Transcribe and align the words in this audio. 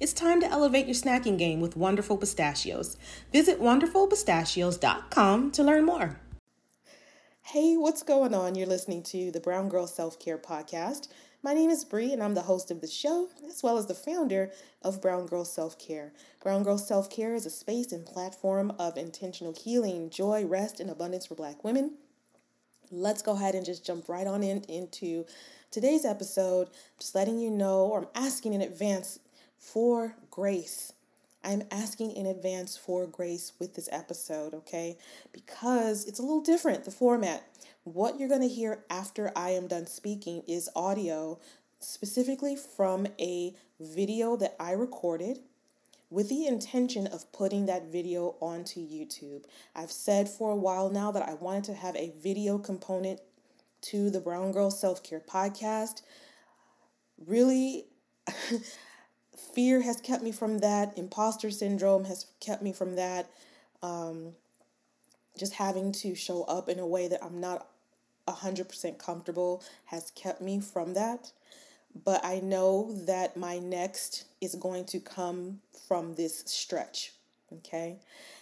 It's 0.00 0.14
time 0.14 0.40
to 0.40 0.50
elevate 0.50 0.86
your 0.86 0.94
snacking 0.94 1.36
game 1.36 1.60
with 1.60 1.76
Wonderful 1.76 2.16
Pistachios. 2.16 2.96
Visit 3.34 3.60
wonderfulpistachios.com 3.60 5.50
to 5.50 5.62
learn 5.62 5.84
more. 5.84 6.18
Hey, 7.42 7.76
what's 7.76 8.02
going 8.02 8.32
on? 8.32 8.54
You're 8.54 8.66
listening 8.66 9.02
to 9.02 9.30
the 9.30 9.40
Brown 9.40 9.68
Girl 9.68 9.86
Self 9.86 10.18
Care 10.18 10.38
Podcast. 10.38 11.08
My 11.42 11.52
name 11.52 11.68
is 11.68 11.84
Bree, 11.84 12.14
and 12.14 12.22
I'm 12.22 12.32
the 12.32 12.40
host 12.40 12.70
of 12.70 12.80
the 12.80 12.86
show, 12.86 13.28
as 13.46 13.62
well 13.62 13.76
as 13.76 13.88
the 13.88 13.94
founder 13.94 14.50
of 14.80 15.02
Brown 15.02 15.26
Girl 15.26 15.44
Self 15.44 15.78
Care. 15.78 16.14
Brown 16.42 16.62
Girl 16.62 16.78
Self 16.78 17.10
Care 17.10 17.34
is 17.34 17.44
a 17.44 17.50
space 17.50 17.92
and 17.92 18.06
platform 18.06 18.72
of 18.78 18.96
intentional 18.96 19.52
healing, 19.52 20.08
joy, 20.08 20.46
rest, 20.46 20.80
and 20.80 20.88
abundance 20.88 21.26
for 21.26 21.34
Black 21.34 21.62
women. 21.62 21.96
Let's 22.90 23.20
go 23.20 23.32
ahead 23.32 23.54
and 23.54 23.66
just 23.66 23.84
jump 23.84 24.08
right 24.08 24.26
on 24.26 24.42
in, 24.42 24.62
into 24.62 25.26
today's 25.70 26.06
episode. 26.06 26.70
Just 26.98 27.14
letting 27.14 27.38
you 27.38 27.50
know, 27.50 27.80
or 27.80 27.98
I'm 27.98 28.08
asking 28.14 28.54
in 28.54 28.62
advance 28.62 29.18
for 29.60 30.16
grace. 30.30 30.92
I'm 31.44 31.62
asking 31.70 32.12
in 32.12 32.26
advance 32.26 32.76
for 32.76 33.06
grace 33.06 33.52
with 33.58 33.74
this 33.74 33.88
episode, 33.92 34.52
okay? 34.54 34.98
Because 35.32 36.06
it's 36.06 36.18
a 36.18 36.22
little 36.22 36.42
different, 36.42 36.84
the 36.84 36.90
format. 36.90 37.44
What 37.84 38.18
you're 38.18 38.28
going 38.28 38.42
to 38.42 38.48
hear 38.48 38.84
after 38.90 39.30
I 39.36 39.50
am 39.50 39.68
done 39.68 39.86
speaking 39.86 40.42
is 40.48 40.68
audio, 40.74 41.38
specifically 41.78 42.56
from 42.56 43.06
a 43.18 43.54
video 43.78 44.36
that 44.36 44.56
I 44.60 44.72
recorded 44.72 45.38
with 46.10 46.28
the 46.28 46.46
intention 46.46 47.06
of 47.06 47.30
putting 47.32 47.66
that 47.66 47.90
video 47.90 48.34
onto 48.40 48.80
YouTube. 48.80 49.44
I've 49.74 49.92
said 49.92 50.28
for 50.28 50.50
a 50.50 50.56
while 50.56 50.90
now 50.90 51.12
that 51.12 51.26
I 51.26 51.34
wanted 51.34 51.64
to 51.64 51.74
have 51.74 51.96
a 51.96 52.12
video 52.20 52.58
component 52.58 53.20
to 53.82 54.10
the 54.10 54.20
Brown 54.20 54.52
Girl 54.52 54.70
Self 54.70 55.02
Care 55.02 55.20
podcast. 55.20 56.02
Really, 57.26 57.86
fear 59.36 59.82
has 59.82 60.00
kept 60.00 60.22
me 60.22 60.32
from 60.32 60.58
that, 60.58 60.96
imposter 60.96 61.50
syndrome 61.50 62.04
has 62.04 62.26
kept 62.40 62.62
me 62.62 62.72
from 62.72 62.96
that. 62.96 63.30
Um, 63.82 64.32
just 65.38 65.54
having 65.54 65.92
to 65.92 66.14
show 66.14 66.42
up 66.44 66.68
in 66.68 66.78
a 66.78 66.86
way 66.86 67.08
that 67.08 67.24
I'm 67.24 67.40
not 67.40 67.66
100% 68.28 68.98
comfortable 68.98 69.62
has 69.86 70.10
kept 70.12 70.40
me 70.40 70.60
from 70.60 70.94
that. 70.94 71.32
But 72.04 72.24
I 72.24 72.40
know 72.40 72.94
that 73.06 73.36
my 73.36 73.58
next 73.58 74.26
is 74.40 74.54
going 74.54 74.84
to 74.86 75.00
come 75.00 75.60
from 75.88 76.14
this 76.14 76.44
stretch. 76.46 77.12
Okay. 77.58 77.98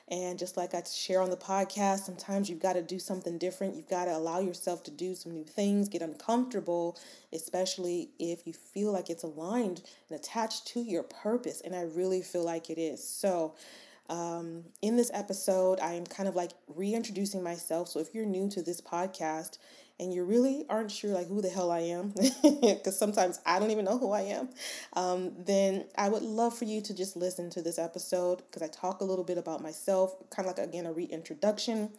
And 0.08 0.38
just 0.38 0.56
like 0.56 0.74
I 0.74 0.82
share 0.82 1.20
on 1.20 1.30
the 1.30 1.36
podcast, 1.36 2.00
sometimes 2.00 2.48
you've 2.48 2.60
got 2.60 2.74
to 2.74 2.82
do 2.82 2.98
something 2.98 3.38
different. 3.38 3.74
You've 3.74 3.88
got 3.88 4.06
to 4.06 4.16
allow 4.16 4.40
yourself 4.40 4.82
to 4.84 4.90
do 4.90 5.14
some 5.14 5.32
new 5.32 5.44
things, 5.44 5.88
get 5.88 6.02
uncomfortable, 6.02 6.98
especially 7.32 8.10
if 8.18 8.46
you 8.46 8.52
feel 8.52 8.92
like 8.92 9.10
it's 9.10 9.22
aligned 9.22 9.82
and 10.08 10.18
attached 10.18 10.66
to 10.68 10.80
your 10.80 11.02
purpose. 11.02 11.62
And 11.62 11.74
I 11.74 11.82
really 11.82 12.22
feel 12.22 12.44
like 12.44 12.70
it 12.70 12.78
is. 12.78 13.06
So, 13.06 13.54
um, 14.10 14.64
in 14.80 14.96
this 14.96 15.10
episode, 15.12 15.80
I 15.80 15.92
am 15.92 16.06
kind 16.06 16.28
of 16.28 16.34
like 16.34 16.52
reintroducing 16.74 17.42
myself. 17.42 17.88
So, 17.88 18.00
if 18.00 18.14
you're 18.14 18.26
new 18.26 18.48
to 18.50 18.62
this 18.62 18.80
podcast, 18.80 19.58
and 20.00 20.14
you 20.14 20.24
really 20.24 20.64
aren't 20.68 20.90
sure 20.90 21.10
like 21.10 21.28
who 21.28 21.42
the 21.42 21.48
hell 21.48 21.70
I 21.70 21.80
am, 21.80 22.12
because 22.62 22.96
sometimes 22.98 23.40
I 23.44 23.58
don't 23.58 23.70
even 23.70 23.84
know 23.84 23.98
who 23.98 24.12
I 24.12 24.22
am, 24.22 24.48
um, 24.94 25.32
then 25.38 25.86
I 25.96 26.08
would 26.08 26.22
love 26.22 26.56
for 26.56 26.64
you 26.64 26.80
to 26.82 26.94
just 26.94 27.16
listen 27.16 27.50
to 27.50 27.62
this 27.62 27.78
episode 27.78 28.38
because 28.38 28.62
I 28.62 28.68
talk 28.68 29.00
a 29.00 29.04
little 29.04 29.24
bit 29.24 29.38
about 29.38 29.62
myself, 29.62 30.14
kind 30.30 30.48
of 30.48 30.56
like 30.56 30.66
again 30.66 30.86
a 30.86 30.92
reintroduction. 30.92 31.90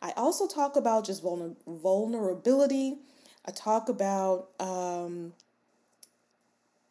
I 0.00 0.12
also 0.16 0.48
talk 0.48 0.76
about 0.76 1.06
just 1.06 1.22
vulner- 1.22 1.56
vulnerability. 1.66 2.98
I 3.46 3.52
talk 3.52 3.88
about 3.88 4.48
um, 4.58 5.32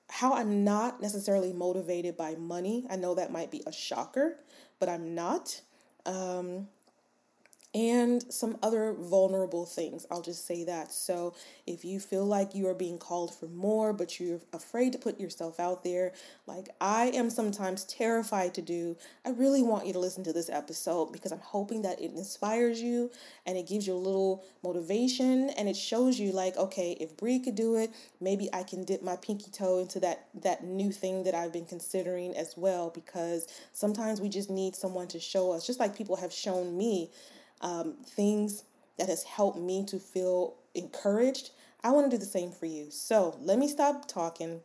how 0.10 0.34
I'm 0.34 0.64
not 0.64 1.02
necessarily 1.02 1.54
motivated 1.54 2.18
by 2.18 2.36
money. 2.36 2.86
I 2.90 2.98
know 2.98 3.16
that 3.16 3.32
might 3.32 3.50
be 3.52 3.64
a 3.66 3.72
shocker, 3.72 4.38
but 4.80 4.90
I'm 4.90 5.16
not. 5.16 5.62
Um, 6.06 6.68
and 7.74 8.22
some 8.32 8.58
other 8.62 8.94
vulnerable 9.00 9.66
things. 9.66 10.06
I'll 10.12 10.22
just 10.22 10.46
say 10.46 10.66
that. 10.66 10.92
So, 10.92 11.34
if 11.66 11.86
you 11.86 12.00
feel 12.00 12.26
like 12.26 12.54
you 12.54 12.68
are 12.68 12.74
being 12.74 12.98
called 12.98 13.34
for 13.34 13.48
more, 13.48 13.94
but 13.94 14.20
you're 14.20 14.42
afraid 14.52 14.92
to 14.94 15.00
put 15.00 15.20
yourself 15.20 15.60
out 15.60 15.84
there, 15.84 16.12
like 16.48 16.68
I 16.82 17.08
am 17.08 17.30
sometimes 17.30 17.86
terrified 17.86 18.54
to 18.56 18.62
do, 18.62 18.98
I 19.26 19.30
really 19.30 19.64
want 19.64 19.88
you 19.88 19.94
to 19.94 20.00
listen 20.00 20.24
to 20.26 20.34
this 20.34 20.50
episode 20.50 21.14
because 21.14 21.32
I'm 21.32 21.40
hoping 21.40 21.84
that 21.84 22.02
it 22.02 22.12
inspires 22.12 22.82
you 22.82 23.10
and 23.46 23.58
it 23.58 23.68
gives 23.68 23.88
you 23.88 23.94
a 23.94 23.96
little 23.96 24.44
motivation 24.64 25.50
and 25.52 25.70
it 25.70 25.78
shows 25.78 26.20
you 26.20 26.32
like, 26.34 26.58
okay, 26.58 26.98
if 27.00 27.16
Bree 27.16 27.40
could 27.40 27.56
do 27.56 27.76
it, 27.76 27.92
maybe 28.20 28.50
I 28.54 28.64
can 28.64 28.84
dip 28.84 29.02
my 29.02 29.16
pinky 29.16 29.50
toe 29.50 29.80
into 29.80 30.00
that 30.02 30.28
that 30.42 30.64
new 30.64 30.92
thing 30.92 31.24
that 31.24 31.36
I've 31.36 31.54
been 31.54 31.66
considering 31.66 32.36
as 32.36 32.56
well 32.58 32.90
because 32.90 33.48
sometimes 33.72 34.20
we 34.20 34.30
just 34.30 34.50
need 34.50 34.76
someone 34.76 35.08
to 35.10 35.20
show 35.20 35.52
us, 35.52 35.66
just 35.66 35.80
like 35.80 35.96
people 35.96 36.18
have 36.18 36.34
shown 36.34 36.78
me 36.78 37.12
um, 37.62 37.96
things 38.06 38.64
that 38.98 39.08
has 39.10 39.24
helped 39.24 39.60
me 39.60 39.86
to 39.86 39.98
feel 40.00 40.56
encouraged, 40.76 41.52
I 41.84 41.92
want 41.92 42.10
to 42.10 42.18
do 42.18 42.20
the 42.20 42.30
same 42.30 42.52
for 42.52 42.66
you. 42.66 42.92
So 42.92 43.38
let 43.42 43.58
me 43.58 43.68
stop 43.68 44.08
talking. 44.08 44.62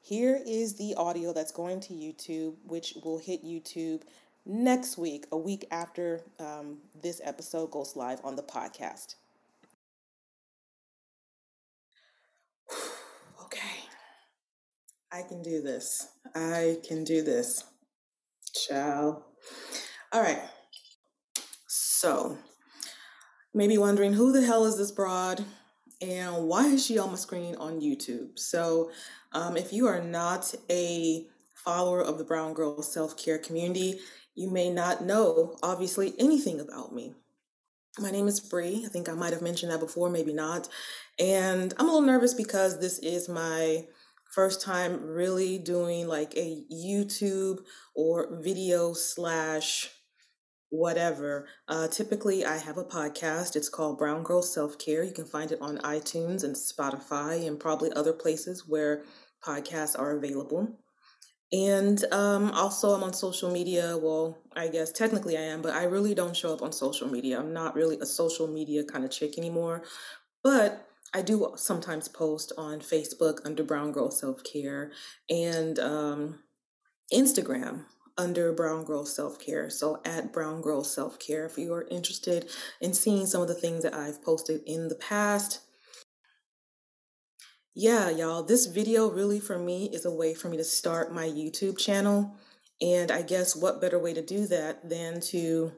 Here 0.00 0.40
is 0.46 0.74
the 0.74 0.94
audio 0.96 1.32
that's 1.32 1.52
going 1.52 1.80
to 1.80 1.94
YouTube, 1.94 2.54
which 2.66 2.94
will 3.04 3.18
hit 3.18 3.44
YouTube 3.44 4.02
next 4.44 4.98
week, 4.98 5.26
a 5.30 5.36
week 5.36 5.66
after 5.70 6.20
um, 6.40 6.78
this 7.00 7.20
episode 7.24 7.70
goes 7.70 7.94
live 7.94 8.20
on 8.24 8.36
the 8.36 8.42
podcast. 8.42 9.14
okay, 13.42 13.78
I 15.12 15.22
can 15.22 15.42
do 15.42 15.62
this. 15.62 16.08
I 16.34 16.78
can 16.86 17.04
do 17.04 17.22
this. 17.22 17.64
Ciao. 18.52 19.22
All 20.12 20.20
right. 20.20 20.42
So, 22.02 22.36
maybe 23.54 23.78
wondering 23.78 24.14
who 24.14 24.32
the 24.32 24.44
hell 24.44 24.64
is 24.64 24.76
this 24.76 24.90
broad 24.90 25.44
and 26.00 26.48
why 26.48 26.66
is 26.66 26.84
she 26.84 26.98
on 26.98 27.10
my 27.10 27.14
screen 27.14 27.54
on 27.54 27.80
YouTube? 27.80 28.40
So, 28.40 28.90
um, 29.30 29.56
if 29.56 29.72
you 29.72 29.86
are 29.86 30.02
not 30.02 30.52
a 30.68 31.28
follower 31.54 32.00
of 32.00 32.18
the 32.18 32.24
Brown 32.24 32.54
Girl 32.54 32.82
Self 32.82 33.16
Care 33.16 33.38
community, 33.38 34.00
you 34.34 34.50
may 34.50 34.68
not 34.68 35.04
know 35.04 35.56
obviously 35.62 36.14
anything 36.18 36.58
about 36.58 36.92
me. 36.92 37.14
My 38.00 38.10
name 38.10 38.26
is 38.26 38.40
Bree. 38.40 38.82
I 38.84 38.88
think 38.88 39.08
I 39.08 39.14
might 39.14 39.32
have 39.32 39.40
mentioned 39.40 39.70
that 39.70 39.78
before, 39.78 40.10
maybe 40.10 40.32
not. 40.32 40.68
And 41.20 41.72
I'm 41.78 41.86
a 41.86 41.92
little 41.92 42.04
nervous 42.04 42.34
because 42.34 42.80
this 42.80 42.98
is 42.98 43.28
my 43.28 43.86
first 44.34 44.60
time 44.60 45.04
really 45.04 45.56
doing 45.56 46.08
like 46.08 46.34
a 46.36 46.64
YouTube 46.68 47.60
or 47.94 48.40
video 48.42 48.92
slash 48.92 49.88
whatever. 50.72 51.46
Uh, 51.68 51.86
typically, 51.86 52.46
I 52.46 52.56
have 52.56 52.78
a 52.78 52.84
podcast. 52.84 53.56
It's 53.56 53.68
called 53.68 53.98
Brown 53.98 54.22
Girl 54.22 54.42
Self 54.42 54.78
Care. 54.78 55.04
You 55.04 55.12
can 55.12 55.26
find 55.26 55.52
it 55.52 55.60
on 55.60 55.76
iTunes 55.78 56.44
and 56.44 56.56
Spotify 56.56 57.46
and 57.46 57.60
probably 57.60 57.92
other 57.92 58.14
places 58.14 58.66
where 58.66 59.04
podcasts 59.44 59.98
are 59.98 60.16
available. 60.16 60.78
And 61.52 62.02
um, 62.10 62.50
also, 62.52 62.94
I'm 62.94 63.02
on 63.02 63.12
social 63.12 63.52
media. 63.52 63.98
Well, 63.98 64.38
I 64.56 64.68
guess 64.68 64.90
technically 64.90 65.36
I 65.36 65.42
am, 65.42 65.60
but 65.60 65.74
I 65.74 65.84
really 65.84 66.14
don't 66.14 66.34
show 66.34 66.54
up 66.54 66.62
on 66.62 66.72
social 66.72 67.06
media. 67.06 67.38
I'm 67.38 67.52
not 67.52 67.74
really 67.74 67.98
a 68.00 68.06
social 68.06 68.48
media 68.48 68.82
kind 68.82 69.04
of 69.04 69.10
chick 69.10 69.36
anymore. 69.36 69.82
But 70.42 70.88
I 71.12 71.20
do 71.20 71.52
sometimes 71.56 72.08
post 72.08 72.52
on 72.56 72.80
Facebook 72.80 73.40
under 73.44 73.62
Brown 73.62 73.92
Girl 73.92 74.10
Self 74.10 74.42
Care 74.42 74.90
and 75.28 75.78
um, 75.78 76.38
Instagram 77.12 77.84
under 78.16 78.52
Brown 78.52 78.84
Girl 78.84 79.04
Self 79.04 79.38
Care. 79.38 79.70
So 79.70 80.00
at 80.04 80.32
Brown 80.32 80.60
Girl 80.60 80.84
Self 80.84 81.18
Care, 81.18 81.46
if 81.46 81.58
you 81.58 81.72
are 81.74 81.86
interested 81.90 82.50
in 82.80 82.94
seeing 82.94 83.26
some 83.26 83.42
of 83.42 83.48
the 83.48 83.54
things 83.54 83.82
that 83.82 83.94
I've 83.94 84.22
posted 84.22 84.62
in 84.66 84.88
the 84.88 84.94
past. 84.94 85.60
Yeah, 87.74 88.10
y'all, 88.10 88.42
this 88.42 88.66
video 88.66 89.10
really 89.10 89.40
for 89.40 89.58
me 89.58 89.88
is 89.92 90.04
a 90.04 90.14
way 90.14 90.34
for 90.34 90.48
me 90.48 90.58
to 90.58 90.64
start 90.64 91.14
my 91.14 91.26
YouTube 91.26 91.78
channel. 91.78 92.36
And 92.82 93.10
I 93.10 93.22
guess 93.22 93.56
what 93.56 93.80
better 93.80 93.98
way 93.98 94.12
to 94.12 94.22
do 94.22 94.46
that 94.48 94.88
than 94.88 95.20
to 95.30 95.72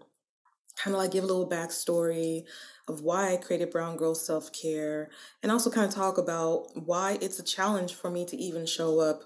kind 0.77 0.95
of 0.95 1.01
like 1.01 1.13
give 1.13 1.25
a 1.25 1.27
little 1.27 1.49
backstory 1.49 2.43
of 2.89 3.01
why 3.03 3.33
I 3.33 3.37
created 3.37 3.71
Brown 3.71 3.97
Girl 3.97 4.15
Self 4.15 4.51
Care 4.53 5.11
and 5.43 5.53
also 5.53 5.71
kind 5.71 5.87
of 5.87 5.95
talk 5.95 6.19
about 6.19 6.67
why 6.75 7.19
it's 7.21 7.39
a 7.39 7.45
challenge 7.45 7.95
for 7.95 8.11
me 8.11 8.25
to 8.27 8.37
even 8.37 8.67
show 8.67 9.01
up 9.01 9.23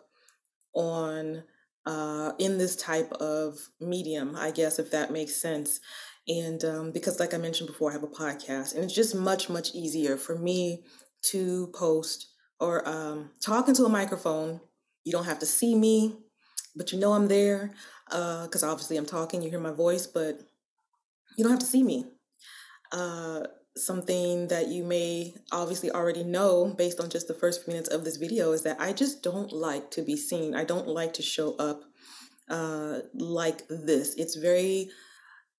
on 0.74 1.42
uh, 1.88 2.32
in 2.38 2.58
this 2.58 2.76
type 2.76 3.10
of 3.14 3.58
medium, 3.80 4.36
I 4.36 4.50
guess, 4.50 4.78
if 4.78 4.90
that 4.90 5.10
makes 5.10 5.34
sense. 5.34 5.80
And 6.28 6.62
um, 6.62 6.92
because, 6.92 7.18
like 7.18 7.32
I 7.32 7.38
mentioned 7.38 7.66
before, 7.68 7.90
I 7.90 7.94
have 7.94 8.02
a 8.02 8.08
podcast, 8.08 8.74
and 8.74 8.84
it's 8.84 8.94
just 8.94 9.14
much, 9.14 9.48
much 9.48 9.74
easier 9.74 10.18
for 10.18 10.38
me 10.38 10.84
to 11.30 11.68
post 11.74 12.28
or 12.60 12.86
um, 12.86 13.30
talk 13.40 13.68
into 13.68 13.86
a 13.86 13.88
microphone. 13.88 14.60
You 15.04 15.12
don't 15.12 15.24
have 15.24 15.38
to 15.38 15.46
see 15.46 15.74
me, 15.74 16.18
but 16.76 16.92
you 16.92 16.98
know 16.98 17.14
I'm 17.14 17.28
there 17.28 17.72
because 18.04 18.62
uh, 18.62 18.70
obviously 18.70 18.98
I'm 18.98 19.06
talking, 19.06 19.40
you 19.40 19.48
hear 19.48 19.58
my 19.58 19.72
voice, 19.72 20.06
but 20.06 20.38
you 21.38 21.44
don't 21.44 21.52
have 21.52 21.60
to 21.60 21.66
see 21.66 21.82
me. 21.82 22.04
Uh, 22.92 23.44
something 23.78 24.48
that 24.48 24.68
you 24.68 24.84
may 24.84 25.34
obviously 25.52 25.90
already 25.90 26.24
know 26.24 26.74
based 26.76 27.00
on 27.00 27.10
just 27.10 27.28
the 27.28 27.34
first 27.34 27.64
few 27.64 27.72
minutes 27.72 27.88
of 27.88 28.04
this 28.04 28.16
video 28.16 28.52
is 28.52 28.62
that 28.62 28.80
I 28.80 28.92
just 28.92 29.22
don't 29.22 29.52
like 29.52 29.90
to 29.92 30.02
be 30.02 30.16
seen. 30.16 30.54
I 30.54 30.64
don't 30.64 30.88
like 30.88 31.14
to 31.14 31.22
show 31.22 31.54
up 31.56 31.84
uh, 32.48 33.00
like 33.14 33.66
this. 33.68 34.14
It's 34.16 34.36
very, 34.36 34.90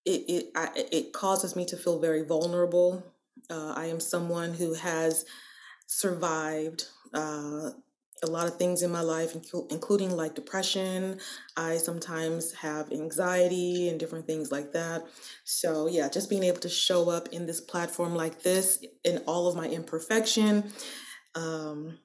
it 0.06 0.22
it 0.28 0.46
I, 0.56 0.70
it 0.92 1.14
causes 1.14 1.56
me 1.56 1.66
to 1.66 1.78
feel 1.78 2.00
very 2.00 2.24
vulnerable. 2.26 3.04
Uh, 3.50 3.74
I 3.76 3.86
am 3.86 4.00
someone 4.00 4.54
who 4.54 4.74
has 4.74 5.26
survived 5.88 6.86
uh, 7.14 7.72
a 8.24 8.28
lot 8.28 8.48
of 8.48 8.58
things 8.58 8.82
in 8.82 8.92
my 8.92 9.02
life, 9.02 9.36
including 9.70 10.16
like 10.16 10.36
depression. 10.36 11.20
I 11.56 11.78
sometimes 11.78 12.54
have 12.54 12.92
anxiety 12.92 13.90
and 13.90 14.00
different 14.00 14.28
things 14.28 14.52
like 14.52 14.74
that. 14.74 15.06
So, 15.44 15.88
yeah, 15.88 16.10
just 16.10 16.30
being 16.30 16.44
able 16.44 16.60
to 16.60 16.70
show 16.70 17.10
up 17.10 17.30
in 17.30 17.46
this 17.46 17.62
platform 17.62 18.16
like 18.16 18.44
this 18.44 18.84
in 19.04 19.20
all 19.26 19.48
of 19.48 19.56
my 19.56 19.68
imperfection, 19.68 20.72
um, 21.36 22.00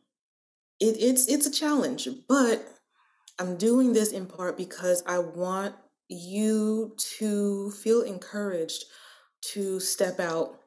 it, 0.80 0.96
it's 0.98 1.28
it's 1.28 1.46
a 1.46 1.50
challenge. 1.50 2.08
But 2.28 2.66
I'm 3.38 3.56
doing 3.56 3.92
this 3.92 4.12
in 4.12 4.26
part 4.26 4.56
because 4.56 5.02
I 5.06 5.18
want 5.18 5.74
you 6.08 6.94
to 7.18 7.70
feel 7.70 8.02
encouraged 8.02 8.84
to 9.52 9.80
step 9.80 10.20
out 10.20 10.60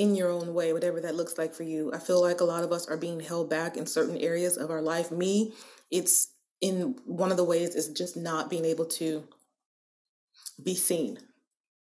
in 0.00 0.16
your 0.16 0.30
own 0.30 0.54
way, 0.54 0.72
whatever 0.72 0.98
that 0.98 1.14
looks 1.14 1.36
like 1.36 1.52
for 1.52 1.62
you. 1.62 1.92
I 1.92 1.98
feel 1.98 2.22
like 2.22 2.40
a 2.40 2.44
lot 2.44 2.64
of 2.64 2.72
us 2.72 2.88
are 2.88 2.96
being 2.96 3.20
held 3.20 3.50
back 3.50 3.76
in 3.76 3.84
certain 3.84 4.16
areas 4.16 4.56
of 4.56 4.70
our 4.70 4.80
life. 4.80 5.10
Me, 5.10 5.52
it's 5.90 6.28
in 6.62 6.96
one 7.04 7.30
of 7.30 7.36
the 7.36 7.44
ways 7.44 7.74
is 7.74 7.88
just 7.88 8.16
not 8.16 8.48
being 8.48 8.64
able 8.64 8.86
to 8.86 9.24
be 10.64 10.74
seen. 10.74 11.18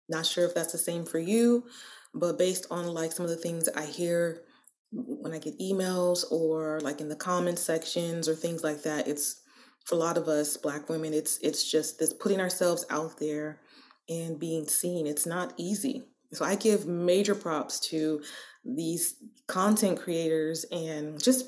Not 0.08 0.26
sure 0.26 0.46
if 0.46 0.56
that's 0.56 0.72
the 0.72 0.78
same 0.78 1.06
for 1.06 1.20
you, 1.20 1.66
but 2.14 2.38
based 2.38 2.66
on 2.72 2.88
like 2.88 3.12
some 3.12 3.26
of 3.26 3.30
the 3.30 3.36
things 3.36 3.68
I 3.76 3.86
hear 3.86 4.44
when 4.92 5.34
I 5.34 5.40
get 5.40 5.60
emails 5.60 6.24
or 6.32 6.80
like 6.80 7.02
in 7.02 7.10
the 7.10 7.16
comment 7.18 7.60
sections 7.60 8.30
or 8.30 8.36
things 8.36 8.64
like 8.64 8.84
that, 8.84 9.10
it's 9.10 9.42
for 9.84 9.96
a 9.96 9.98
lot 9.98 10.18
of 10.18 10.30
us 10.30 10.56
black 10.56 10.88
women, 10.88 11.14
it's 11.14 11.40
it's 11.40 11.70
just 11.70 12.00
this 12.00 12.14
putting 12.14 12.40
ourselves 12.40 12.86
out 12.90 13.20
there 13.20 13.60
and 14.08 14.40
being 14.40 14.66
seen. 14.66 15.08
It's 15.08 15.26
not 15.26 15.54
easy 15.58 16.06
so 16.34 16.46
I 16.46 16.56
give 16.56 16.86
major 16.86 17.36
props 17.36 17.80
to 17.90 18.22
these 18.64 19.16
content 19.48 20.00
creators 20.00 20.66
and 20.72 21.22
just 21.22 21.46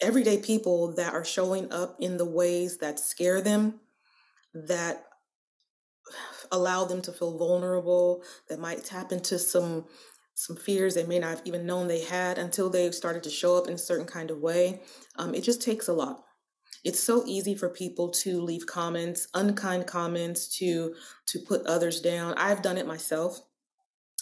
everyday 0.00 0.38
people 0.38 0.94
that 0.94 1.12
are 1.12 1.24
showing 1.24 1.72
up 1.72 1.96
in 2.00 2.16
the 2.16 2.24
ways 2.24 2.78
that 2.78 2.98
scare 2.98 3.40
them, 3.40 3.80
that 4.54 5.04
allow 6.52 6.84
them 6.84 7.02
to 7.02 7.12
feel 7.12 7.36
vulnerable, 7.36 8.22
that 8.48 8.58
might 8.58 8.84
tap 8.84 9.12
into 9.12 9.38
some 9.38 9.84
some 10.38 10.56
fears 10.56 10.94
they 10.94 11.06
may 11.06 11.18
not 11.18 11.30
have 11.30 11.42
even 11.46 11.64
known 11.64 11.88
they 11.88 12.02
had 12.02 12.36
until 12.36 12.68
they 12.68 12.90
started 12.90 13.22
to 13.22 13.30
show 13.30 13.56
up 13.56 13.68
in 13.68 13.72
a 13.72 13.78
certain 13.78 14.04
kind 14.04 14.30
of 14.30 14.38
way. 14.38 14.80
Um, 15.16 15.34
it 15.34 15.40
just 15.42 15.62
takes 15.62 15.88
a 15.88 15.94
lot. 15.94 16.24
It's 16.84 17.02
so 17.02 17.24
easy 17.26 17.54
for 17.54 17.70
people 17.70 18.10
to 18.10 18.42
leave 18.42 18.66
comments, 18.66 19.28
unkind 19.32 19.86
comments, 19.86 20.46
to 20.58 20.94
to 21.28 21.38
put 21.40 21.64
others 21.66 22.00
down. 22.00 22.34
I've 22.34 22.62
done 22.62 22.76
it 22.76 22.86
myself. 22.86 23.40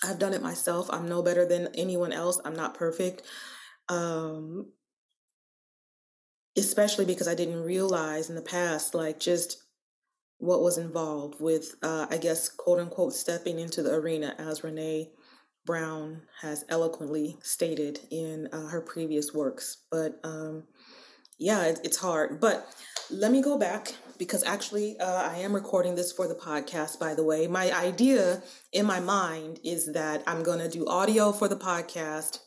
I've 0.04 0.18
done 0.18 0.34
it 0.34 0.42
myself. 0.42 0.88
I'm 0.92 1.08
no 1.08 1.22
better 1.22 1.46
than 1.46 1.68
anyone 1.74 2.12
else. 2.12 2.40
I'm 2.44 2.56
not 2.56 2.74
perfect. 2.74 3.22
Um, 3.88 4.72
especially 6.56 7.04
because 7.04 7.28
I 7.28 7.34
didn't 7.34 7.62
realize 7.62 8.28
in 8.28 8.36
the 8.36 8.42
past, 8.42 8.94
like, 8.94 9.18
just 9.18 9.62
what 10.38 10.62
was 10.62 10.78
involved 10.78 11.40
with, 11.40 11.74
uh, 11.82 12.06
I 12.10 12.18
guess, 12.18 12.48
quote 12.48 12.78
unquote, 12.78 13.14
stepping 13.14 13.58
into 13.58 13.82
the 13.82 13.94
arena, 13.94 14.34
as 14.38 14.60
Brené 14.60 15.08
Brown 15.64 16.22
has 16.40 16.64
eloquently 16.68 17.38
stated 17.42 18.00
in 18.10 18.48
uh, 18.52 18.66
her 18.66 18.80
previous 18.82 19.32
works. 19.32 19.84
But 19.90 20.20
um, 20.22 20.64
yeah, 21.38 21.64
it, 21.64 21.81
it's 21.84 21.96
hard. 21.96 22.40
But 22.40 22.66
let 23.10 23.31
me 23.31 23.42
go 23.42 23.58
back 23.58 23.94
because 24.19 24.44
actually 24.44 24.98
uh, 24.98 25.31
I 25.31 25.38
am 25.38 25.54
recording 25.54 25.94
this 25.94 26.12
for 26.12 26.28
the 26.28 26.34
podcast, 26.34 26.98
by 26.98 27.14
the 27.14 27.25
way. 27.25 27.46
My 27.46 27.72
idea 27.72 28.42
in 28.72 28.86
my 28.86 29.00
mind 29.00 29.60
is 29.64 29.92
that 29.92 30.22
I'm 30.26 30.42
going 30.42 30.60
to 30.60 30.69
do 30.69 30.86
audio 30.86 31.32
for 31.32 31.48
the 31.48 31.56
podcast 31.56 32.38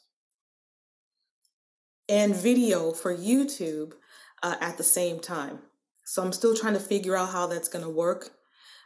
and 2.09 2.35
video 2.35 2.91
for 2.91 3.15
YouTube 3.15 3.93
uh, 4.41 4.55
at 4.61 4.77
the 4.77 4.83
same 4.83 5.19
time. 5.19 5.59
So 6.05 6.23
I'm 6.23 6.31
still 6.31 6.55
trying 6.55 6.73
to 6.73 6.79
figure 6.79 7.17
out 7.17 7.29
how 7.29 7.47
that's 7.47 7.67
going 7.67 7.83
to 7.83 7.89
work. 7.89 8.31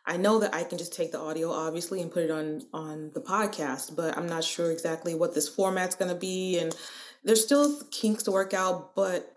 I 0.07 0.17
know 0.17 0.39
that 0.39 0.55
I 0.55 0.63
can 0.63 0.79
just 0.79 0.95
take 0.95 1.11
the 1.11 1.19
audio 1.19 1.51
obviously 1.51 2.01
and 2.01 2.11
put 2.11 2.23
it 2.23 2.31
on 2.31 2.63
on 2.73 3.11
the 3.13 3.21
podcast, 3.21 3.95
but 3.95 4.17
I'm 4.17 4.27
not 4.27 4.43
sure 4.43 4.71
exactly 4.71 5.13
what 5.13 5.35
this 5.35 5.47
format's 5.47 5.95
going 5.95 6.09
to 6.09 6.19
be 6.19 6.57
and 6.57 6.75
there's 7.23 7.43
still 7.43 7.79
kinks 7.91 8.23
to 8.23 8.31
work 8.31 8.55
out, 8.55 8.95
but 8.95 9.35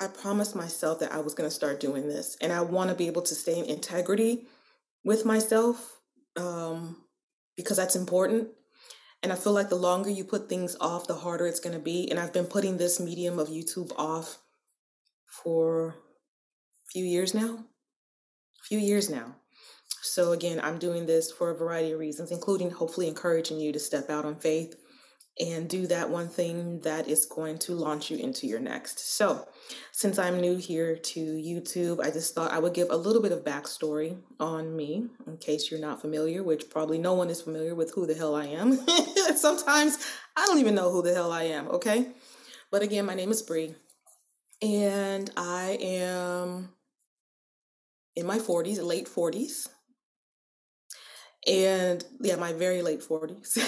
I 0.00 0.08
promised 0.08 0.56
myself 0.56 1.00
that 1.00 1.12
I 1.12 1.18
was 1.18 1.34
going 1.34 1.48
to 1.48 1.54
start 1.54 1.80
doing 1.80 2.08
this, 2.08 2.36
and 2.40 2.52
I 2.52 2.62
want 2.62 2.90
to 2.90 2.96
be 2.96 3.06
able 3.06 3.22
to 3.22 3.34
stay 3.34 3.58
in 3.58 3.64
integrity 3.66 4.46
with 5.04 5.24
myself 5.24 6.00
um, 6.36 6.96
because 7.56 7.76
that's 7.76 7.96
important. 7.96 8.48
And 9.22 9.32
I 9.32 9.36
feel 9.36 9.52
like 9.52 9.68
the 9.68 9.76
longer 9.76 10.10
you 10.10 10.24
put 10.24 10.48
things 10.48 10.76
off, 10.80 11.06
the 11.06 11.14
harder 11.14 11.46
it's 11.46 11.60
going 11.60 11.74
to 11.74 11.82
be. 11.82 12.10
And 12.10 12.18
I've 12.18 12.32
been 12.32 12.44
putting 12.44 12.76
this 12.76 13.00
medium 13.00 13.38
of 13.38 13.48
YouTube 13.48 13.92
off 13.96 14.38
for 15.26 15.88
a 15.88 15.94
few 16.90 17.04
years 17.04 17.32
now. 17.32 17.64
A 18.60 18.64
few 18.64 18.78
years 18.78 19.08
now. 19.08 19.36
So, 20.02 20.32
again, 20.32 20.60
I'm 20.62 20.78
doing 20.78 21.06
this 21.06 21.32
for 21.32 21.50
a 21.50 21.56
variety 21.56 21.92
of 21.92 22.00
reasons, 22.00 22.30
including 22.30 22.70
hopefully 22.70 23.08
encouraging 23.08 23.58
you 23.58 23.72
to 23.72 23.78
step 23.78 24.10
out 24.10 24.26
on 24.26 24.36
faith 24.36 24.76
and 25.40 25.68
do 25.68 25.86
that 25.88 26.10
one 26.10 26.28
thing 26.28 26.80
that 26.80 27.08
is 27.08 27.26
going 27.26 27.58
to 27.58 27.74
launch 27.74 28.10
you 28.10 28.16
into 28.18 28.46
your 28.46 28.60
next. 28.60 29.16
So, 29.16 29.48
since 29.90 30.18
I'm 30.18 30.40
new 30.40 30.56
here 30.56 30.96
to 30.96 31.20
YouTube, 31.20 32.00
I 32.00 32.10
just 32.10 32.34
thought 32.34 32.52
I 32.52 32.60
would 32.60 32.74
give 32.74 32.90
a 32.90 32.96
little 32.96 33.20
bit 33.20 33.32
of 33.32 33.44
backstory 33.44 34.16
on 34.38 34.76
me 34.76 35.08
in 35.26 35.36
case 35.38 35.70
you're 35.70 35.80
not 35.80 36.00
familiar, 36.00 36.42
which 36.42 36.70
probably 36.70 36.98
no 36.98 37.14
one 37.14 37.30
is 37.30 37.42
familiar 37.42 37.74
with 37.74 37.92
who 37.94 38.06
the 38.06 38.14
hell 38.14 38.36
I 38.36 38.46
am. 38.46 38.76
Sometimes 39.36 39.98
I 40.36 40.46
don't 40.46 40.60
even 40.60 40.76
know 40.76 40.90
who 40.90 41.02
the 41.02 41.14
hell 41.14 41.32
I 41.32 41.44
am, 41.44 41.68
okay? 41.68 42.12
But 42.70 42.82
again, 42.82 43.06
my 43.06 43.14
name 43.14 43.30
is 43.30 43.42
Bree, 43.42 43.74
and 44.62 45.30
I 45.36 45.78
am 45.80 46.70
in 48.14 48.26
my 48.26 48.38
40s, 48.38 48.84
late 48.84 49.08
40s 49.08 49.68
and 51.46 52.04
yeah, 52.20 52.36
my 52.36 52.52
very 52.52 52.82
late 52.82 53.00
40s. 53.02 53.58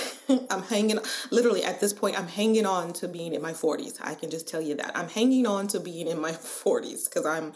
I'm 0.50 0.62
hanging, 0.62 0.98
literally 1.30 1.64
at 1.64 1.80
this 1.80 1.92
point, 1.92 2.18
I'm 2.18 2.28
hanging 2.28 2.66
on 2.66 2.92
to 2.94 3.08
being 3.08 3.34
in 3.34 3.42
my 3.42 3.52
40s. 3.52 3.98
I 4.02 4.14
can 4.14 4.30
just 4.30 4.48
tell 4.48 4.60
you 4.60 4.76
that. 4.76 4.96
I'm 4.96 5.08
hanging 5.08 5.46
on 5.46 5.66
to 5.68 5.80
being 5.80 6.06
in 6.06 6.20
my 6.20 6.32
40s 6.32 7.04
because 7.04 7.26
I'm 7.26 7.52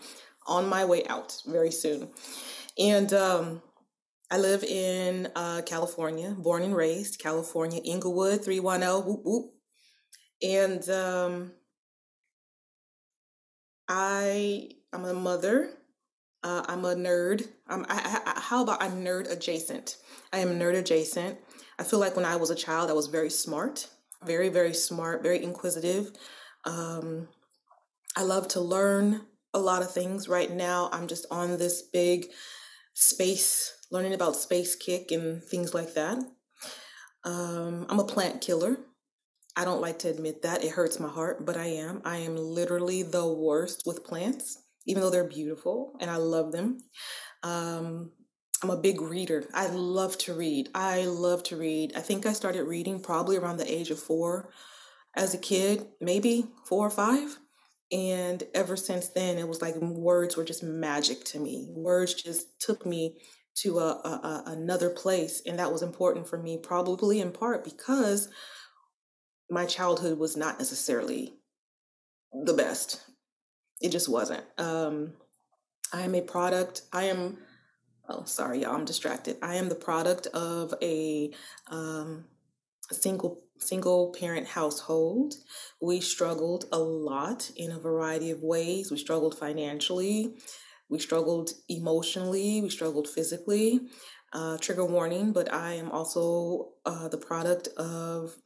on 0.47 0.69
my 0.69 0.85
way 0.85 1.05
out 1.07 1.41
very 1.47 1.71
soon. 1.71 2.09
And 2.79 3.13
um, 3.13 3.63
I 4.31 4.39
live 4.39 4.63
in 4.63 5.29
uh, 5.35 5.63
California, 5.65 6.31
born 6.31 6.63
and 6.63 6.77
raised, 6.77 7.19
California, 7.19 7.81
Inglewood, 7.85 8.45
310, 8.45 9.07
whoop, 9.07 9.21
whoop. 9.25 9.53
And 10.43 10.89
um, 10.89 11.53
I, 13.89 14.71
I'm 14.93 15.05
a 15.05 15.15
mother 15.15 15.71
uh, 16.43 16.65
I'm 16.67 16.85
a 16.85 16.95
nerd. 16.95 17.47
I, 17.69 17.85
I, 17.89 18.41
how 18.41 18.63
about 18.63 18.83
I'm 18.83 19.05
nerd 19.05 19.31
adjacent? 19.31 19.97
I 20.33 20.39
am 20.39 20.59
nerd 20.59 20.77
adjacent. 20.77 21.39
I 21.79 21.83
feel 21.83 21.99
like 21.99 22.17
when 22.17 22.25
I 22.25 22.37
was 22.37 22.51
a 22.51 22.55
child, 22.55 22.91
I 22.91 22.95
was 22.95 23.07
very 23.07 23.31
smart, 23.31 23.89
very, 24.25 24.49
very 24.49 24.75
smart, 24.75 25.23
very 25.23 25.43
inquisitive. 25.43 26.13
Um, 26.65 27.29
I 28.17 28.23
love 28.23 28.49
to 28.49 28.61
learn 28.61 29.23
a 29.55 29.59
lot 29.59 29.83
of 29.83 29.93
things. 29.93 30.29
Right 30.29 30.51
now, 30.51 30.89
I'm 30.93 31.09
just 31.09 31.27
on 31.31 31.59
this 31.59 31.83
big 31.83 32.27
space, 32.95 33.73
learning 33.91 34.15
about 34.15 34.37
space 34.37 34.77
kick 34.77 35.11
and 35.11 35.43
things 35.43 35.75
like 35.75 35.95
that. 35.95 36.19
Um, 37.25 37.87
I'm 37.89 37.99
a 37.99 38.05
plant 38.05 38.41
killer. 38.41 38.79
I 39.57 39.65
don't 39.65 39.81
like 39.81 39.99
to 40.01 40.09
admit 40.09 40.43
that. 40.43 40.65
It 40.65 40.71
hurts 40.71 41.01
my 41.01 41.09
heart, 41.09 41.45
but 41.45 41.57
I 41.57 41.67
am. 41.67 42.03
I 42.05 42.19
am 42.19 42.37
literally 42.37 43.03
the 43.03 43.27
worst 43.27 43.83
with 43.85 44.05
plants, 44.05 44.63
even 44.87 45.03
though 45.03 45.11
they're 45.11 45.25
beautiful 45.25 45.97
and 46.01 46.11
I 46.11 46.17
love 46.17 46.53
them. 46.53 46.79
Um, 47.43 48.13
I'm 48.63 48.71
a 48.71 48.77
big 48.77 49.01
reader. 49.01 49.49
I 49.55 49.69
love 49.69 50.19
to 50.19 50.35
read. 50.35 50.69
I 50.75 51.07
love 51.07 51.43
to 51.45 51.57
read. 51.57 51.93
I 51.97 52.01
think 52.01 52.27
I 52.27 52.33
started 52.33 52.65
reading 52.65 53.01
probably 53.01 53.37
around 53.37 53.57
the 53.57 53.73
age 53.73 53.91
of 53.91 53.99
four 53.99 54.51
as 55.17 55.35
a 55.35 55.39
kid, 55.39 55.87
maybe 56.01 56.47
four 56.67 56.87
or 56.87 56.91
five. 56.91 57.39
And 57.91 58.43
ever 58.55 58.77
since 58.77 59.09
then, 59.09 59.39
it 59.39 59.49
was 59.49 59.63
like 59.63 59.77
words 59.77 60.37
were 60.37 60.45
just 60.45 60.63
magic 60.63 61.25
to 61.27 61.41
me. 61.41 61.67
Words 61.71 62.15
just 62.15 62.61
took 62.61 62.85
me 62.85 63.19
to 63.57 63.79
a, 63.79 63.89
a, 63.89 64.09
a 64.09 64.43
another 64.47 64.91
place. 64.91 65.43
And 65.47 65.59
that 65.59 65.73
was 65.73 65.83
important 65.83 66.29
for 66.29 66.39
me, 66.39 66.59
probably 66.63 67.21
in 67.21 67.33
part 67.33 67.65
because 67.65 68.29
my 69.51 69.65
childhood 69.65 70.19
was 70.19 70.37
not 70.37 70.59
necessarily 70.59 71.35
the 72.45 72.55
best. 72.55 73.01
It 73.81 73.91
just 73.91 74.09
wasn't. 74.09 74.45
Um, 74.59 75.15
I 75.93 76.03
am 76.03 76.15
a 76.15 76.21
product. 76.21 76.83
I 76.93 77.05
am 77.05 77.39
oh 78.11 78.25
sorry 78.25 78.63
y'all 78.63 78.75
i'm 78.75 78.85
distracted. 78.85 79.37
I 79.43 79.57
am 79.57 79.69
the 79.69 79.75
product 79.75 80.27
of 80.29 80.75
a, 80.83 81.31
um, 81.69 82.25
single 82.93 83.43
single 83.59 84.13
parent 84.19 84.49
household. 84.49 85.35
We 85.81 86.01
struggled 86.01 86.65
a 86.73 86.79
lot 86.79 87.51
in 87.57 87.71
a 87.71 87.79
variety 87.79 88.31
of 88.31 88.43
ways. 88.43 88.91
We 88.91 88.97
struggled 88.97 89.39
financially. 89.39 90.35
We 90.89 90.99
struggled 90.99 91.51
emotionally. 91.69 92.63
We 92.63 92.71
struggled 92.71 93.09
physically. 93.09 93.81
Uh, 94.33 94.57
trigger 94.59 94.85
warning 94.85 95.33
but 95.33 95.53
i 95.53 95.73
am 95.73 95.91
also 95.91 96.69
uh, 96.87 97.09
the 97.09 97.19
product 97.19 97.67
of 97.77 98.37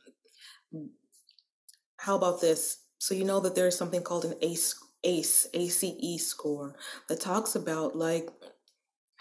how 2.04 2.16
about 2.16 2.40
this? 2.42 2.82
So 2.98 3.14
you 3.14 3.24
know 3.24 3.40
that 3.40 3.54
there's 3.54 3.78
something 3.78 4.02
called 4.02 4.26
an 4.26 4.34
ACE 4.42 4.78
ACE 5.04 5.46
ACE 5.54 6.26
score 6.26 6.76
that 7.08 7.20
talks 7.20 7.54
about 7.54 7.96
like 7.96 8.28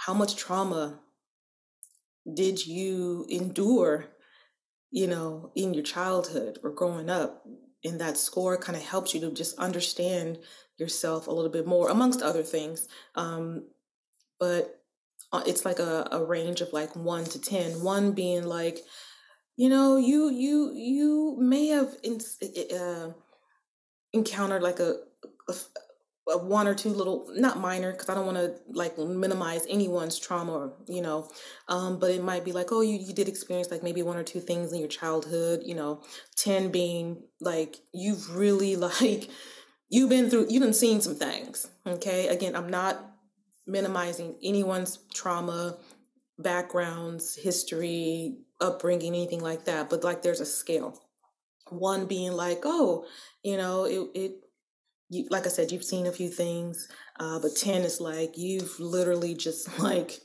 how 0.06 0.14
much 0.14 0.36
trauma 0.36 1.00
did 2.34 2.66
you 2.66 3.26
endure, 3.30 4.06
you 4.92 5.08
know, 5.08 5.52
in 5.56 5.74
your 5.74 5.84
childhood 5.84 6.60
or 6.64 6.72
growing 6.72 7.10
up? 7.10 7.46
And 7.86 8.00
that 8.02 8.18
score 8.18 8.58
kind 8.58 8.76
of 8.76 8.84
helps 8.84 9.14
you 9.14 9.22
to 9.22 9.32
just 9.32 9.58
understand 9.58 10.40
yourself 10.78 11.28
a 11.28 11.32
little 11.32 11.52
bit 11.52 11.68
more, 11.68 11.90
amongst 11.90 12.22
other 12.22 12.44
things. 12.44 12.88
Um, 13.16 13.68
but 14.40 14.82
uh, 15.32 15.44
it's 15.46 15.66
like 15.66 15.80
a, 15.80 16.08
a 16.12 16.24
range 16.24 16.62
of 16.62 16.74
like 16.74 16.96
one 16.96 17.24
to 17.26 17.40
ten. 17.40 17.82
One 17.82 18.12
being 18.12 18.44
like, 18.44 18.80
you 19.56 19.70
know, 19.70 19.98
you 19.98 20.30
you 20.30 20.74
you 20.74 21.38
may 21.40 21.68
have 21.68 21.96
in, 22.04 22.20
uh, 22.78 23.12
encountered 24.12 24.64
like 24.64 24.80
a, 24.80 24.96
a, 25.48 25.54
one 26.26 26.68
or 26.68 26.74
two 26.74 26.90
little 26.90 27.28
not 27.36 27.60
minor 27.60 27.92
because 27.92 28.08
i 28.08 28.14
don't 28.14 28.26
want 28.26 28.38
to 28.38 28.56
like 28.72 28.98
minimize 28.98 29.66
anyone's 29.70 30.18
trauma 30.18 30.72
you 30.88 31.02
know? 31.02 31.30
Um, 31.68 32.00
but 32.00 32.12
it 32.12 32.24
might 32.24 32.46
be 32.46 32.52
like 32.52 32.72
oh 32.72 32.82
you, 32.82 32.98
you 32.98 33.14
did 33.14 33.28
experience 33.28 33.72
like 33.72 33.84
maybe 33.84 34.02
one 34.02 34.18
or 34.18 34.24
two 34.24 34.40
things 34.40 34.72
in 34.72 34.80
your 34.80 34.88
childhood 34.88 35.62
you 35.66 35.76
know? 35.76 36.02
10 36.38 36.72
being 36.72 37.24
like 37.42 37.78
you've 37.94 38.36
really 38.36 38.76
like 39.02 39.30
you've 39.90 40.10
been 40.10 40.30
through 40.30 40.48
you've 40.50 40.64
been 40.64 40.74
seeing 40.74 41.02
some 41.02 41.16
things 41.16 41.68
okay? 41.86 42.28
Again 42.28 42.56
i'm 42.56 42.70
not 42.70 43.12
minimizing 43.68 44.36
anyone's 44.44 45.00
trauma 45.14 45.78
backgrounds 46.40 47.36
history 47.36 48.38
upbringing 48.60 49.14
anything 49.14 49.42
like 49.42 49.66
that 49.66 49.90
but 49.90 50.04
like 50.04 50.22
there's 50.22 50.42
a 50.42 50.46
scale. 50.46 51.00
One 51.70 52.06
being 52.06 52.34
like 52.34 52.62
oh 52.64 53.06
you 53.44 53.58
know 53.58 53.86
it, 53.86 54.10
it 54.14 54.32
you, 55.14 55.28
like 55.30 55.46
I 55.46 55.50
said, 55.50 55.72
you've 55.72 55.84
seen 55.84 56.08
a 56.08 56.12
few 56.12 56.30
things, 56.30 56.88
uh, 57.20 57.40
but 57.40 57.56
10 57.56 57.84
is 57.84 58.02
like 58.02 58.38
you've 58.38 58.80
literally 58.80 59.36
just 59.36 59.80
like, 59.80 60.20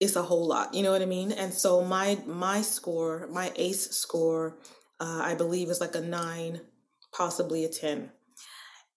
it's 0.00 0.16
a 0.16 0.22
whole 0.22 0.46
lot, 0.46 0.74
you 0.74 0.82
know 0.82 0.92
what 0.92 1.02
I 1.02 1.06
mean? 1.06 1.32
And 1.32 1.52
so 1.52 1.84
my, 1.84 2.18
my 2.26 2.62
score, 2.62 3.28
my 3.32 3.52
ACE 3.56 3.90
score, 3.90 4.58
uh, 5.00 5.22
I 5.24 5.34
believe 5.34 5.70
is 5.70 5.80
like 5.80 5.94
a 5.94 6.00
nine, 6.00 6.60
possibly 7.12 7.64
a 7.64 7.68
10. 7.68 8.10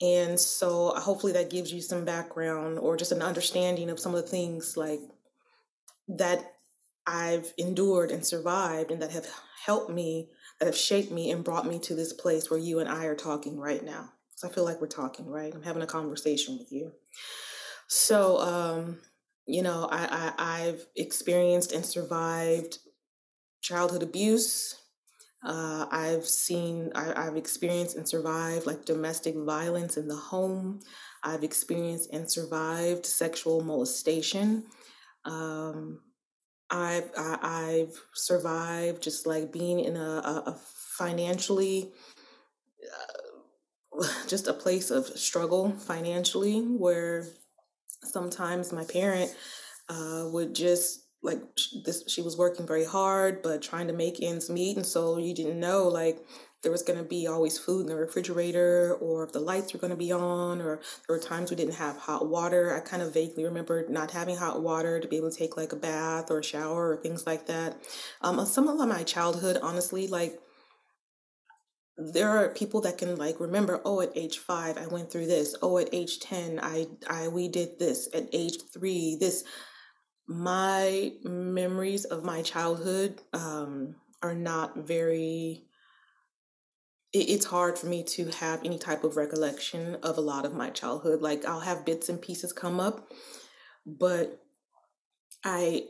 And 0.02 0.40
so 0.40 0.94
hopefully 0.96 1.34
that 1.34 1.50
gives 1.50 1.72
you 1.72 1.82
some 1.82 2.06
background 2.06 2.80
or 2.80 2.98
just 2.98 3.12
an 3.12 3.22
understanding 3.22 3.90
of 3.90 4.00
some 4.00 4.16
of 4.16 4.22
the 4.22 4.28
things 4.28 4.76
like 4.76 5.00
that 6.08 6.54
I've 7.06 7.54
endured 7.58 8.12
and 8.12 8.26
survived 8.26 8.92
and 8.92 9.02
that 9.02 9.12
have 9.12 9.28
helped 9.66 9.92
me, 9.92 10.30
that 10.60 10.66
have 10.66 10.78
shaped 10.78 11.12
me 11.12 11.32
and 11.32 11.44
brought 11.44 11.68
me 11.68 11.80
to 11.80 11.96
this 11.96 12.14
place 12.14 12.50
where 12.50 12.60
you 12.60 12.80
and 12.80 12.90
I 12.90 13.06
are 13.06 13.16
talking 13.16 13.60
right 13.60 13.84
now. 13.84 14.12
I 14.44 14.50
feel 14.50 14.64
like 14.66 14.82
we're 14.82 14.88
talking, 14.88 15.28
right? 15.28 15.54
I'm 15.54 15.64
having 15.64 15.84
a 15.84 15.88
conversation 15.88 16.58
with 16.58 16.72
you. 16.72 16.92
So, 17.88 18.40
um, 18.40 19.00
you 19.46 19.62
know, 19.62 19.88
I, 19.92 20.34
I 20.38 20.68
I've 20.68 20.86
experienced 20.96 21.72
and 21.72 21.86
survived 21.86 22.80
childhood 23.62 24.04
abuse. 24.04 24.76
Uh, 25.44 25.88
I've 25.92 26.26
seen, 26.26 26.92
I, 26.94 27.24
have 27.24 27.36
experienced 27.36 27.98
and 27.98 28.08
survived 28.08 28.68
like 28.68 28.86
domestic 28.86 29.36
violence 29.36 29.98
in 29.98 30.08
the 30.08 30.16
home. 30.16 30.82
I've 31.24 31.44
experienced 31.44 32.14
and 32.14 32.30
survived 32.30 33.06
sexual 33.06 33.62
molestation. 33.62 34.66
Um, 35.26 36.00
I've 36.70 37.12
I, 37.18 37.86
have 37.88 37.96
survived 38.14 39.04
just 39.04 39.28
like 39.28 39.52
being 39.52 39.80
in 39.80 39.98
a, 39.98 40.00
a, 40.00 40.44
a 40.48 40.60
financially 40.98 41.92
just 44.28 44.48
a 44.48 44.54
place 44.54 44.92
of 44.92 45.06
struggle 45.08 45.72
financially 45.72 46.62
where 46.62 47.28
sometimes 48.04 48.72
my 48.72 48.84
parent 48.86 49.34
uh, 49.90 50.26
would 50.32 50.56
just 50.56 51.08
like 51.24 51.40
this 51.86 52.04
she 52.08 52.22
was 52.22 52.36
working 52.36 52.66
very 52.66 52.86
hard 52.86 53.44
but 53.44 53.62
trying 53.62 53.88
to 53.88 53.94
make 53.94 54.24
ends 54.24 54.50
meet 54.50 54.76
and 54.76 54.86
so 54.86 55.20
you 55.20 55.36
didn't 55.36 55.60
know 55.60 55.88
like 55.88 56.18
there 56.62 56.72
was 56.72 56.84
going 56.84 57.00
to 57.00 57.06
be 57.06 57.28
always 57.28 57.58
food 57.58 57.82
in 57.82 57.88
the 57.88 57.96
refrigerator 57.96 58.96
or 59.02 59.24
if 59.24 59.32
the 59.32 59.40
lights 59.40 59.74
were 59.74 59.80
going 59.80 59.92
to 59.92 59.98
be 59.98 60.12
on 60.12 60.62
or 60.62 60.80
there 61.08 61.16
were 61.16 61.20
times 61.20 61.50
we 61.50 61.56
didn't 61.56 61.76
have 61.76 61.98
hot 61.98 62.28
water. 62.28 62.76
I 62.76 62.82
kind 62.82 63.02
of 63.02 63.14
vaguely 63.14 63.44
remember 63.44 63.88
not 63.90 64.12
having 64.12 64.38
hot 64.38 64.62
water 64.62 65.00
to 65.00 65.08
be 65.08 65.18
able 65.18 65.32
to 65.32 65.38
take 65.38 65.58
like 65.58 65.74
a 65.74 65.76
bath 65.76 66.30
or 66.30 66.40
a 66.40 66.44
shower 66.44 66.92
or 66.92 66.98
things 66.98 67.26
like 67.26 67.48
that. 67.48 67.82
Um, 68.22 68.46
some 68.46 68.68
of 68.68 68.78
my 68.88 69.04
childhood 69.04 69.58
honestly 69.62 70.08
like 70.08 70.40
there 72.14 72.30
are 72.30 72.50
people 72.50 72.82
that 72.82 72.98
can 72.98 73.16
like 73.16 73.40
remember 73.40 73.82
oh 73.86 74.02
at 74.02 74.16
age 74.16 74.38
5 74.40 74.78
I 74.78 74.88
went 74.88 75.12
through 75.12 75.28
this. 75.28 75.56
Oh 75.62 75.78
at 75.78 75.90
age 75.94 76.20
10 76.20 76.60
I 76.62 76.88
I 77.10 77.28
we 77.28 77.48
did 77.48 77.80
this. 77.80 78.10
At 78.14 78.30
age 78.34 78.58
3 78.74 79.18
this. 79.20 79.44
My 80.28 81.12
memories 81.24 82.06
of 82.06 82.24
my 82.24 82.42
childhood 82.42 83.22
um 83.34 83.96
are 84.22 84.36
not 84.36 84.78
very 84.78 85.66
it, 87.14 87.30
it's 87.30 87.46
hard 87.46 87.78
for 87.78 87.88
me 87.88 88.04
to 88.04 88.30
have 88.40 88.64
any 88.64 88.78
type 88.78 89.04
of 89.04 89.18
recollection 89.18 89.96
of 90.04 90.18
a 90.18 90.22
lot 90.22 90.46
of 90.46 90.54
my 90.54 90.70
childhood. 90.70 91.22
Like 91.22 91.46
I'll 91.46 91.60
have 91.60 91.86
bits 91.86 92.10
and 92.10 92.22
pieces 92.22 92.54
come 92.54 92.80
up 92.80 93.08
but 93.86 94.42
I 95.44 95.88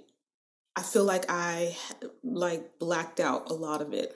I 0.76 0.84
feel 0.84 1.04
like 1.04 1.26
I 1.30 1.76
like 2.24 2.80
blacked 2.80 3.20
out 3.20 3.50
a 3.50 3.54
lot 3.54 3.82
of 3.82 3.94
it 3.94 4.16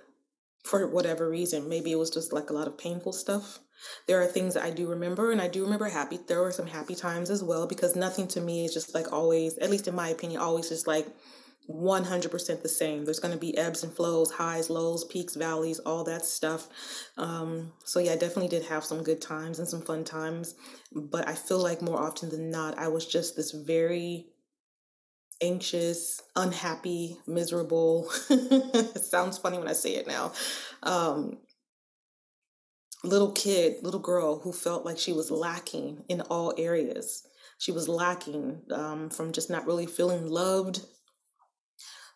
for 0.66 0.88
whatever 0.88 1.30
reason. 1.30 1.70
Maybe 1.70 1.92
it 1.92 2.00
was 2.00 2.10
just 2.10 2.34
like 2.34 2.50
a 2.50 2.54
lot 2.54 2.68
of 2.68 2.78
painful 2.78 3.14
stuff. 3.14 3.60
There 4.08 4.22
are 4.22 4.26
things 4.26 4.56
that 4.56 4.64
I 4.64 4.72
do 4.72 4.88
remember, 4.88 5.32
and 5.32 5.42
I 5.42 5.48
do 5.48 5.64
remember 5.64 5.88
happy. 5.88 6.20
There 6.28 6.42
were 6.42 6.52
some 6.52 6.68
happy 6.68 6.96
times 6.96 7.30
as 7.30 7.44
well 7.44 7.68
because 7.68 7.96
nothing 7.96 8.28
to 8.30 8.42
me 8.42 8.66
is 8.66 8.74
just 8.74 8.96
like 8.96 9.12
always, 9.14 9.58
at 9.60 9.70
least 9.70 9.88
in 9.88 9.96
my 9.96 10.10
opinion, 10.10 10.42
always 10.42 10.70
just 10.70 10.88
like 10.88 11.08
100% 11.70 12.62
the 12.62 12.70
same. 12.70 13.06
There's 13.06 13.20
going 13.20 13.34
to 13.34 13.40
be 13.40 13.58
ebbs 13.58 13.84
and 13.84 13.94
flows, 13.94 14.32
highs, 14.32 14.70
lows, 14.70 15.04
peaks, 15.06 15.36
valleys, 15.36 15.80
all 15.80 16.04
that 16.06 16.26
stuff. 16.26 16.68
Um, 17.18 17.74
so, 17.84 18.00
yeah, 18.00 18.14
I 18.14 18.18
definitely 18.18 18.50
did 18.50 18.64
have 18.66 18.84
some 18.84 19.04
good 19.04 19.22
times 19.22 19.60
and 19.60 19.68
some 19.68 19.82
fun 19.82 20.04
times. 20.04 20.56
But 20.92 21.28
I 21.28 21.34
feel 21.34 21.60
like 21.60 21.82
more 21.82 22.02
often 22.02 22.30
than 22.30 22.50
not, 22.50 22.78
I 22.78 22.88
was 22.88 23.06
just 23.06 23.36
this 23.36 23.52
very 23.52 24.28
anxious, 25.42 26.22
unhappy, 26.36 27.18
miserable. 27.28 28.10
sounds 29.02 29.38
funny 29.38 29.58
when 29.58 29.68
I 29.68 29.74
say 29.74 29.96
it 29.96 30.08
now. 30.08 30.32
Um, 30.84 31.38
little 33.04 33.32
kid, 33.32 33.84
little 33.84 34.00
girl 34.00 34.40
who 34.40 34.52
felt 34.52 34.86
like 34.86 34.98
she 34.98 35.14
was 35.14 35.32
lacking 35.32 36.04
in 36.10 36.22
all 36.22 36.54
areas. 36.58 37.24
She 37.58 37.72
was 37.72 37.88
lacking 37.88 38.62
um, 38.72 39.10
from 39.10 39.32
just 39.32 39.50
not 39.50 39.66
really 39.66 39.86
feeling 39.86 40.28
loved 40.28 40.82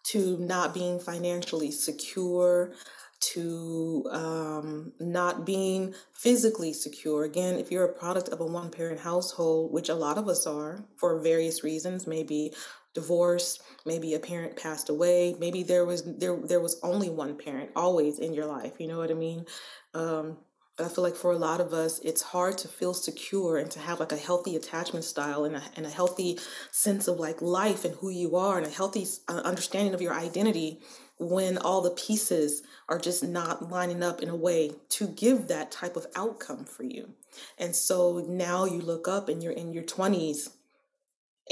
to 0.07 0.37
not 0.37 0.73
being 0.73 0.99
financially 0.99 1.71
secure 1.71 2.73
to 3.21 4.05
um, 4.11 4.93
not 4.99 5.45
being 5.45 5.93
physically 6.13 6.71
secure. 6.71 7.23
Again, 7.25 7.55
if 7.55 7.69
you're 7.69 7.85
a 7.85 7.93
product 7.93 8.29
of 8.29 8.39
a 8.39 8.45
one 8.45 8.71
parent 8.71 9.01
household, 9.01 9.73
which 9.73 9.89
a 9.89 9.95
lot 9.95 10.17
of 10.17 10.27
us 10.29 10.47
are 10.47 10.85
for 10.95 11.19
various 11.19 11.63
reasons, 11.63 12.07
maybe 12.07 12.53
divorce, 12.99 13.59
maybe 13.85 14.13
a 14.13 14.19
parent 14.19 14.55
passed 14.55 14.89
away, 14.89 15.35
maybe 15.39 15.63
there 15.63 15.85
was 15.85 16.03
there 16.03 16.37
there 16.51 16.59
was 16.59 16.79
only 16.83 17.09
one 17.09 17.37
parent 17.37 17.69
always 17.75 18.19
in 18.19 18.33
your 18.33 18.45
life. 18.45 18.73
You 18.79 18.87
know 18.87 18.97
what 18.97 19.11
I 19.11 19.15
mean? 19.15 19.45
Um, 19.93 20.37
but 20.79 20.85
I 20.85 20.89
feel 20.89 21.03
like 21.03 21.17
for 21.17 21.33
a 21.33 21.37
lot 21.37 21.59
of 21.59 21.73
us, 21.73 21.99
it's 21.99 22.21
hard 22.21 22.57
to 22.59 22.69
feel 22.69 22.93
secure 22.93 23.57
and 23.57 23.69
to 23.71 23.79
have 23.79 23.99
like 23.99 24.13
a 24.13 24.17
healthy 24.17 24.55
attachment 24.55 25.03
style 25.03 25.43
and 25.43 25.57
a, 25.57 25.63
and 25.75 25.85
a 25.85 25.89
healthy 25.89 26.39
sense 26.71 27.09
of 27.09 27.19
like 27.19 27.41
life 27.41 27.83
and 27.83 27.95
who 27.95 28.09
you 28.09 28.37
are 28.37 28.57
and 28.57 28.65
a 28.65 28.69
healthy 28.69 29.05
uh, 29.27 29.41
understanding 29.43 29.93
of 29.93 30.01
your 30.01 30.13
identity 30.13 30.79
when 31.17 31.57
all 31.57 31.81
the 31.81 31.91
pieces 31.91 32.63
are 32.87 32.97
just 32.97 33.25
not 33.25 33.69
lining 33.69 34.01
up 34.01 34.23
in 34.23 34.29
a 34.29 34.35
way 34.35 34.71
to 34.87 35.09
give 35.09 35.49
that 35.49 35.69
type 35.69 35.97
of 35.97 36.07
outcome 36.15 36.63
for 36.63 36.83
you. 36.83 37.09
And 37.57 37.75
so 37.75 38.25
now 38.25 38.63
you 38.63 38.79
look 38.79 39.05
up 39.05 39.27
and 39.27 39.43
you're 39.43 39.51
in 39.51 39.73
your 39.73 39.83
20s 39.83 40.47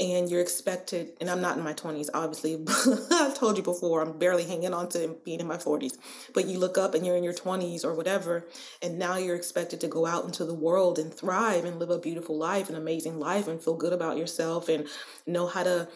and 0.00 0.30
you're 0.30 0.40
expected 0.40 1.12
and 1.20 1.28
i'm 1.30 1.40
not 1.40 1.56
in 1.56 1.64
my 1.64 1.72
20s 1.72 2.08
obviously 2.14 2.64
i've 3.12 3.36
told 3.36 3.56
you 3.56 3.62
before 3.62 4.02
i'm 4.02 4.18
barely 4.18 4.44
hanging 4.44 4.72
on 4.72 4.88
to 4.88 5.16
being 5.24 5.40
in 5.40 5.46
my 5.46 5.56
40s 5.56 5.98
but 6.34 6.46
you 6.46 6.58
look 6.58 6.78
up 6.78 6.94
and 6.94 7.04
you're 7.04 7.16
in 7.16 7.24
your 7.24 7.34
20s 7.34 7.84
or 7.84 7.94
whatever 7.94 8.46
and 8.82 8.98
now 8.98 9.16
you're 9.16 9.36
expected 9.36 9.80
to 9.80 9.88
go 9.88 10.06
out 10.06 10.24
into 10.24 10.44
the 10.44 10.54
world 10.54 10.98
and 10.98 11.12
thrive 11.12 11.64
and 11.64 11.78
live 11.78 11.90
a 11.90 11.98
beautiful 11.98 12.36
life 12.36 12.68
an 12.68 12.76
amazing 12.76 13.18
life 13.18 13.48
and 13.48 13.62
feel 13.62 13.76
good 13.76 13.92
about 13.92 14.16
yourself 14.16 14.68
and 14.68 14.86
know 15.26 15.46
how 15.46 15.62
to 15.62 15.88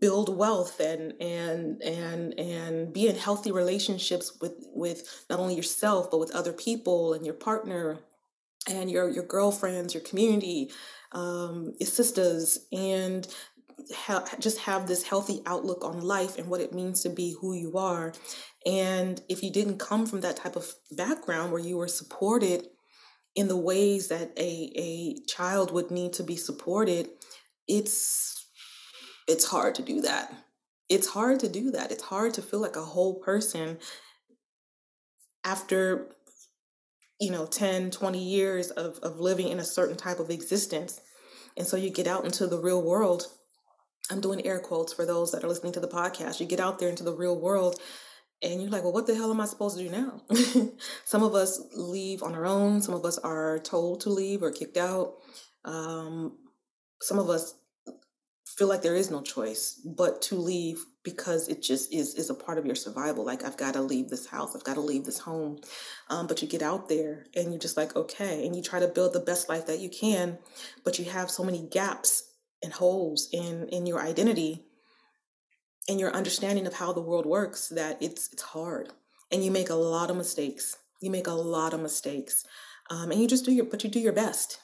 build 0.00 0.34
wealth 0.34 0.78
and 0.80 1.14
and 1.20 1.82
and 1.82 2.38
and 2.38 2.92
be 2.92 3.08
in 3.08 3.16
healthy 3.16 3.50
relationships 3.50 4.38
with 4.40 4.54
with 4.72 5.24
not 5.28 5.40
only 5.40 5.54
yourself 5.54 6.10
but 6.10 6.20
with 6.20 6.34
other 6.34 6.52
people 6.52 7.12
and 7.12 7.24
your 7.24 7.34
partner 7.34 7.98
and 8.68 8.90
your 8.90 9.10
your 9.10 9.24
girlfriends 9.24 9.92
your 9.92 10.02
community 10.02 10.70
um, 11.14 11.72
sisters 11.80 12.66
and 12.72 13.26
ha- 13.94 14.24
just 14.38 14.58
have 14.58 14.86
this 14.86 15.04
healthy 15.04 15.42
outlook 15.46 15.84
on 15.84 16.00
life 16.00 16.38
and 16.38 16.48
what 16.48 16.60
it 16.60 16.74
means 16.74 17.02
to 17.02 17.08
be 17.08 17.34
who 17.40 17.54
you 17.54 17.76
are. 17.76 18.12
And 18.66 19.20
if 19.28 19.42
you 19.42 19.50
didn't 19.50 19.78
come 19.78 20.06
from 20.06 20.20
that 20.22 20.36
type 20.36 20.56
of 20.56 20.74
background 20.90 21.52
where 21.52 21.60
you 21.60 21.76
were 21.76 21.88
supported 21.88 22.66
in 23.34 23.48
the 23.48 23.56
ways 23.56 24.08
that 24.08 24.32
a, 24.38 24.72
a 24.76 25.16
child 25.26 25.72
would 25.72 25.90
need 25.90 26.12
to 26.14 26.22
be 26.22 26.36
supported, 26.36 27.08
it's 27.66 28.46
it's 29.26 29.46
hard 29.46 29.74
to 29.76 29.82
do 29.82 30.02
that. 30.02 30.32
It's 30.88 31.08
hard 31.08 31.40
to 31.40 31.48
do 31.48 31.70
that. 31.70 31.90
It's 31.90 32.02
hard 32.02 32.34
to 32.34 32.42
feel 32.42 32.60
like 32.60 32.76
a 32.76 32.84
whole 32.84 33.20
person 33.20 33.78
after 35.44 36.10
you 37.24 37.30
know 37.30 37.46
10 37.46 37.90
20 37.90 38.22
years 38.22 38.70
of, 38.70 38.98
of 39.02 39.18
living 39.18 39.48
in 39.48 39.58
a 39.58 39.64
certain 39.64 39.96
type 39.96 40.20
of 40.20 40.30
existence. 40.30 41.00
And 41.56 41.66
so 41.66 41.76
you 41.76 41.90
get 41.90 42.06
out 42.06 42.24
into 42.24 42.46
the 42.46 42.58
real 42.58 42.82
world. 42.82 43.26
I'm 44.10 44.20
doing 44.20 44.44
air 44.44 44.60
quotes 44.60 44.92
for 44.92 45.06
those 45.06 45.32
that 45.32 45.42
are 45.44 45.48
listening 45.48 45.72
to 45.74 45.80
the 45.80 45.88
podcast. 45.88 46.40
You 46.40 46.46
get 46.46 46.60
out 46.60 46.78
there 46.78 46.90
into 46.90 47.04
the 47.04 47.14
real 47.14 47.40
world 47.40 47.80
and 48.42 48.60
you're 48.60 48.70
like 48.70 48.82
well 48.82 48.92
what 48.92 49.06
the 49.06 49.14
hell 49.14 49.30
am 49.30 49.40
i 49.40 49.46
supposed 49.46 49.78
to 49.78 49.84
do 49.84 49.90
now? 49.90 50.20
Some 51.04 51.22
of 51.22 51.34
us 51.34 51.60
leave 51.74 52.22
on 52.22 52.34
our 52.34 52.46
own. 52.46 52.82
Some 52.82 52.94
of 52.94 53.04
us 53.04 53.18
are 53.18 53.58
told 53.60 54.00
to 54.02 54.10
leave 54.10 54.42
or 54.42 54.50
kicked 54.50 54.76
out. 54.76 55.14
Um, 55.64 56.36
some 57.00 57.18
of 57.18 57.28
us 57.30 57.54
feel 58.56 58.68
like 58.68 58.82
there 58.82 58.94
is 58.94 59.10
no 59.10 59.20
choice 59.20 59.80
but 59.84 60.22
to 60.22 60.36
leave 60.36 60.84
because 61.02 61.48
it 61.48 61.62
just 61.62 61.92
is 61.92 62.14
is 62.14 62.30
a 62.30 62.34
part 62.34 62.58
of 62.58 62.66
your 62.66 62.74
survival. 62.74 63.24
Like 63.24 63.44
i've 63.44 63.56
got 63.56 63.74
to 63.74 63.82
leave 63.82 64.08
this 64.08 64.26
house 64.26 64.54
i've 64.54 64.64
got 64.64 64.74
to 64.74 64.80
leave 64.80 65.04
this 65.04 65.18
home. 65.18 65.58
Um, 66.08 66.26
but 66.26 66.42
you 66.42 66.48
get 66.48 66.62
out 66.62 66.88
there 66.88 67.26
and 67.34 67.50
you're 67.50 67.60
just 67.60 67.76
like 67.76 67.96
okay 67.96 68.46
and 68.46 68.54
you 68.54 68.62
try 68.62 68.80
to 68.80 68.88
build 68.88 69.12
the 69.12 69.20
best 69.20 69.48
life 69.48 69.66
that 69.66 69.80
you 69.80 69.88
can 69.88 70.38
but 70.84 70.98
you 70.98 71.04
have 71.06 71.30
so 71.30 71.44
many 71.44 71.66
gaps 71.68 72.30
and 72.62 72.72
holes 72.72 73.28
in 73.32 73.68
in 73.68 73.86
your 73.86 74.00
identity 74.00 74.64
and 75.88 76.00
your 76.00 76.12
understanding 76.12 76.66
of 76.66 76.74
how 76.74 76.92
the 76.92 77.00
world 77.00 77.26
works 77.26 77.68
that 77.68 77.98
it's 78.00 78.32
it's 78.32 78.42
hard. 78.42 78.92
And 79.30 79.44
you 79.44 79.50
make 79.50 79.70
a 79.70 79.74
lot 79.74 80.10
of 80.10 80.16
mistakes. 80.16 80.76
You 81.00 81.10
make 81.10 81.26
a 81.26 81.32
lot 81.32 81.74
of 81.74 81.80
mistakes. 81.80 82.44
Um, 82.90 83.10
and 83.10 83.20
you 83.20 83.26
just 83.26 83.44
do 83.44 83.52
your 83.52 83.64
but 83.66 83.84
you 83.84 83.90
do 83.90 84.00
your 84.00 84.12
best 84.12 84.58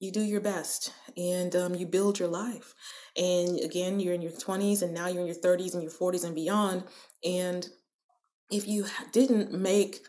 you 0.00 0.12
do 0.12 0.20
your 0.20 0.40
best 0.40 0.92
and 1.16 1.54
um, 1.56 1.74
you 1.74 1.86
build 1.86 2.18
your 2.18 2.28
life. 2.28 2.74
And 3.16 3.60
again 3.60 4.00
you're 4.00 4.14
in 4.14 4.22
your 4.22 4.32
20s 4.32 4.82
and 4.82 4.94
now 4.94 5.08
you're 5.08 5.20
in 5.20 5.26
your 5.26 5.36
30s 5.36 5.74
and 5.74 5.82
your 5.82 5.92
40s 5.92 6.24
and 6.24 6.34
beyond. 6.34 6.84
And 7.24 7.68
if 8.50 8.66
you 8.66 8.86
didn't 9.12 9.52
make 9.52 10.00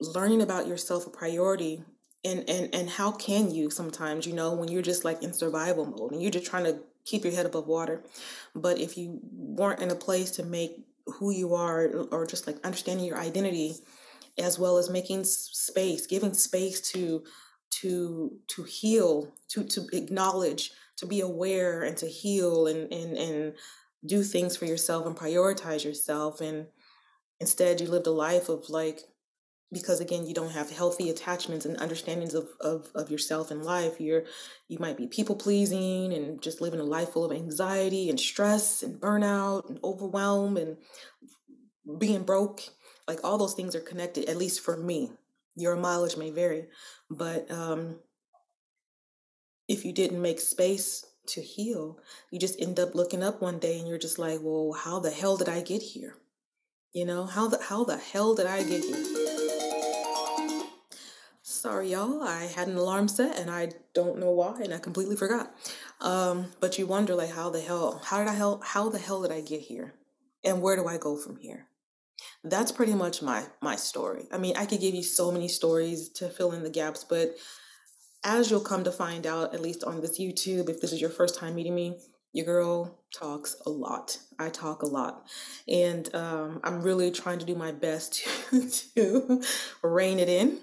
learning 0.00 0.42
about 0.42 0.66
yourself 0.66 1.06
a 1.06 1.10
priority 1.10 1.82
and 2.24 2.48
and 2.48 2.74
and 2.74 2.90
how 2.90 3.12
can 3.12 3.50
you 3.50 3.70
sometimes 3.70 4.26
you 4.26 4.32
know 4.32 4.52
when 4.52 4.68
you're 4.68 4.82
just 4.82 5.04
like 5.04 5.22
in 5.22 5.32
survival 5.32 5.86
mode 5.86 6.12
and 6.12 6.20
you're 6.20 6.30
just 6.30 6.46
trying 6.46 6.64
to 6.64 6.80
keep 7.04 7.22
your 7.22 7.32
head 7.32 7.46
above 7.46 7.66
water. 7.66 8.02
But 8.54 8.78
if 8.78 8.96
you 8.96 9.20
weren't 9.32 9.82
in 9.82 9.90
a 9.90 9.94
place 9.94 10.30
to 10.32 10.42
make 10.42 10.72
who 11.06 11.30
you 11.30 11.54
are 11.54 11.86
or 12.10 12.26
just 12.26 12.46
like 12.46 12.56
understanding 12.64 13.04
your 13.04 13.18
identity 13.18 13.76
as 14.38 14.58
well 14.58 14.78
as 14.78 14.90
making 14.90 15.22
space 15.24 16.06
giving 16.06 16.34
space 16.34 16.80
to 16.80 17.22
to 17.84 18.32
to 18.48 18.62
heal 18.62 19.34
to 19.48 19.62
to 19.62 19.86
acknowledge 19.92 20.72
to 20.96 21.06
be 21.06 21.20
aware 21.20 21.82
and 21.82 21.96
to 21.98 22.06
heal 22.06 22.66
and 22.66 22.90
and 22.90 23.16
and 23.18 23.54
do 24.06 24.22
things 24.22 24.56
for 24.56 24.64
yourself 24.64 25.06
and 25.06 25.16
prioritize 25.16 25.84
yourself. 25.84 26.40
And 26.40 26.66
instead 27.40 27.80
you 27.80 27.88
lived 27.88 28.06
a 28.06 28.10
life 28.10 28.48
of 28.48 28.70
like 28.70 29.00
because 29.70 30.00
again 30.00 30.26
you 30.26 30.32
don't 30.32 30.52
have 30.52 30.70
healthy 30.70 31.10
attachments 31.10 31.66
and 31.66 31.76
understandings 31.78 32.32
of, 32.32 32.48
of, 32.60 32.90
of 32.94 33.10
yourself 33.10 33.50
and 33.50 33.64
life 33.64 34.00
you're 34.00 34.22
you 34.68 34.78
might 34.78 34.96
be 34.96 35.08
people 35.08 35.34
pleasing 35.34 36.12
and 36.12 36.40
just 36.40 36.60
living 36.60 36.80
a 36.80 36.84
life 36.84 37.10
full 37.10 37.24
of 37.24 37.32
anxiety 37.32 38.08
and 38.08 38.20
stress 38.20 38.82
and 38.82 39.00
burnout 39.00 39.68
and 39.68 39.78
overwhelm 39.84 40.56
and 40.56 40.76
being 41.98 42.22
broke. 42.22 42.62
Like 43.06 43.20
all 43.22 43.36
those 43.36 43.52
things 43.52 43.74
are 43.74 43.80
connected 43.80 44.28
at 44.30 44.38
least 44.38 44.60
for 44.60 44.76
me 44.76 45.10
your 45.56 45.76
mileage 45.76 46.16
may 46.16 46.30
vary 46.30 46.66
but 47.10 47.50
um 47.50 47.96
if 49.68 49.84
you 49.84 49.92
didn't 49.92 50.20
make 50.20 50.40
space 50.40 51.06
to 51.26 51.40
heal, 51.40 51.98
you 52.30 52.38
just 52.38 52.60
end 52.60 52.78
up 52.78 52.94
looking 52.94 53.22
up 53.22 53.40
one 53.40 53.58
day 53.58 53.78
and 53.78 53.88
you're 53.88 53.98
just 53.98 54.18
like, 54.18 54.40
well, 54.42 54.72
how 54.72 55.00
the 55.00 55.10
hell 55.10 55.36
did 55.36 55.48
I 55.48 55.62
get 55.62 55.82
here? 55.82 56.16
You 56.92 57.04
know, 57.04 57.26
how 57.26 57.48
the 57.48 57.60
how 57.62 57.84
the 57.84 57.96
hell 57.96 58.34
did 58.34 58.46
I 58.46 58.62
get 58.62 58.84
here? 58.84 59.04
Sorry, 61.42 61.92
y'all. 61.92 62.22
I 62.22 62.44
had 62.44 62.68
an 62.68 62.76
alarm 62.76 63.08
set 63.08 63.38
and 63.38 63.50
I 63.50 63.70
don't 63.94 64.18
know 64.18 64.30
why, 64.30 64.60
and 64.62 64.72
I 64.72 64.78
completely 64.78 65.16
forgot. 65.16 65.54
Um, 66.00 66.52
but 66.60 66.78
you 66.78 66.86
wonder, 66.86 67.14
like, 67.14 67.32
how 67.32 67.50
the 67.50 67.60
hell? 67.60 68.02
How 68.04 68.18
did 68.18 68.28
I 68.28 68.34
hell? 68.34 68.60
How 68.62 68.88
the 68.90 68.98
hell 68.98 69.22
did 69.22 69.32
I 69.32 69.40
get 69.40 69.62
here? 69.62 69.94
And 70.44 70.60
where 70.60 70.76
do 70.76 70.86
I 70.86 70.98
go 70.98 71.16
from 71.16 71.36
here? 71.36 71.66
That's 72.42 72.72
pretty 72.72 72.94
much 72.94 73.22
my 73.22 73.44
my 73.62 73.76
story. 73.76 74.24
I 74.32 74.38
mean, 74.38 74.56
I 74.56 74.66
could 74.66 74.80
give 74.80 74.94
you 74.94 75.02
so 75.02 75.30
many 75.30 75.48
stories 75.48 76.08
to 76.10 76.28
fill 76.28 76.52
in 76.52 76.62
the 76.62 76.70
gaps, 76.70 77.04
but 77.04 77.36
as 78.24 78.50
you'll 78.50 78.60
come 78.60 78.84
to 78.84 78.90
find 78.90 79.26
out, 79.26 79.54
at 79.54 79.60
least 79.60 79.84
on 79.84 80.00
this 80.00 80.18
YouTube, 80.18 80.68
if 80.70 80.80
this 80.80 80.92
is 80.92 81.00
your 81.00 81.10
first 81.10 81.38
time 81.38 81.54
meeting 81.54 81.74
me, 81.74 81.98
your 82.32 82.46
girl 82.46 82.98
talks 83.14 83.54
a 83.66 83.70
lot. 83.70 84.18
I 84.38 84.48
talk 84.48 84.82
a 84.82 84.86
lot. 84.86 85.26
And 85.68 86.12
um, 86.14 86.60
I'm 86.64 86.82
really 86.82 87.10
trying 87.10 87.38
to 87.38 87.46
do 87.46 87.54
my 87.54 87.70
best 87.70 88.24
to, 88.50 88.68
to 88.96 89.42
rein 89.82 90.18
it 90.18 90.28
in. 90.28 90.58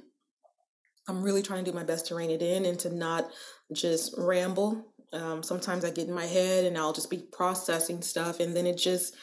I'm 1.07 1.23
really 1.23 1.41
trying 1.41 1.63
to 1.63 1.71
do 1.71 1.75
my 1.75 1.83
best 1.83 2.07
to 2.07 2.15
rein 2.15 2.29
it 2.29 2.41
in 2.41 2.65
and 2.65 2.77
to 2.79 2.93
not 2.93 3.29
just 3.73 4.15
ramble. 4.17 4.93
Um, 5.13 5.43
sometimes 5.43 5.85
I 5.85 5.91
get 5.91 6.07
in 6.07 6.13
my 6.13 6.25
head 6.25 6.65
and 6.65 6.77
I'll 6.77 6.93
just 6.93 7.09
be 7.09 7.23
processing 7.31 8.01
stuff, 8.01 8.39
and 8.39 8.55
then 8.55 8.65
it 8.65 8.77
just, 8.77 9.15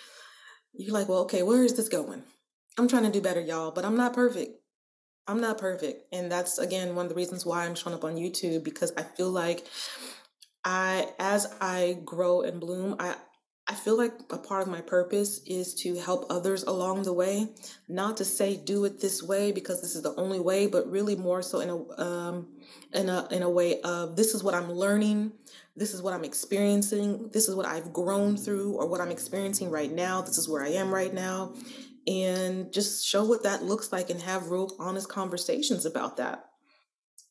you're 0.74 0.94
like, 0.94 1.09
well, 1.09 1.20
okay, 1.20 1.42
where 1.42 1.64
is 1.64 1.76
this 1.76 1.88
going? 1.88 2.22
I'm 2.78 2.88
trying 2.88 3.04
to 3.04 3.11
do 3.11 3.20
better, 3.20 3.40
y'all, 3.40 3.72
but 3.72 3.85
I'm 3.85 3.96
not 3.96 4.12
perfect. 4.12 4.52
I'm 5.26 5.40
not 5.40 5.59
perfect. 5.59 6.12
And 6.12 6.33
that's 6.33 6.59
again 6.59 6.94
one 6.94 7.07
of 7.07 7.11
the 7.11 7.14
reasons 7.14 7.44
why 7.44 7.64
I'm 7.66 7.74
showing 7.74 7.94
up 7.94 8.04
on 8.04 8.16
YouTube 8.16 8.64
because 8.64 8.92
I 8.96 9.02
feel 9.02 9.31
like 9.31 9.66
I 10.64 11.09
as 11.18 11.54
I 11.61 11.98
grow 12.04 12.42
and 12.42 12.61
bloom, 12.61 12.96
I 12.98 13.16
I 13.70 13.74
feel 13.74 13.98
like 13.98 14.14
a 14.31 14.38
part 14.38 14.62
of 14.62 14.68
my 14.68 14.81
purpose 14.81 15.42
is 15.44 15.74
to 15.83 15.94
help 15.96 16.24
others 16.31 16.62
along 16.62 17.02
the 17.02 17.12
way. 17.12 17.48
Not 17.87 18.16
to 18.16 18.24
say 18.24 18.57
do 18.57 18.87
it 18.87 18.98
this 18.98 19.22
way 19.22 19.52
because 19.52 19.83
this 19.83 19.94
is 19.94 20.02
the 20.02 20.14
only 20.14 20.40
way, 20.40 20.66
but 20.66 20.90
really 20.90 21.14
more 21.16 21.42
so 21.42 21.61
in 21.61 21.68
a 21.68 22.00
um, 22.02 22.48
in 22.94 23.11
a 23.11 23.28
in 23.31 23.42
a 23.42 23.50
way 23.50 23.83
of 23.83 24.16
this 24.16 24.35
is 24.35 24.42
what 24.42 24.54
I'm 24.54 24.72
learning, 24.72 25.33
this 25.76 25.92
is 25.92 26.00
what 26.00 26.14
I'm 26.14 26.24
experiencing, 26.24 27.28
this 27.35 27.46
is 27.46 27.54
what 27.54 27.66
I've 27.66 27.92
grown 27.92 28.38
through, 28.38 28.72
or 28.72 28.87
what 28.87 29.02
I'm 29.02 29.11
experiencing 29.11 29.70
right 29.70 29.92
now. 29.92 30.22
This 30.22 30.38
is 30.38 30.48
where 30.48 30.64
I 30.64 30.70
am 30.70 30.92
right 30.92 31.12
now, 31.12 31.52
and 32.07 32.72
just 32.72 33.07
show 33.07 33.22
what 33.22 33.42
that 33.42 33.64
looks 33.64 33.92
like 33.92 34.09
and 34.09 34.22
have 34.22 34.48
real 34.48 34.74
honest 34.78 35.11
conversations 35.11 35.85
about 35.85 36.16
that 36.16 36.47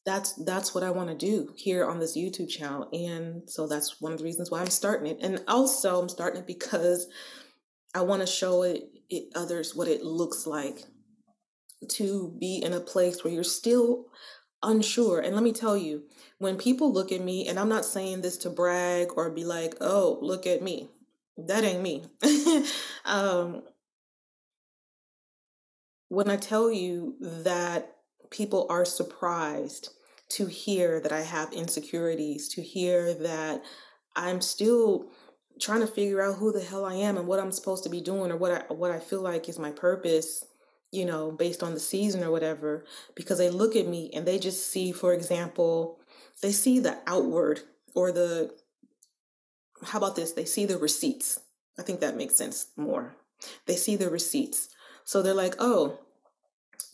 that's 0.07 0.33
that's 0.45 0.73
what 0.73 0.83
i 0.83 0.89
want 0.89 1.09
to 1.09 1.15
do 1.15 1.53
here 1.55 1.85
on 1.85 1.99
this 1.99 2.17
youtube 2.17 2.49
channel 2.49 2.89
and 2.93 3.47
so 3.47 3.67
that's 3.67 4.01
one 4.01 4.11
of 4.11 4.17
the 4.17 4.23
reasons 4.23 4.49
why 4.49 4.59
i'm 4.59 4.67
starting 4.67 5.07
it 5.07 5.19
and 5.21 5.43
also 5.47 6.01
i'm 6.01 6.09
starting 6.09 6.39
it 6.39 6.47
because 6.47 7.07
I 7.97 8.01
want 8.01 8.21
to 8.21 8.27
show 8.27 8.61
it, 8.61 8.91
it 9.09 9.31
others 9.35 9.75
what 9.75 9.87
it 9.87 10.03
looks 10.03 10.45
like 10.45 10.85
to 11.89 12.35
be 12.39 12.61
in 12.63 12.73
a 12.73 12.79
place 12.79 13.23
where 13.23 13.33
you're 13.33 13.43
still 13.43 14.05
unsure. 14.61 15.19
And 15.19 15.33
let 15.33 15.43
me 15.43 15.51
tell 15.51 15.75
you, 15.75 16.03
when 16.37 16.57
people 16.57 16.93
look 16.93 17.11
at 17.11 17.21
me, 17.21 17.47
and 17.47 17.59
I'm 17.59 17.69
not 17.69 17.85
saying 17.85 18.21
this 18.21 18.37
to 18.39 18.51
brag 18.51 19.07
or 19.15 19.31
be 19.31 19.45
like, 19.45 19.75
oh, 19.81 20.19
look 20.21 20.45
at 20.45 20.61
me. 20.61 20.89
That 21.37 21.63
ain't 21.63 21.81
me. 21.81 22.03
um, 23.05 23.63
when 26.09 26.29
I 26.29 26.37
tell 26.37 26.71
you 26.71 27.15
that 27.19 27.95
people 28.29 28.67
are 28.69 28.85
surprised 28.85 29.89
to 30.29 30.45
hear 30.45 30.99
that 30.99 31.11
I 31.11 31.21
have 31.21 31.53
insecurities, 31.53 32.49
to 32.49 32.61
hear 32.61 33.13
that 33.13 33.63
I'm 34.15 34.41
still 34.41 35.09
trying 35.59 35.81
to 35.81 35.87
figure 35.87 36.21
out 36.21 36.35
who 36.35 36.51
the 36.51 36.63
hell 36.63 36.85
I 36.85 36.95
am 36.95 37.17
and 37.17 37.27
what 37.27 37.39
I'm 37.39 37.51
supposed 37.51 37.83
to 37.83 37.89
be 37.89 38.01
doing 38.01 38.31
or 38.31 38.37
what 38.37 38.51
I 38.51 38.73
what 38.73 38.91
I 38.91 38.99
feel 38.99 39.21
like 39.21 39.49
is 39.49 39.57
my 39.57 39.71
purpose, 39.71 40.45
you 40.91 41.05
know, 41.05 41.31
based 41.31 41.63
on 41.63 41.73
the 41.73 41.79
season 41.79 42.23
or 42.23 42.31
whatever, 42.31 42.85
because 43.15 43.37
they 43.37 43.49
look 43.49 43.75
at 43.75 43.87
me 43.87 44.11
and 44.13 44.25
they 44.25 44.39
just 44.39 44.71
see, 44.71 44.91
for 44.91 45.13
example, 45.13 45.99
they 46.41 46.51
see 46.51 46.79
the 46.79 46.97
outward 47.07 47.61
or 47.95 48.11
the 48.11 48.53
how 49.85 49.99
about 49.99 50.15
this? 50.15 50.31
They 50.33 50.45
see 50.45 50.65
the 50.65 50.77
receipts. 50.77 51.39
I 51.77 51.83
think 51.83 51.99
that 51.99 52.17
makes 52.17 52.35
sense 52.35 52.67
more. 52.75 53.15
They 53.67 53.75
see 53.75 53.95
the 53.95 54.09
receipts. 54.09 54.69
So 55.05 55.21
they're 55.21 55.33
like, 55.33 55.55
"Oh, 55.59 55.99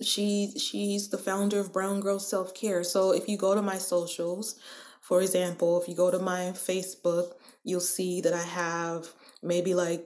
she 0.02 0.54
she's 0.58 1.10
the 1.10 1.18
founder 1.18 1.60
of 1.60 1.74
Brown 1.74 2.00
Girl 2.00 2.20
Self 2.20 2.54
Care." 2.54 2.84
So 2.84 3.12
if 3.12 3.28
you 3.28 3.38
go 3.38 3.56
to 3.56 3.62
my 3.62 3.78
socials, 3.78 4.60
for 5.02 5.22
example, 5.22 5.82
if 5.82 5.88
you 5.88 5.96
go 5.96 6.12
to 6.12 6.20
my 6.20 6.52
Facebook, 6.54 7.34
you'll 7.64 7.80
see 7.80 8.22
that 8.22 8.34
I 8.34 8.44
have 8.44 9.14
maybe 9.42 9.74
like 9.74 10.06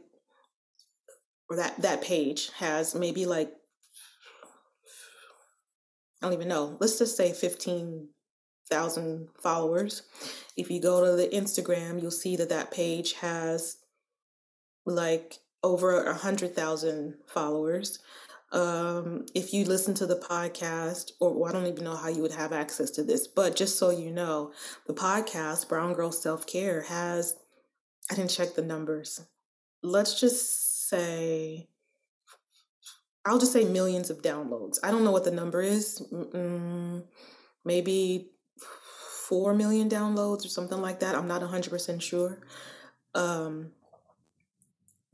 or 1.50 1.56
that 1.58 1.82
that 1.82 2.02
page 2.02 2.52
has 2.58 2.96
maybe 2.96 3.26
like 3.26 3.52
I 6.22 6.26
don't 6.26 6.34
even 6.34 6.48
know. 6.48 6.78
Let's 6.80 6.98
just 6.98 7.16
say 7.16 7.32
15,000 7.32 9.28
followers. 9.40 10.02
If 10.56 10.72
you 10.72 10.82
go 10.82 11.06
to 11.06 11.12
the 11.16 11.28
Instagram, 11.28 12.02
you'll 12.02 12.10
see 12.10 12.36
that 12.38 12.50
that 12.50 12.72
page 12.72 13.14
has 13.14 13.78
like 14.86 15.38
over 15.64 16.04
a 16.04 16.16
hundred 16.16 16.56
thousand 16.56 17.16
followers. 17.28 18.00
Um, 18.52 19.26
if 19.36 19.54
you 19.54 19.66
listen 19.66 19.94
to 19.96 20.06
the 20.06 20.16
podcast, 20.16 21.12
or 21.20 21.34
well, 21.34 21.50
I 21.50 21.54
don't 21.54 21.68
even 21.68 21.84
know 21.84 21.96
how 21.96 22.08
you 22.08 22.22
would 22.22 22.32
have 22.32 22.54
access 22.54 22.90
to 22.92 23.04
this, 23.04 23.28
but 23.28 23.56
just 23.56 23.78
so 23.78 23.90
you 23.90 24.12
know, 24.12 24.52
the 24.86 24.94
podcast 24.94 25.68
Brown 25.68 25.94
Girl 25.94 26.12
Self 26.12 26.48
Care 26.48 26.84
has. 26.84 27.36
I 28.10 28.16
didn't 28.16 28.32
check 28.32 28.56
the 28.56 28.62
numbers. 28.62 29.20
Let's 29.84 30.18
just 30.20 30.88
say, 30.90 31.68
I'll 33.26 33.38
just 33.38 33.52
say 33.52 33.66
millions 33.66 34.10
of 34.10 34.22
downloads. 34.22 34.78
I 34.82 34.92
don't 34.92 35.04
know 35.04 35.12
what 35.12 35.26
the 35.26 35.32
number 35.32 35.62
is. 35.62 36.02
Mm, 36.14 37.04
maybe 37.66 38.32
four 39.28 39.54
million 39.54 39.90
downloads 39.90 40.46
or 40.46 40.50
something 40.50 40.82
like 40.82 41.02
that. 41.02 41.16
I'm 41.16 41.28
not 41.28 41.42
100% 41.42 42.02
sure. 42.02 42.40
Um, 43.14 43.72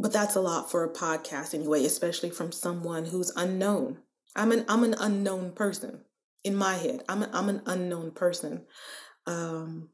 but 0.03 0.11
that's 0.11 0.35
a 0.35 0.41
lot 0.41 0.69
for 0.69 0.83
a 0.83 0.89
podcast 0.89 1.53
anyway, 1.53 1.85
especially 1.85 2.29
from 2.29 2.51
someone 2.51 3.05
who's 3.05 3.31
unknown. 3.37 3.99
I'm 4.35 4.51
an 4.51 4.65
I'm 4.67 4.83
an 4.83 4.95
unknown 4.99 5.53
person 5.53 6.01
in 6.43 6.57
my 6.57 6.73
head. 6.73 7.03
I'm 7.07 7.23
a, 7.23 7.29
I'm 7.31 7.47
an 7.47 7.61
unknown 7.65 8.11
person. 8.11 8.65
Um, 9.25 9.91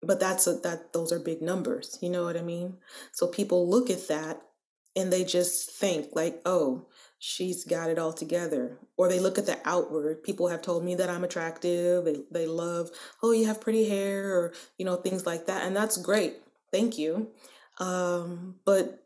but 0.00 0.20
that's 0.20 0.46
a, 0.46 0.54
that 0.60 0.94
those 0.94 1.12
are 1.12 1.18
big 1.18 1.42
numbers. 1.42 1.98
You 2.00 2.08
know 2.08 2.24
what 2.24 2.38
I 2.38 2.40
mean? 2.40 2.78
So 3.12 3.26
people 3.26 3.68
look 3.68 3.90
at 3.90 4.08
that 4.08 4.40
and 4.96 5.12
they 5.12 5.24
just 5.24 5.70
think 5.72 6.08
like, 6.14 6.40
oh, 6.46 6.86
she's 7.18 7.64
got 7.64 7.90
it 7.90 7.98
all 7.98 8.14
together. 8.14 8.78
Or 8.96 9.10
they 9.10 9.20
look 9.20 9.36
at 9.36 9.44
the 9.44 9.58
outward. 9.66 10.22
People 10.22 10.48
have 10.48 10.62
told 10.62 10.82
me 10.82 10.94
that 10.94 11.10
I'm 11.10 11.24
attractive. 11.24 12.06
They 12.06 12.22
they 12.30 12.46
love, 12.46 12.88
oh, 13.22 13.32
you 13.32 13.44
have 13.48 13.60
pretty 13.60 13.86
hair, 13.86 14.34
or 14.34 14.54
you 14.78 14.86
know 14.86 14.96
things 14.96 15.26
like 15.26 15.44
that, 15.44 15.66
and 15.66 15.76
that's 15.76 15.98
great. 15.98 16.38
Thank 16.72 16.96
you. 16.96 17.28
Um, 17.78 18.56
but 18.64 19.00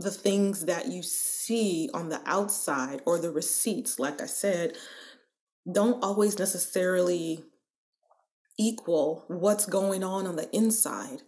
the 0.00 0.10
things 0.10 0.66
that 0.66 0.88
you 0.88 1.02
see 1.02 1.90
on 1.92 2.08
the 2.08 2.20
outside 2.26 3.02
or 3.06 3.18
the 3.18 3.30
receipts, 3.30 3.98
like 3.98 4.20
I 4.20 4.26
said, 4.26 4.76
don't 5.70 6.02
always 6.02 6.38
necessarily 6.38 7.44
equal 8.58 9.24
what's 9.28 9.66
going 9.66 10.02
on 10.04 10.26
on 10.26 10.36
the 10.36 10.54
inside. 10.54 11.22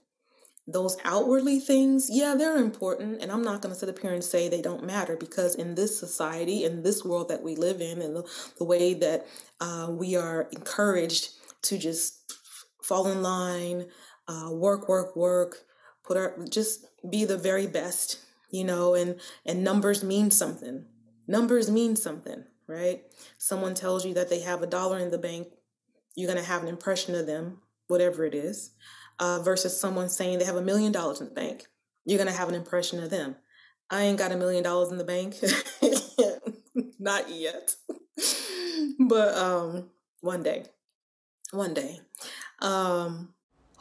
Those 0.67 0.97
outwardly 1.05 1.59
things, 1.59 2.09
yeah, 2.11 2.35
they're 2.37 2.57
important. 2.57 3.21
And 3.21 3.33
I'm 3.33 3.43
not 3.43 3.63
going 3.63 3.75
to 3.75 3.79
sit 3.79 3.89
up 3.89 3.99
here 3.99 4.13
and 4.13 4.23
say 4.23 4.49
they 4.49 4.63
don't 4.63 4.85
matter 4.85 5.17
because 5.17 5.57
in 5.57 5.75
this 5.75 5.99
society, 5.99 6.65
in 6.65 6.83
this 6.83 7.05
world 7.05 7.29
that 7.31 7.43
we 7.43 7.57
live 7.57 7.81
in, 7.81 8.01
and 8.01 8.15
the, 8.15 8.25
the 8.59 8.65
way 8.65 8.95
that 8.95 9.27
uh, 9.61 9.89
we 9.91 10.15
are 10.15 10.49
encouraged 10.53 11.31
to 11.63 11.79
just 11.79 12.33
fall 12.81 13.09
in 13.09 13.23
line, 13.23 13.87
uh, 14.29 14.51
work, 14.53 14.89
work, 14.89 15.17
work, 15.17 15.65
put 16.05 16.17
our 16.17 16.37
just 16.49 16.87
be 17.09 17.25
the 17.25 17.37
very 17.37 17.67
best, 17.67 18.19
you 18.53 18.63
know, 18.63 18.95
and 18.95 19.19
and 19.45 19.65
numbers 19.65 20.05
mean 20.05 20.31
something. 20.31 20.85
Numbers 21.27 21.71
mean 21.71 21.97
something, 21.97 22.45
right? 22.69 23.03
Someone 23.39 23.75
tells 23.75 24.05
you 24.07 24.15
that 24.15 24.29
they 24.29 24.41
have 24.41 24.63
a 24.63 24.67
dollar 24.67 24.99
in 24.99 25.11
the 25.11 25.19
bank, 25.19 25.49
you're 26.15 26.29
to 26.41 26.49
have 26.49 26.63
an 26.63 26.69
impression 26.69 27.15
of 27.15 27.27
them, 27.27 27.63
whatever 27.89 28.25
it 28.25 28.35
is, 28.35 28.71
uh, 29.19 29.41
versus 29.41 29.81
someone 29.81 30.09
saying 30.09 30.39
they 30.39 30.45
have 30.45 30.57
a 30.57 30.63
million 30.63 30.93
dollars 30.93 31.21
in 31.21 31.29
the 31.29 31.35
bank. 31.35 31.67
You're 32.05 32.19
to 32.31 32.37
have 32.37 32.49
an 32.49 32.55
impression 32.55 33.03
of 33.03 33.11
them. 33.11 33.37
I 33.91 34.03
ain't 34.03 34.19
got 34.19 34.33
a 34.33 34.37
million 34.37 34.65
dollars 34.65 34.91
in 34.91 34.99
the 34.99 35.05
bank. 35.05 35.37
Not 36.99 37.31
yet. 37.31 37.75
but 38.99 39.37
um 39.37 39.91
one 40.21 40.43
day. 40.43 40.65
One 41.53 41.75
day. 41.75 42.01
Um 42.61 43.35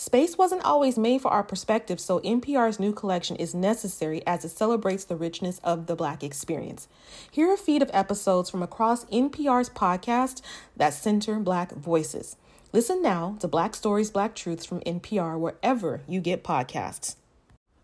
Space 0.00 0.38
wasn't 0.38 0.64
always 0.64 0.96
made 0.96 1.20
for 1.20 1.30
our 1.30 1.42
perspective, 1.42 2.00
so 2.00 2.20
NPR's 2.20 2.80
new 2.80 2.90
collection 2.90 3.36
is 3.36 3.54
necessary 3.54 4.26
as 4.26 4.46
it 4.46 4.48
celebrates 4.48 5.04
the 5.04 5.14
richness 5.14 5.60
of 5.62 5.88
the 5.88 5.94
Black 5.94 6.24
experience. 6.24 6.88
Here 7.30 7.50
are 7.50 7.52
a 7.52 7.58
feed 7.58 7.82
of 7.82 7.90
episodes 7.92 8.48
from 8.48 8.62
across 8.62 9.04
NPR's 9.04 9.68
podcast 9.68 10.40
that 10.74 10.94
center 10.94 11.38
Black 11.38 11.72
voices. 11.72 12.38
Listen 12.72 13.02
now 13.02 13.36
to 13.40 13.46
Black 13.46 13.74
Stories, 13.74 14.10
Black 14.10 14.34
Truths 14.34 14.64
from 14.64 14.80
NPR 14.80 15.38
wherever 15.38 16.00
you 16.08 16.22
get 16.22 16.42
podcasts. 16.42 17.16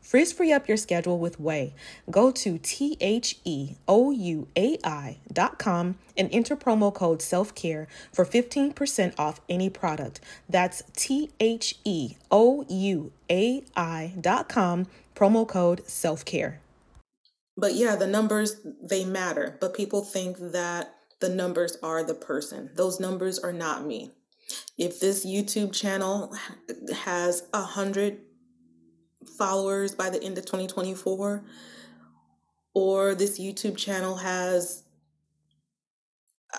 Frizz 0.00 0.32
free 0.32 0.52
up 0.52 0.66
your 0.66 0.76
schedule 0.76 1.18
with 1.18 1.40
Ouai. 1.40 1.72
Go 2.10 2.30
to 2.30 2.58
T 2.58 2.96
H 3.00 3.38
E 3.44 3.74
O 3.86 4.10
U 4.10 4.48
A 4.56 4.78
I 4.82 5.18
dot 5.32 5.58
com 5.58 5.96
and 6.16 6.28
enter 6.32 6.56
promo 6.56 6.92
code 6.92 7.22
self 7.22 7.54
care 7.54 7.86
for 8.12 8.24
15% 8.24 9.14
off 9.18 9.40
any 9.48 9.70
product. 9.70 10.20
That's 10.48 10.82
T 10.96 11.30
H 11.38 11.76
E 11.84 12.16
O 12.30 12.64
U 12.68 13.12
A 13.30 13.62
I 13.76 14.12
dot 14.20 14.48
com, 14.48 14.86
promo 15.14 15.46
code 15.46 15.88
self 15.88 16.24
care. 16.24 16.60
But 17.56 17.74
yeah, 17.74 17.94
the 17.94 18.06
numbers, 18.06 18.56
they 18.82 19.04
matter, 19.04 19.58
but 19.60 19.74
people 19.74 20.02
think 20.02 20.38
that 20.38 20.94
the 21.20 21.28
numbers 21.28 21.76
are 21.82 22.02
the 22.02 22.14
person. 22.14 22.70
Those 22.74 22.98
numbers 22.98 23.38
are 23.38 23.52
not 23.52 23.84
me. 23.84 24.12
If 24.78 24.98
this 24.98 25.26
YouTube 25.26 25.72
channel 25.72 26.34
has 27.04 27.44
a 27.52 27.62
hundred 27.62 28.20
followers 29.26 29.94
by 29.94 30.10
the 30.10 30.22
end 30.22 30.38
of 30.38 30.46
2024 30.46 31.44
or 32.74 33.14
this 33.14 33.38
YouTube 33.38 33.76
channel 33.76 34.16
has 34.16 34.84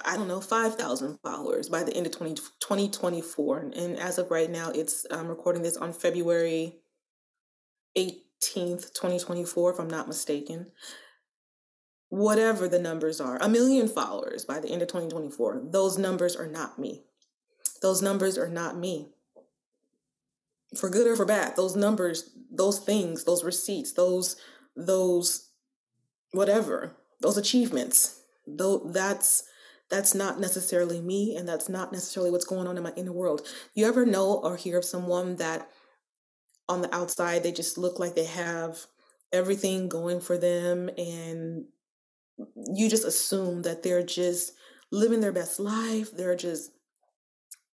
I 0.06 0.16
don't 0.16 0.30
know 0.30 0.40
5,000 0.40 1.20
followers 1.22 1.68
by 1.68 1.84
the 1.84 1.94
end 1.94 2.06
of 2.06 2.14
20, 2.14 2.36
2024 2.36 3.72
and 3.76 4.00
as 4.00 4.18
of 4.18 4.32
right 4.32 4.50
now 4.50 4.72
it's 4.72 5.06
I'm 5.12 5.28
recording 5.28 5.64
this 5.64 5.78
on 5.78 5.94
February 5.94 6.78
18th 7.98 8.94
2024 8.94 9.74
if 9.74 9.80
I'm 9.80 9.90
not 9.90 10.08
mistaken. 10.08 10.68
Whatever 12.10 12.68
the 12.68 12.80
numbers 12.80 13.20
are 13.22 13.38
a 13.42 13.50
million 13.50 13.88
followers 13.88 14.46
by 14.46 14.60
the 14.60 14.70
end 14.70 14.82
of 14.82 14.88
2024 14.88 15.64
those 15.72 15.98
numbers 15.98 16.36
are 16.36 16.48
not 16.48 16.78
me. 16.80 17.04
Those 17.82 18.02
numbers 18.02 18.38
are 18.38 18.50
not 18.50 18.78
me 18.78 19.10
for 20.78 20.90
good 20.90 21.08
or 21.08 21.16
for 21.16 21.26
bad 21.26 21.56
those 21.56 21.76
numbers 21.76 22.32
those 22.52 22.80
things 22.80 23.24
those 23.26 23.44
receipts 23.44 23.94
those 23.94 24.36
those 24.76 25.50
whatever 26.32 26.96
those 27.22 27.38
achievements 27.38 28.22
though 28.48 28.80
that's 28.92 29.44
that's 29.92 30.16
not 30.16 30.40
necessarily 30.40 31.02
me 31.02 31.36
and 31.36 31.48
that's 31.48 31.68
not 31.68 31.92
necessarily 31.92 32.32
what's 32.32 32.46
going 32.46 32.66
on 32.66 32.78
in 32.78 32.84
my 32.84 32.94
inner 32.96 33.12
world. 33.12 33.46
You 33.76 33.86
ever 33.86 34.06
know 34.06 34.40
or 34.42 34.56
hear 34.56 34.78
of 34.78 34.86
someone 34.86 35.36
that 35.36 35.70
on 36.70 36.82
the 36.82 36.96
outside 36.96 37.44
they 37.44 37.52
just 37.52 37.78
look 37.78 38.00
like 38.00 38.16
they 38.16 38.26
have 38.26 38.80
everything 39.34 39.90
going 39.90 40.22
for 40.22 40.38
them 40.38 40.90
and 40.98 41.66
you 42.74 42.90
just 42.90 43.06
assume 43.06 43.64
that 43.64 43.84
they're 43.84 44.04
just 44.04 44.54
living 44.92 45.20
their 45.20 45.32
best 45.32 45.60
life 45.60 46.12
they're 46.16 46.36
just 46.36 46.72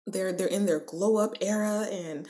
they're 0.07 0.33
they're 0.33 0.47
in 0.47 0.65
their 0.65 0.79
glow 0.79 1.17
up 1.17 1.35
era 1.41 1.87
and 1.91 2.27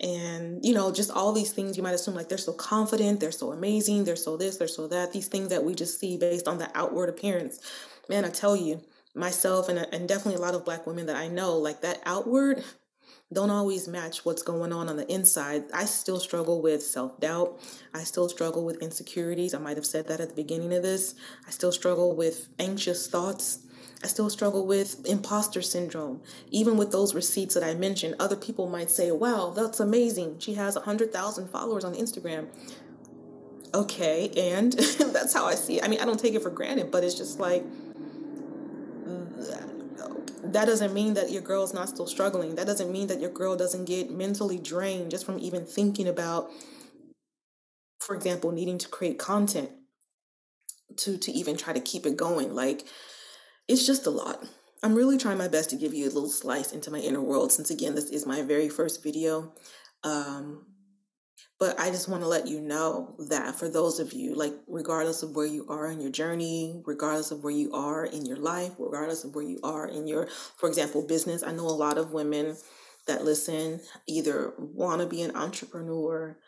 and 0.00 0.64
you 0.64 0.72
know 0.72 0.92
just 0.92 1.10
all 1.10 1.32
these 1.32 1.52
things 1.52 1.76
you 1.76 1.82
might 1.82 1.94
assume 1.94 2.14
like 2.14 2.28
they're 2.28 2.38
so 2.38 2.52
confident 2.52 3.18
they're 3.18 3.32
so 3.32 3.52
amazing 3.52 4.04
they're 4.04 4.16
so 4.16 4.36
this 4.36 4.56
they're 4.56 4.68
so 4.68 4.86
that 4.86 5.12
these 5.12 5.26
things 5.26 5.48
that 5.48 5.64
we 5.64 5.74
just 5.74 5.98
see 5.98 6.16
based 6.16 6.46
on 6.46 6.58
the 6.58 6.70
outward 6.74 7.08
appearance. 7.08 7.58
Man 8.08 8.24
i 8.24 8.30
tell 8.30 8.56
you 8.56 8.80
myself 9.14 9.68
and, 9.68 9.78
and 9.92 10.08
definitely 10.08 10.36
a 10.36 10.44
lot 10.44 10.54
of 10.54 10.64
black 10.64 10.86
women 10.86 11.06
that 11.06 11.16
i 11.16 11.26
know 11.26 11.56
like 11.56 11.82
that 11.82 12.00
outward 12.06 12.62
don't 13.32 13.50
always 13.50 13.88
match 13.88 14.24
what's 14.24 14.42
going 14.42 14.72
on 14.72 14.88
on 14.88 14.96
the 14.96 15.06
inside. 15.12 15.64
I 15.74 15.84
still 15.84 16.18
struggle 16.18 16.62
with 16.62 16.82
self-doubt. 16.82 17.60
I 17.92 18.04
still 18.04 18.26
struggle 18.28 18.64
with 18.64 18.80
insecurities. 18.82 19.52
I 19.52 19.58
might 19.58 19.76
have 19.76 19.84
said 19.84 20.08
that 20.08 20.20
at 20.20 20.30
the 20.30 20.34
beginning 20.34 20.72
of 20.72 20.82
this. 20.82 21.14
I 21.46 21.50
still 21.50 21.72
struggle 21.72 22.16
with 22.16 22.48
anxious 22.58 23.06
thoughts 23.06 23.58
I 24.02 24.06
still 24.06 24.30
struggle 24.30 24.64
with 24.66 25.04
imposter 25.06 25.60
syndrome. 25.60 26.20
Even 26.50 26.76
with 26.76 26.92
those 26.92 27.14
receipts 27.14 27.54
that 27.54 27.64
I 27.64 27.74
mentioned, 27.74 28.14
other 28.20 28.36
people 28.36 28.68
might 28.68 28.90
say, 28.90 29.10
wow, 29.10 29.50
that's 29.50 29.80
amazing. 29.80 30.38
She 30.38 30.54
has 30.54 30.76
100,000 30.76 31.48
followers 31.48 31.84
on 31.84 31.94
Instagram. 31.94 32.46
Okay, 33.74 34.30
and 34.36 34.72
that's 35.12 35.34
how 35.34 35.46
I 35.46 35.56
see 35.56 35.78
it. 35.78 35.84
I 35.84 35.88
mean, 35.88 36.00
I 36.00 36.04
don't 36.04 36.18
take 36.18 36.34
it 36.34 36.42
for 36.42 36.50
granted, 36.50 36.90
but 36.92 37.02
it's 37.02 37.16
just 37.16 37.40
like, 37.40 37.64
mm, 39.04 40.52
that 40.52 40.66
doesn't 40.66 40.94
mean 40.94 41.14
that 41.14 41.30
your 41.30 41.42
girl's 41.42 41.74
not 41.74 41.88
still 41.88 42.06
struggling. 42.06 42.54
That 42.54 42.66
doesn't 42.66 42.90
mean 42.90 43.08
that 43.08 43.20
your 43.20 43.30
girl 43.30 43.56
doesn't 43.56 43.84
get 43.84 44.10
mentally 44.10 44.58
drained 44.58 45.10
just 45.10 45.26
from 45.26 45.38
even 45.38 45.64
thinking 45.66 46.08
about, 46.08 46.50
for 48.00 48.14
example, 48.14 48.52
needing 48.52 48.78
to 48.78 48.88
create 48.88 49.18
content 49.18 49.70
to 50.96 51.18
to 51.18 51.30
even 51.32 51.56
try 51.56 51.72
to 51.72 51.80
keep 51.80 52.06
it 52.06 52.16
going. 52.16 52.54
Like 52.54 52.86
it's 53.68 53.86
just 53.86 54.06
a 54.06 54.10
lot. 54.10 54.44
I'm 54.82 54.94
really 54.94 55.18
trying 55.18 55.38
my 55.38 55.48
best 55.48 55.70
to 55.70 55.76
give 55.76 55.92
you 55.92 56.04
a 56.04 56.12
little 56.12 56.28
slice 56.28 56.72
into 56.72 56.90
my 56.90 56.98
inner 56.98 57.20
world 57.20 57.52
since, 57.52 57.70
again, 57.70 57.94
this 57.94 58.10
is 58.10 58.26
my 58.26 58.42
very 58.42 58.68
first 58.68 59.02
video. 59.02 59.52
Um, 60.04 60.66
but 61.58 61.78
I 61.80 61.90
just 61.90 62.08
want 62.08 62.22
to 62.22 62.28
let 62.28 62.46
you 62.46 62.60
know 62.60 63.16
that 63.30 63.56
for 63.56 63.68
those 63.68 63.98
of 63.98 64.12
you, 64.12 64.36
like, 64.36 64.54
regardless 64.68 65.24
of 65.24 65.34
where 65.34 65.46
you 65.46 65.66
are 65.68 65.88
in 65.88 66.00
your 66.00 66.12
journey, 66.12 66.80
regardless 66.86 67.32
of 67.32 67.42
where 67.42 67.52
you 67.52 67.72
are 67.72 68.04
in 68.04 68.24
your 68.24 68.36
life, 68.36 68.72
regardless 68.78 69.24
of 69.24 69.34
where 69.34 69.44
you 69.44 69.58
are 69.64 69.88
in 69.88 70.06
your, 70.06 70.28
for 70.56 70.68
example, 70.68 71.04
business, 71.04 71.42
I 71.42 71.50
know 71.50 71.66
a 71.66 71.70
lot 71.70 71.98
of 71.98 72.12
women 72.12 72.56
that 73.08 73.24
listen 73.24 73.80
either 74.06 74.52
want 74.56 75.00
to 75.00 75.06
be 75.08 75.22
an 75.22 75.34
entrepreneur, 75.34 76.38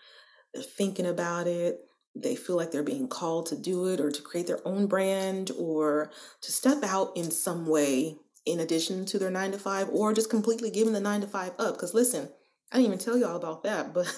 they're 0.54 0.62
thinking 0.62 1.06
about 1.06 1.48
it, 1.48 1.80
they 2.14 2.34
feel 2.34 2.56
like 2.56 2.70
they're 2.72 2.82
being 2.82 3.08
called 3.08 3.46
to 3.46 3.56
do 3.56 3.86
it 3.86 4.00
or 4.00 4.10
to 4.10 4.22
create 4.22 4.46
their 4.46 4.66
own 4.66 4.86
brand 4.86 5.50
or 5.58 6.10
to 6.42 6.52
step 6.52 6.82
out 6.82 7.16
in 7.16 7.30
some 7.30 7.66
way 7.66 8.16
in 8.46 8.60
addition 8.60 9.04
to 9.06 9.18
their 9.18 9.30
nine 9.30 9.52
to 9.52 9.58
five 9.58 9.88
or 9.90 10.12
just 10.12 10.30
completely 10.30 10.70
giving 10.70 10.92
the 10.92 11.00
nine 11.00 11.20
to 11.20 11.26
five 11.26 11.52
up. 11.58 11.74
Because 11.74 11.94
listen, 11.94 12.28
I 12.72 12.76
didn't 12.76 12.86
even 12.86 12.98
tell 12.98 13.16
you 13.16 13.26
all 13.26 13.36
about 13.36 13.62
that, 13.64 13.94
but 13.94 14.08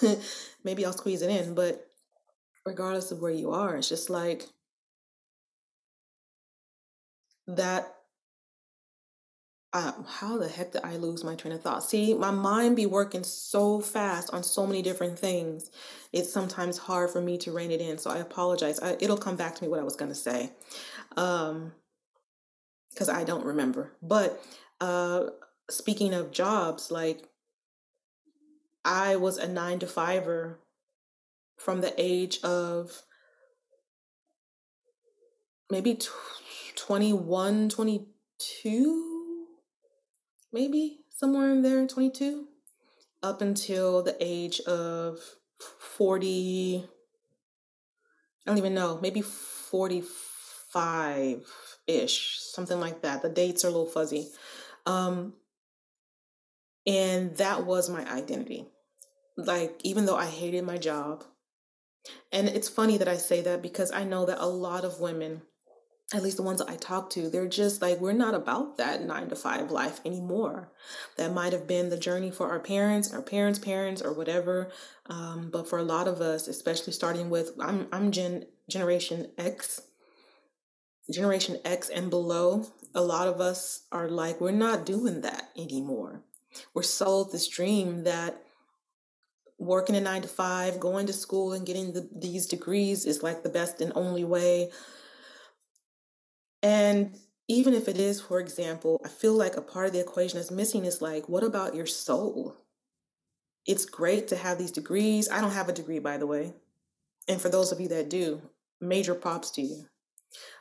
maybe 0.63 0.85
I'll 0.85 0.93
squeeze 0.93 1.21
it 1.21 1.29
in. 1.29 1.53
But 1.53 1.85
regardless 2.65 3.11
of 3.11 3.21
where 3.21 3.31
you 3.31 3.51
are, 3.51 3.75
it's 3.75 3.89
just 3.89 4.09
like 4.09 4.47
that 7.47 7.93
um, 9.73 10.05
how 10.07 10.37
the 10.37 10.47
heck 10.47 10.71
did 10.71 10.81
I 10.83 10.97
lose 10.97 11.23
my 11.23 11.33
train 11.35 11.51
of 11.51 11.61
thought? 11.61 11.83
See, 11.83 12.13
my 12.13 12.29
mind 12.29 12.75
be 12.75 12.85
working 12.85 13.23
so 13.23 13.81
fast 13.81 14.31
on 14.31 14.43
so 14.43 14.67
many 14.67 14.83
different 14.83 15.17
things. 15.17 15.71
It's 16.11 16.31
sometimes 16.31 16.77
hard 16.77 17.09
for 17.09 17.19
me 17.19 17.39
to 17.39 17.51
rein 17.51 17.71
it 17.71 17.81
in. 17.81 17.97
So 17.97 18.11
I 18.11 18.17
apologize. 18.17 18.79
I, 18.79 18.95
it'll 18.99 19.17
come 19.17 19.35
back 19.35 19.55
to 19.55 19.63
me 19.63 19.69
what 19.69 19.79
I 19.79 19.83
was 19.83 19.95
going 19.95 20.11
to 20.11 20.15
say. 20.15 20.51
Um, 21.17 21.71
cause 22.95 23.09
I 23.09 23.23
don't 23.23 23.45
remember. 23.45 23.93
But, 24.03 24.39
uh, 24.79 25.25
speaking 25.71 26.13
of 26.13 26.31
jobs, 26.31 26.91
like 26.91 27.27
I 28.85 29.15
was 29.15 29.37
a 29.37 29.47
nine 29.47 29.79
to 29.79 29.87
fiver 29.87 30.59
from 31.57 31.81
the 31.81 31.93
age 31.97 32.39
of 32.43 33.01
maybe 35.71 35.97
21, 36.75 37.69
22 37.69 39.12
maybe 40.53 40.99
somewhere 41.09 41.51
in 41.51 41.63
there, 41.63 41.85
22, 41.85 42.47
up 43.21 43.41
until 43.41 44.01
the 44.03 44.15
age 44.21 44.61
of 44.61 45.19
40. 45.59 46.87
I 48.45 48.49
don't 48.49 48.57
even 48.57 48.73
know, 48.73 48.99
maybe 49.01 49.21
45 49.21 51.45
ish, 51.87 52.39
something 52.39 52.79
like 52.79 53.01
that. 53.01 53.21
The 53.21 53.29
dates 53.29 53.65
are 53.65 53.69
a 53.69 53.71
little 53.71 53.85
fuzzy. 53.85 54.29
Um, 54.85 55.33
and 56.85 57.37
that 57.37 57.65
was 57.65 57.89
my 57.89 58.05
identity. 58.11 58.67
Like, 59.37 59.79
even 59.83 60.05
though 60.05 60.17
I 60.17 60.25
hated 60.25 60.65
my 60.65 60.77
job, 60.77 61.23
and 62.31 62.49
it's 62.49 62.69
funny 62.69 62.97
that 62.97 63.07
I 63.07 63.15
say 63.15 63.41
that 63.41 63.61
because 63.61 63.91
I 63.91 64.03
know 64.03 64.25
that 64.25 64.43
a 64.43 64.45
lot 64.45 64.83
of 64.83 64.99
women 64.99 65.43
at 66.13 66.21
least 66.21 66.37
the 66.37 66.43
ones 66.43 66.61
I 66.61 66.75
talk 66.75 67.09
to, 67.11 67.27
they're 67.27 67.47
just 67.47 67.81
like, 67.81 67.99
we're 67.99 68.13
not 68.13 68.35
about 68.35 68.77
that 68.77 69.03
nine 69.03 69.29
to 69.29 69.35
five 69.35 69.71
life 69.71 69.99
anymore. 70.05 70.71
That 71.17 71.33
might 71.33 71.53
have 71.53 71.67
been 71.67 71.89
the 71.89 71.97
journey 71.97 72.29
for 72.29 72.51
our 72.51 72.59
parents, 72.59 73.11
our 73.11 73.21
parents' 73.23 73.57
parents, 73.57 74.01
or 74.01 74.13
whatever. 74.13 74.71
Um, 75.07 75.49
but 75.51 75.67
for 75.67 75.79
a 75.79 75.83
lot 75.83 76.07
of 76.07 76.21
us, 76.21 76.47
especially 76.47 76.93
starting 76.93 77.31
with, 77.31 77.51
I'm, 77.59 77.87
I'm 77.91 78.11
Gen, 78.11 78.45
Generation 78.69 79.31
X, 79.39 79.81
Generation 81.11 81.57
X 81.65 81.89
and 81.89 82.11
below, 82.11 82.67
a 82.93 83.01
lot 83.01 83.27
of 83.27 83.41
us 83.41 83.81
are 83.91 84.07
like, 84.07 84.39
we're 84.39 84.51
not 84.51 84.85
doing 84.85 85.21
that 85.21 85.49
anymore. 85.57 86.23
We're 86.75 86.83
sold 86.83 87.31
this 87.31 87.47
dream 87.47 88.03
that 88.03 88.39
working 89.57 89.95
a 89.95 90.01
nine 90.01 90.21
to 90.21 90.27
five, 90.27 90.79
going 90.79 91.07
to 91.07 91.13
school 91.13 91.53
and 91.53 91.65
getting 91.65 91.93
the, 91.93 92.07
these 92.15 92.45
degrees 92.45 93.05
is 93.05 93.23
like 93.23 93.41
the 93.41 93.49
best 93.49 93.81
and 93.81 93.91
only 93.95 94.23
way 94.23 94.69
and 96.63 97.15
even 97.49 97.73
if 97.73 97.87
it 97.89 97.97
is, 97.97 98.21
for 98.21 98.39
example, 98.39 99.01
I 99.03 99.09
feel 99.09 99.33
like 99.33 99.57
a 99.57 99.61
part 99.61 99.87
of 99.87 99.93
the 99.93 99.99
equation 99.99 100.39
that's 100.39 100.49
missing 100.49 100.85
is 100.85 101.01
like, 101.01 101.27
what 101.27 101.43
about 101.43 101.75
your 101.75 101.85
soul? 101.85 102.55
It's 103.65 103.85
great 103.85 104.29
to 104.29 104.37
have 104.37 104.57
these 104.57 104.71
degrees. 104.71 105.29
I 105.29 105.41
don't 105.41 105.51
have 105.51 105.69
a 105.69 105.73
degree, 105.73 105.99
by 105.99 106.17
the 106.17 106.27
way. 106.27 106.53
And 107.27 107.41
for 107.41 107.49
those 107.49 107.71
of 107.71 107.79
you 107.79 107.89
that 107.89 108.09
do, 108.09 108.41
major 108.79 109.13
props 109.13 109.51
to 109.51 109.61
you. 109.61 109.85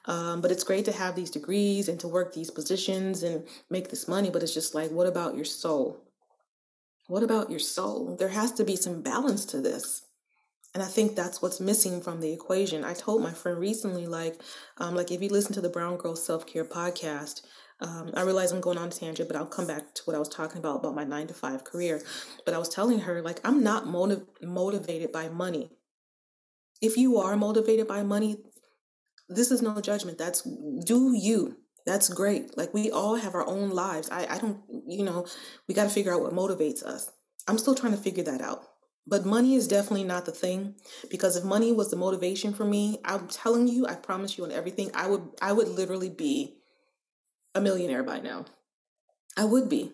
Um, 0.05 0.41
but 0.41 0.51
it's 0.51 0.65
great 0.65 0.85
to 0.87 0.93
have 0.93 1.15
these 1.15 1.31
degrees 1.31 1.89
and 1.89 1.99
to 2.01 2.09
work 2.09 2.35
these 2.35 2.51
positions 2.51 3.23
and 3.23 3.47
make 3.71 3.89
this 3.89 4.09
money. 4.09 4.31
But 4.31 4.43
it's 4.43 4.55
just 4.55 4.75
like, 4.75 4.91
what 4.91 5.07
about 5.07 5.37
your 5.37 5.45
soul? 5.45 6.03
What 7.07 7.23
about 7.23 7.51
your 7.51 7.61
soul? 7.61 8.17
There 8.17 8.29
has 8.29 8.53
to 8.53 8.65
be 8.65 8.77
some 8.77 9.03
balance 9.03 9.45
to 9.47 9.61
this. 9.61 10.03
And 10.75 10.83
I 10.83 10.87
think 10.87 11.15
that's 11.15 11.43
what's 11.43 11.61
missing 11.61 12.01
from 12.01 12.21
the 12.21 12.33
equation. 12.33 12.85
I 12.85 12.95
told 12.95 13.23
my 13.23 13.33
friend 13.33 13.59
recently, 13.59 14.07
like, 14.07 14.41
um, 14.79 14.95
like 14.95 15.11
if 15.11 15.21
you 15.21 15.29
listen 15.29 15.53
to 15.55 15.61
the 15.61 15.69
Brown 15.69 15.99
Girl 15.99 16.17
Self 16.17 16.47
Care 16.47 16.65
podcast, 16.65 17.43
um, 17.81 18.11
I 18.15 18.23
realize 18.23 18.53
I'm 18.53 18.61
going 18.61 18.79
on 18.79 18.89
a 18.89 18.91
tangent, 18.93 19.29
but 19.29 19.37
I'll 19.37 19.45
come 19.45 19.67
back 19.67 19.95
to 19.95 20.03
what 20.05 20.17
I 20.17 20.19
was 20.19 20.29
talking 20.29 20.59
about 20.59 20.77
about 20.77 20.95
my 20.95 21.05
nine 21.05 21.27
to 21.27 21.35
five 21.35 21.65
career. 21.65 22.01
But 22.47 22.55
I 22.55 22.59
was 22.59 22.69
telling 22.69 23.01
her, 23.01 23.21
like, 23.21 23.41
I'm 23.45 23.63
not 23.63 23.87
motiv- 23.87 24.27
motivated 24.41 25.13
by 25.13 25.29
money. 25.29 25.71
If 26.81 26.97
you 26.97 27.19
are 27.19 27.37
motivated 27.37 27.87
by 27.87 28.03
money, 28.03 28.39
this 29.29 29.51
is 29.51 29.63
no 29.63 29.81
judgment. 29.81 30.19
That's 30.19 30.43
do 30.85 31.13
you. 31.15 31.57
That's 31.85 32.09
great. 32.09 32.57
Like 32.57 32.73
we 32.73 32.91
all 32.91 33.17
have 33.17 33.35
our 33.35 33.47
own 33.47 33.71
lives. 33.71 34.09
I, 34.11 34.27
I 34.27 34.39
don't, 34.39 34.61
you 34.87 35.05
know, 35.05 35.27
we 35.67 35.75
got 35.75 35.85
to 35.85 35.91
figure 35.91 36.15
out 36.15 36.21
what 36.21 36.33
motivates 36.33 36.83
us. 36.83 37.11
I'm 37.49 37.59
still 37.59 37.75
trying 37.75 37.93
to 37.93 37.99
figure 37.99 38.25
that 38.25 38.41
out. 38.41 38.65
But 39.07 39.27
money 39.27 39.57
is 39.57 39.67
definitely 39.67 40.05
not 40.05 40.27
the 40.27 40.33
thing 40.33 40.77
because 41.11 41.37
if 41.37 41.43
money 41.43 41.73
was 41.73 41.91
the 41.91 41.97
motivation 41.97 42.53
for 42.53 42.65
me, 42.65 42.99
I'm 43.05 43.27
telling 43.27 43.67
you, 43.67 43.87
I 43.87 43.95
promise 43.95 44.39
you 44.39 44.45
on 44.45 44.53
everything, 44.53 44.91
I 44.95 45.09
would 45.09 45.29
I 45.41 45.53
would 45.53 45.69
literally 45.69 46.09
be 46.09 46.57
a 47.55 47.61
millionaire 47.61 48.05
by 48.05 48.21
now. 48.21 48.45
I 49.37 49.45
would 49.45 49.69
be 49.69 49.93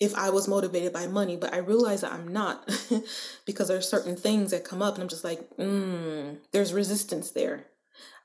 if 0.00 0.14
I 0.14 0.30
was 0.30 0.48
motivated 0.48 0.92
by 0.92 1.06
money, 1.06 1.36
but 1.36 1.52
I 1.52 1.58
realize 1.58 2.02
that 2.02 2.12
I'm 2.12 2.28
not 2.28 2.68
because 3.46 3.68
there 3.68 3.76
are 3.76 3.82
certain 3.82 4.16
things 4.16 4.50
that 4.50 4.64
come 4.64 4.82
up 4.82 4.94
and 4.94 5.02
I'm 5.02 5.08
just 5.08 5.24
like, 5.24 5.48
mm, 5.56 6.38
there's 6.52 6.72
resistance 6.72 7.30
there. 7.30 7.66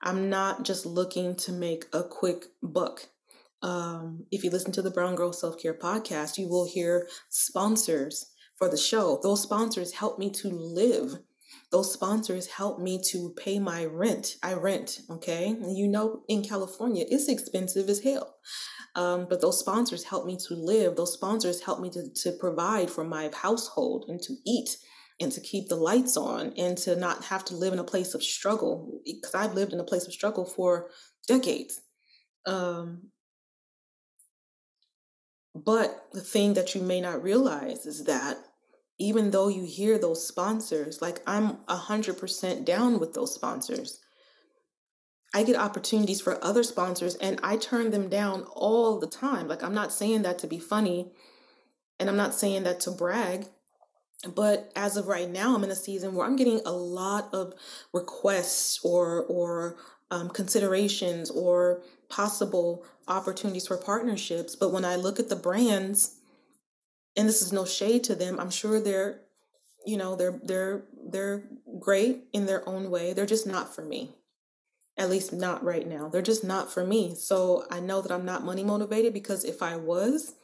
I'm 0.01 0.29
not 0.29 0.63
just 0.63 0.85
looking 0.85 1.35
to 1.37 1.51
make 1.51 1.85
a 1.93 2.03
quick 2.03 2.45
buck. 2.61 3.07
Um, 3.61 4.25
if 4.31 4.43
you 4.43 4.49
listen 4.49 4.73
to 4.73 4.81
the 4.81 4.91
Brown 4.91 5.15
Girl 5.15 5.31
Self 5.31 5.61
Care 5.61 5.73
podcast, 5.73 6.37
you 6.37 6.49
will 6.49 6.67
hear 6.67 7.07
sponsors 7.29 8.32
for 8.57 8.69
the 8.69 8.77
show. 8.77 9.19
Those 9.21 9.41
sponsors 9.41 9.93
help 9.93 10.19
me 10.19 10.29
to 10.31 10.49
live. 10.49 11.19
Those 11.71 11.91
sponsors 11.91 12.47
help 12.47 12.79
me 12.79 13.01
to 13.09 13.33
pay 13.35 13.59
my 13.59 13.85
rent. 13.85 14.37
I 14.43 14.53
rent, 14.53 15.01
okay? 15.09 15.55
You 15.67 15.87
know, 15.87 16.21
in 16.27 16.43
California, 16.43 17.05
it's 17.09 17.27
expensive 17.27 17.89
as 17.89 18.01
hell. 18.01 18.35
Um, 18.95 19.25
but 19.27 19.41
those 19.41 19.59
sponsors 19.59 20.03
help 20.03 20.25
me 20.25 20.37
to 20.47 20.53
live. 20.53 20.95
Those 20.95 21.13
sponsors 21.13 21.61
help 21.61 21.79
me 21.79 21.89
to, 21.91 22.09
to 22.13 22.31
provide 22.33 22.91
for 22.91 23.03
my 23.03 23.31
household 23.33 24.05
and 24.07 24.21
to 24.21 24.35
eat 24.45 24.77
and 25.19 25.31
to 25.31 25.41
keep 25.41 25.67
the 25.67 25.75
lights 25.75 26.15
on 26.15 26.53
and 26.57 26.77
to 26.79 26.95
not 26.95 27.23
have 27.25 27.43
to 27.45 27.55
live 27.55 27.73
in 27.73 27.79
a 27.79 27.83
place 27.83 28.13
of 28.13 28.23
struggle 28.23 29.01
because 29.05 29.33
I've 29.33 29.55
lived 29.55 29.73
in 29.73 29.79
a 29.79 29.85
place 29.85 30.05
of 30.05 30.13
struggle 30.13 30.45
for 30.45 30.89
decades. 31.27 31.81
Um, 32.45 33.09
but 35.55 36.07
the 36.11 36.21
thing 36.21 36.55
that 36.55 36.73
you 36.73 36.81
may 36.81 36.99
not 36.99 37.21
realize 37.21 37.85
is 37.85 38.05
that 38.05 38.37
even 38.99 39.31
though 39.31 39.47
you 39.47 39.63
hear 39.63 39.97
those 39.97 40.27
sponsors, 40.27 41.01
like 41.01 41.21
I'm 41.27 41.57
100% 41.67 42.65
down 42.65 42.99
with 42.99 43.13
those 43.13 43.33
sponsors. 43.33 43.99
I 45.33 45.43
get 45.43 45.55
opportunities 45.55 46.21
for 46.21 46.43
other 46.43 46.61
sponsors 46.61 47.15
and 47.15 47.39
I 47.41 47.57
turn 47.57 47.89
them 47.89 48.07
down 48.07 48.43
all 48.53 48.99
the 48.99 49.07
time. 49.07 49.47
Like, 49.47 49.63
I'm 49.63 49.73
not 49.73 49.91
saying 49.91 50.21
that 50.23 50.37
to 50.39 50.47
be 50.47 50.59
funny 50.59 51.11
and 51.99 52.07
I'm 52.07 52.17
not 52.17 52.35
saying 52.35 52.63
that 52.63 52.79
to 52.81 52.91
brag. 52.91 53.47
But 54.35 54.71
as 54.75 54.95
of 54.95 55.07
right 55.07 55.29
now, 55.29 55.55
I'm 55.55 55.63
in 55.63 55.71
a 55.71 55.75
season 55.75 56.13
where 56.13 56.25
I'm 56.25 56.35
getting 56.35 56.61
a 56.65 56.71
lot 56.71 57.33
of 57.33 57.53
requests 57.91 58.79
or, 58.83 59.25
or 59.25 59.75
um, 60.11 60.29
considerations 60.29 61.29
or 61.29 61.81
possible 62.09 62.85
opportunities 63.07 63.67
for 63.67 63.77
partnerships. 63.77 64.55
But 64.55 64.71
when 64.71 64.85
I 64.85 64.95
look 64.95 65.19
at 65.19 65.29
the 65.29 65.35
brands, 65.35 66.15
and 67.15 67.27
this 67.27 67.41
is 67.41 67.53
no 67.53 67.65
shade 67.65 68.03
to 68.05 68.15
them, 68.15 68.39
I'm 68.39 68.49
sure 68.49 68.79
they're, 68.79 69.21
you 69.85 69.97
know, 69.97 70.15
they're 70.15 70.39
they're 70.43 70.83
they're 71.09 71.43
great 71.79 72.25
in 72.33 72.45
their 72.45 72.67
own 72.67 72.89
way. 72.89 73.13
They're 73.13 73.25
just 73.25 73.47
not 73.47 73.73
for 73.73 73.83
me. 73.83 74.11
At 74.97 75.09
least 75.09 75.33
not 75.33 75.63
right 75.63 75.87
now. 75.87 76.07
They're 76.07 76.21
just 76.21 76.43
not 76.43 76.71
for 76.71 76.85
me. 76.85 77.15
So 77.15 77.65
I 77.71 77.79
know 77.79 78.01
that 78.01 78.11
I'm 78.11 78.25
not 78.25 78.43
money 78.43 78.63
motivated 78.63 79.13
because 79.13 79.43
if 79.43 79.63
I 79.63 79.75
was, 79.75 80.35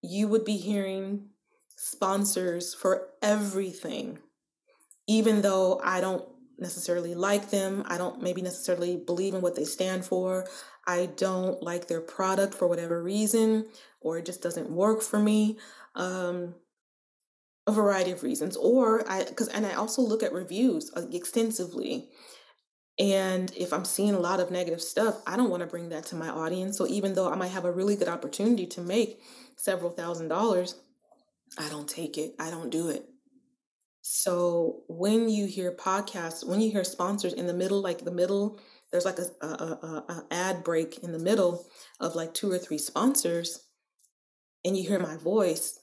you 0.00 0.28
would 0.28 0.44
be 0.44 0.56
hearing 0.56 1.30
sponsors 1.76 2.74
for 2.74 3.08
everything, 3.20 4.18
even 5.08 5.42
though 5.42 5.80
I 5.82 6.00
don't 6.00 6.24
necessarily 6.58 7.14
like 7.14 7.50
them. 7.50 7.84
I 7.86 7.98
don't 7.98 8.22
maybe 8.22 8.42
necessarily 8.42 8.96
believe 8.96 9.34
in 9.34 9.40
what 9.40 9.54
they 9.54 9.64
stand 9.64 10.04
for. 10.04 10.46
I 10.86 11.06
don't 11.16 11.62
like 11.62 11.88
their 11.88 12.00
product 12.00 12.54
for 12.54 12.66
whatever 12.66 13.02
reason, 13.02 13.66
or 14.00 14.18
it 14.18 14.26
just 14.26 14.42
doesn't 14.42 14.70
work 14.70 15.02
for 15.02 15.18
me. 15.18 15.58
Um, 15.94 16.54
a 17.66 17.72
variety 17.72 18.10
of 18.10 18.22
reasons. 18.22 18.56
Or 18.56 19.08
I, 19.08 19.24
because, 19.24 19.48
and 19.48 19.66
I 19.66 19.74
also 19.74 20.02
look 20.02 20.22
at 20.22 20.32
reviews 20.32 20.90
uh, 20.96 21.06
extensively. 21.12 22.08
And 22.98 23.52
if 23.56 23.72
I'm 23.72 23.84
seeing 23.84 24.14
a 24.14 24.18
lot 24.20 24.40
of 24.40 24.50
negative 24.50 24.82
stuff, 24.82 25.22
I 25.26 25.36
don't 25.36 25.50
want 25.50 25.60
to 25.60 25.68
bring 25.68 25.90
that 25.90 26.06
to 26.06 26.16
my 26.16 26.28
audience. 26.28 26.76
So 26.76 26.86
even 26.88 27.14
though 27.14 27.30
I 27.30 27.36
might 27.36 27.48
have 27.48 27.64
a 27.64 27.70
really 27.70 27.94
good 27.94 28.08
opportunity 28.08 28.66
to 28.68 28.80
make 28.80 29.20
several 29.56 29.90
thousand 29.90 30.28
dollars, 30.28 30.74
I 31.58 31.68
don't 31.68 31.88
take 31.88 32.18
it. 32.18 32.34
I 32.40 32.50
don't 32.50 32.70
do 32.70 32.88
it. 32.88 33.04
So 34.10 34.84
when 34.88 35.28
you 35.28 35.44
hear 35.44 35.70
podcasts, 35.70 36.42
when 36.42 36.62
you 36.62 36.70
hear 36.70 36.82
sponsors 36.82 37.34
in 37.34 37.46
the 37.46 37.52
middle, 37.52 37.82
like 37.82 38.06
the 38.06 38.10
middle, 38.10 38.58
there's 38.90 39.04
like 39.04 39.18
a, 39.18 39.44
a, 39.44 39.48
a, 39.48 40.04
a 40.08 40.26
ad 40.30 40.64
break 40.64 41.00
in 41.02 41.12
the 41.12 41.18
middle 41.18 41.66
of 42.00 42.14
like 42.14 42.32
two 42.32 42.50
or 42.50 42.56
three 42.56 42.78
sponsors, 42.78 43.66
and 44.64 44.78
you 44.78 44.88
hear 44.88 44.98
my 44.98 45.18
voice, 45.18 45.78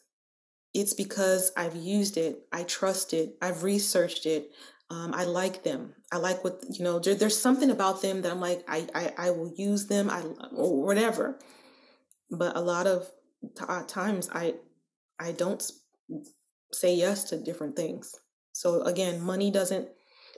it's 0.74 0.96
because 0.96 1.52
I've 1.56 1.76
used 1.76 2.18
it, 2.18 2.48
I 2.52 2.64
trust 2.64 3.14
it, 3.14 3.36
I've 3.44 3.62
researched 3.62 4.26
it. 4.26 4.50
Um, 4.90 5.14
I 5.14 5.26
like 5.26 5.62
them. 5.64 5.94
I 6.12 6.18
like 6.18 6.44
what 6.44 6.64
you 6.70 6.84
know. 6.84 6.98
There, 6.98 7.14
there's 7.14 7.40
something 7.40 7.70
about 7.70 8.02
them 8.02 8.24
that 8.24 8.32
I'm 8.32 8.42
like, 8.42 8.64
I, 8.68 8.88
I, 8.96 9.14
I 9.18 9.30
will 9.32 9.54
use 9.56 9.86
them. 9.86 10.10
I 10.10 10.22
or 10.52 10.84
whatever. 10.84 11.40
But 12.32 12.58
a 12.58 12.62
lot 12.62 12.88
of 12.88 13.08
t- 13.56 13.66
times, 13.88 14.30
I, 14.34 14.56
I 15.20 15.32
don't 15.32 15.62
say 16.72 16.96
yes 16.96 17.24
to 17.26 17.38
different 17.38 17.76
things. 17.76 18.14
So 18.52 18.82
again, 18.84 19.22
money 19.22 19.52
doesn't 19.52 19.90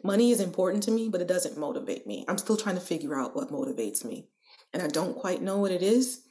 money 0.04 0.32
is 0.32 0.40
important 0.40 0.84
to 0.84 0.92
me, 0.92 1.10
but 1.10 1.22
it 1.22 1.28
doesn't 1.28 1.58
motivate 1.58 2.06
me. 2.06 2.26
I'm 2.28 2.38
still 2.38 2.58
trying 2.58 2.76
to 2.76 2.82
figure 2.82 3.20
out 3.20 3.36
what 3.36 3.52
motivates 3.52 4.06
me. 4.06 4.28
And 4.74 4.82
I 4.82 4.88
don't 4.88 5.16
quite 5.16 5.42
know 5.42 5.58
what 5.58 5.72
it 5.72 5.82
is, 5.82 6.22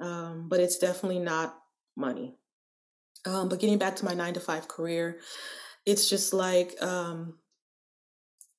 um, 0.00 0.48
but 0.48 0.60
it's 0.60 0.78
definitely 0.78 1.20
not 1.20 1.56
money. 1.96 2.36
Um, 3.26 3.48
but 3.48 3.60
getting 3.60 3.78
back 3.78 3.96
to 3.96 4.04
my 4.04 4.14
nine 4.14 4.34
to 4.34 4.40
five 4.40 4.68
career, 4.68 5.20
it's 5.86 6.08
just 6.10 6.34
like 6.34 6.80
um, 6.82 7.38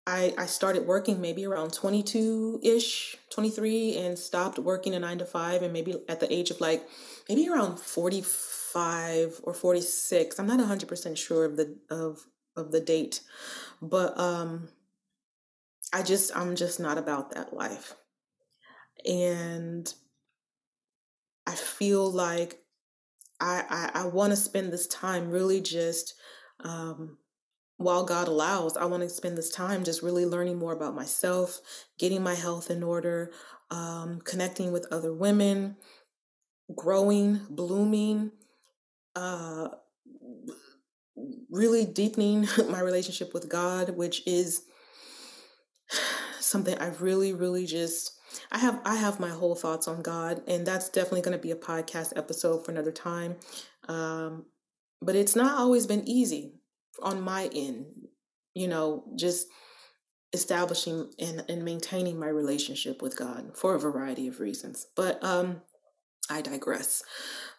I, 0.08 0.34
I 0.38 0.46
started 0.46 0.86
working 0.86 1.22
maybe 1.22 1.46
around 1.46 1.74
22 1.74 2.62
ish, 2.64 3.18
23, 3.32 3.98
and 3.98 4.18
stopped 4.18 4.58
working 4.58 4.96
a 4.96 5.00
nine 5.00 5.20
to 5.20 5.26
five. 5.26 5.62
And 5.62 5.74
maybe 5.74 5.96
at 6.08 6.20
the 6.20 6.32
age 6.34 6.50
of 6.50 6.62
like 6.62 6.88
maybe 7.28 7.48
around 7.50 7.80
45 7.80 8.26
45 8.76 9.42
or 9.44 9.54
46. 9.54 10.38
I'm 10.38 10.48
not 10.48 10.60
100% 10.60 11.18
sure 11.18 11.46
of 11.46 11.56
the 11.56 11.78
of 11.90 12.26
of 12.58 12.72
the 12.72 12.82
date, 12.82 13.22
but 13.82 14.18
um 14.20 14.68
I 15.94 16.04
just 16.04 16.36
I'm 16.36 16.56
just 16.56 16.80
not 16.80 16.98
about 16.98 17.32
that 17.32 17.54
life. 17.54 17.96
And 19.06 19.92
I 21.48 21.56
feel 21.56 22.12
like 22.12 22.60
I 23.40 23.92
I, 23.96 24.02
I 24.02 24.08
want 24.08 24.32
to 24.32 24.38
spend 24.38 24.74
this 24.74 24.88
time 24.88 25.32
really 25.32 25.62
just 25.62 26.16
um 26.64 27.18
while 27.78 28.06
God 28.06 28.30
allows, 28.30 28.78
I 28.78 28.86
want 28.86 29.04
to 29.04 29.10
spend 29.10 29.38
this 29.38 29.50
time 29.50 29.84
just 29.84 30.02
really 30.02 30.26
learning 30.26 30.58
more 30.58 30.72
about 30.72 30.96
myself, 30.96 31.60
getting 32.00 32.24
my 32.24 32.34
health 32.34 32.72
in 32.72 32.84
order, 32.84 33.34
um, 33.70 34.22
connecting 34.24 34.72
with 34.72 34.88
other 34.92 35.14
women, 35.14 35.76
growing, 36.74 37.42
blooming, 37.50 38.32
uh, 39.16 39.70
really 41.50 41.86
deepening 41.86 42.48
my 42.70 42.80
relationship 42.80 43.34
with 43.34 43.50
God, 43.50 43.92
which 43.92 44.26
is 44.28 44.64
something 46.40 46.78
I 46.78 46.88
really, 47.00 47.34
really 47.34 47.66
just 47.66 48.12
I 48.52 48.58
have 48.58 48.82
I 48.86 48.96
have 48.96 49.20
my 49.20 49.30
whole 49.30 49.56
thoughts 49.56 49.88
on 49.88 50.02
God, 50.02 50.42
and 50.48 50.66
that's 50.66 50.90
definitely 50.90 51.22
going 51.22 51.38
to 51.38 51.42
be 51.42 51.52
a 51.52 51.56
podcast 51.56 52.18
episode 52.18 52.66
for 52.66 52.72
another 52.72 52.92
time. 52.92 53.36
Um, 53.88 54.46
but 55.02 55.16
it's 55.16 55.36
not 55.36 55.58
always 55.58 55.88
been 55.88 56.08
easy 56.08 56.54
on 57.02 57.22
my 57.22 57.50
end, 57.54 57.86
you 58.54 58.68
know, 58.68 59.04
just 59.18 59.48
establishing 60.34 61.12
and, 61.20 61.44
and 61.48 61.64
maintaining 61.64 62.20
my 62.20 62.28
relationship 62.28 63.02
with 63.02 63.18
God 63.18 63.56
for 63.56 63.76
a 63.76 63.80
variety 63.80 64.28
of 64.28 64.40
reasons. 64.40 64.88
But 64.96 65.24
um 65.24 65.62
I 66.30 66.42
digress. 66.42 67.04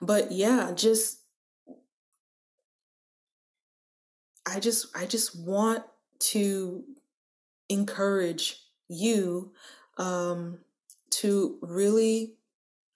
But 0.03 0.33
yeah, 0.33 0.73
just 0.75 1.21
I 4.47 4.61
just 4.61 4.87
I 4.97 5.07
just 5.07 5.39
want 5.39 5.83
to 6.31 6.85
encourage 7.69 8.61
you 8.89 9.53
um, 9.99 10.59
to 11.11 11.59
really 11.61 12.35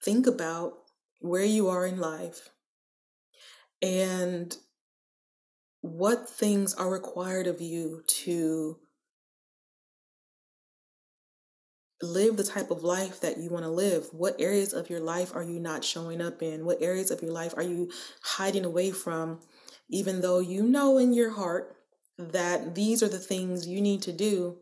think 0.03 0.27
about 0.27 0.75
where 1.19 1.45
you 1.45 1.69
are 1.69 1.87
in 1.87 1.99
life 1.99 2.51
and 3.83 4.57
what 5.81 6.29
things 6.29 6.75
are 6.75 6.91
required 6.91 7.47
of 7.47 7.61
you 7.61 8.03
to 8.07 8.79
live 12.03 12.37
the 12.37 12.45
type 12.45 12.71
of 12.71 12.83
life 12.83 13.21
that 13.21 13.39
you 13.39 13.51
want 13.51 13.65
to 13.65 13.71
live. 13.71 14.09
What 14.13 14.41
areas 14.41 14.73
of 14.73 14.89
your 14.89 15.01
life 15.01 15.35
are 15.35 15.43
you 15.43 15.61
not 15.61 15.85
showing 15.85 16.21
up 16.21 16.43
in? 16.43 16.65
What 16.65 16.81
areas 16.81 17.11
of 17.11 17.23
your 17.23 17.33
life 17.33 17.55
are 17.57 17.63
you 17.63 17.91
hiding 18.23 18.65
away 18.65 18.91
from, 18.91 19.41
even 19.91 20.21
though 20.21 20.39
you 20.39 20.63
know 20.63 20.99
in 20.99 21.13
your 21.13 21.31
heart 21.31 21.77
that 22.17 22.75
these 22.75 23.03
are 23.03 23.09
the 23.09 23.19
things 23.19 23.67
you 23.67 23.81
need 23.81 24.03
to 24.03 24.13
do 24.13 24.59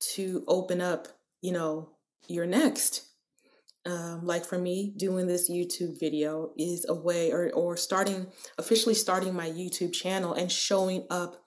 to 0.00 0.44
open 0.46 0.80
up, 0.80 1.08
you 1.40 1.52
know, 1.52 1.90
your 2.28 2.46
next. 2.46 3.04
Um, 3.86 4.26
like 4.26 4.44
for 4.44 4.58
me, 4.58 4.92
doing 4.96 5.26
this 5.26 5.50
YouTube 5.50 5.98
video 5.98 6.52
is 6.58 6.84
a 6.88 6.94
way, 6.94 7.32
or 7.32 7.50
or 7.52 7.76
starting 7.76 8.26
officially 8.58 8.94
starting 8.94 9.34
my 9.34 9.48
YouTube 9.48 9.94
channel 9.94 10.34
and 10.34 10.52
showing 10.52 11.06
up 11.10 11.42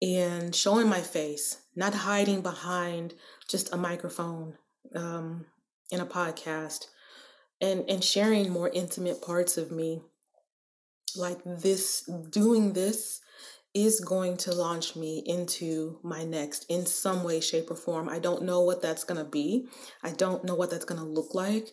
and 0.00 0.54
showing 0.54 0.88
my 0.88 1.00
face, 1.00 1.58
not 1.74 1.94
hiding 1.94 2.40
behind 2.40 3.14
just 3.48 3.72
a 3.72 3.76
microphone 3.76 4.54
um, 4.94 5.44
in 5.90 6.00
a 6.00 6.06
podcast, 6.06 6.86
and 7.60 7.84
and 7.88 8.02
sharing 8.02 8.50
more 8.50 8.70
intimate 8.70 9.20
parts 9.20 9.58
of 9.58 9.70
me. 9.70 10.02
Like 11.16 11.40
this, 11.44 12.08
doing 12.30 12.72
this 12.72 13.20
is 13.74 14.00
going 14.00 14.38
to 14.38 14.54
launch 14.54 14.96
me 14.96 15.22
into 15.26 15.98
my 16.02 16.24
next 16.24 16.64
in 16.70 16.86
some 16.86 17.22
way, 17.22 17.40
shape, 17.40 17.70
or 17.70 17.76
form. 17.76 18.08
I 18.08 18.18
don't 18.18 18.42
know 18.42 18.62
what 18.62 18.80
that's 18.80 19.04
going 19.04 19.22
to 19.22 19.30
be. 19.30 19.68
I 20.02 20.12
don't 20.12 20.44
know 20.44 20.54
what 20.54 20.70
that's 20.70 20.86
going 20.86 21.00
to 21.00 21.06
look 21.06 21.34
like. 21.34 21.68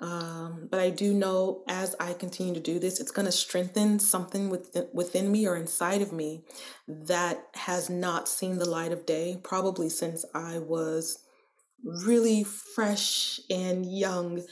Um, 0.00 0.66
but 0.70 0.80
I 0.80 0.90
do 0.90 1.14
know 1.14 1.62
as 1.68 1.94
I 2.00 2.14
continue 2.14 2.54
to 2.54 2.60
do 2.60 2.80
this, 2.80 2.98
it's 2.98 3.12
going 3.12 3.26
to 3.26 3.32
strengthen 3.32 4.00
something 4.00 4.50
within, 4.50 4.88
within 4.92 5.30
me 5.30 5.46
or 5.46 5.56
inside 5.56 6.02
of 6.02 6.12
me 6.12 6.42
that 6.88 7.46
has 7.54 7.88
not 7.88 8.28
seen 8.28 8.58
the 8.58 8.68
light 8.68 8.92
of 8.92 9.06
day, 9.06 9.38
probably 9.42 9.88
since 9.88 10.24
I 10.34 10.58
was 10.58 11.24
really 11.84 12.42
fresh 12.42 13.38
and 13.48 13.86
young 13.86 14.42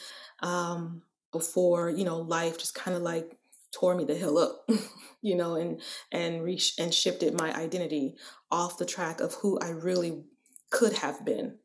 um, 0.40 1.02
before, 1.32 1.90
you 1.90 2.04
know, 2.04 2.18
life 2.18 2.58
just 2.58 2.74
kind 2.74 2.96
of 2.96 3.02
like 3.02 3.36
tore 3.72 3.94
me 3.94 4.04
the 4.04 4.16
hell 4.16 4.38
up, 4.38 4.68
you 5.22 5.34
know, 5.34 5.54
and 5.54 5.80
and 6.10 6.42
reached 6.42 6.78
and 6.78 6.94
shifted 6.94 7.38
my 7.38 7.52
identity 7.54 8.16
off 8.50 8.78
the 8.78 8.86
track 8.86 9.20
of 9.20 9.34
who 9.34 9.58
I 9.60 9.70
really 9.70 10.24
could 10.70 10.94
have 10.94 11.24
been. 11.24 11.58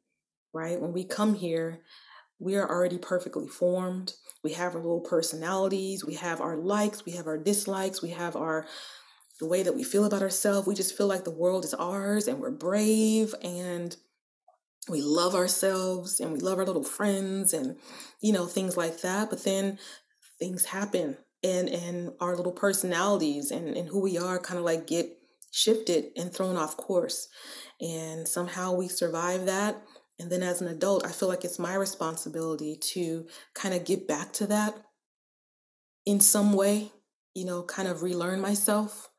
Right? 0.53 0.79
When 0.81 0.93
we 0.93 1.03
come 1.03 1.35
here, 1.35 1.81
we 2.39 2.55
are 2.55 2.69
already 2.69 2.97
perfectly 2.97 3.47
formed. 3.47 4.13
We 4.43 4.53
have 4.53 4.75
our 4.75 4.81
little 4.81 5.01
personalities, 5.01 6.05
we 6.05 6.15
have 6.15 6.41
our 6.41 6.57
likes, 6.57 7.05
we 7.05 7.13
have 7.13 7.27
our 7.27 7.37
dislikes, 7.37 8.01
we 8.01 8.09
have 8.11 8.35
our 8.35 8.65
the 9.39 9.47
way 9.47 9.61
that 9.61 9.75
we 9.75 9.83
feel 9.83 10.05
about 10.05 10.23
ourselves. 10.23 10.67
We 10.67 10.73
just 10.73 10.97
feel 10.97 11.05
like 11.05 11.23
the 11.23 11.31
world 11.31 11.63
is 11.63 11.75
ours 11.75 12.27
and 12.27 12.39
we're 12.39 12.49
brave 12.49 13.35
and 13.43 13.95
we 14.89 15.01
love 15.01 15.35
ourselves 15.35 16.19
and 16.19 16.31
we 16.31 16.39
love 16.39 16.57
our 16.59 16.65
little 16.65 16.83
friends 16.83 17.53
and 17.53 17.77
you 18.21 18.31
know 18.31 18.45
things 18.45 18.77
like 18.77 19.01
that 19.01 19.29
but 19.29 19.43
then 19.43 19.77
things 20.39 20.65
happen 20.65 21.17
and 21.43 21.69
and 21.69 22.11
our 22.19 22.35
little 22.35 22.51
personalities 22.51 23.51
and 23.51 23.75
and 23.75 23.89
who 23.89 24.01
we 24.01 24.17
are 24.17 24.39
kind 24.39 24.57
of 24.57 24.65
like 24.65 24.87
get 24.87 25.17
shifted 25.51 26.05
and 26.15 26.31
thrown 26.31 26.55
off 26.55 26.77
course. 26.77 27.27
And 27.79 28.27
somehow 28.27 28.73
we 28.73 28.87
survive 28.87 29.45
that. 29.45 29.81
And 30.19 30.31
then 30.31 30.41
as 30.41 30.61
an 30.61 30.67
adult 30.67 31.05
i 31.05 31.11
feel 31.11 31.29
like 31.29 31.45
it's 31.45 31.59
my 31.59 31.75
responsibility 31.75 32.75
to 32.93 33.27
kind 33.53 33.75
of 33.75 33.85
get 33.85 34.07
back 34.07 34.33
to 34.33 34.47
that 34.47 34.75
in 36.07 36.19
some 36.19 36.53
way 36.53 36.91
you 37.35 37.45
know 37.45 37.61
kind 37.61 37.87
of 37.87 38.01
relearn 38.01 38.41
myself 38.41 39.11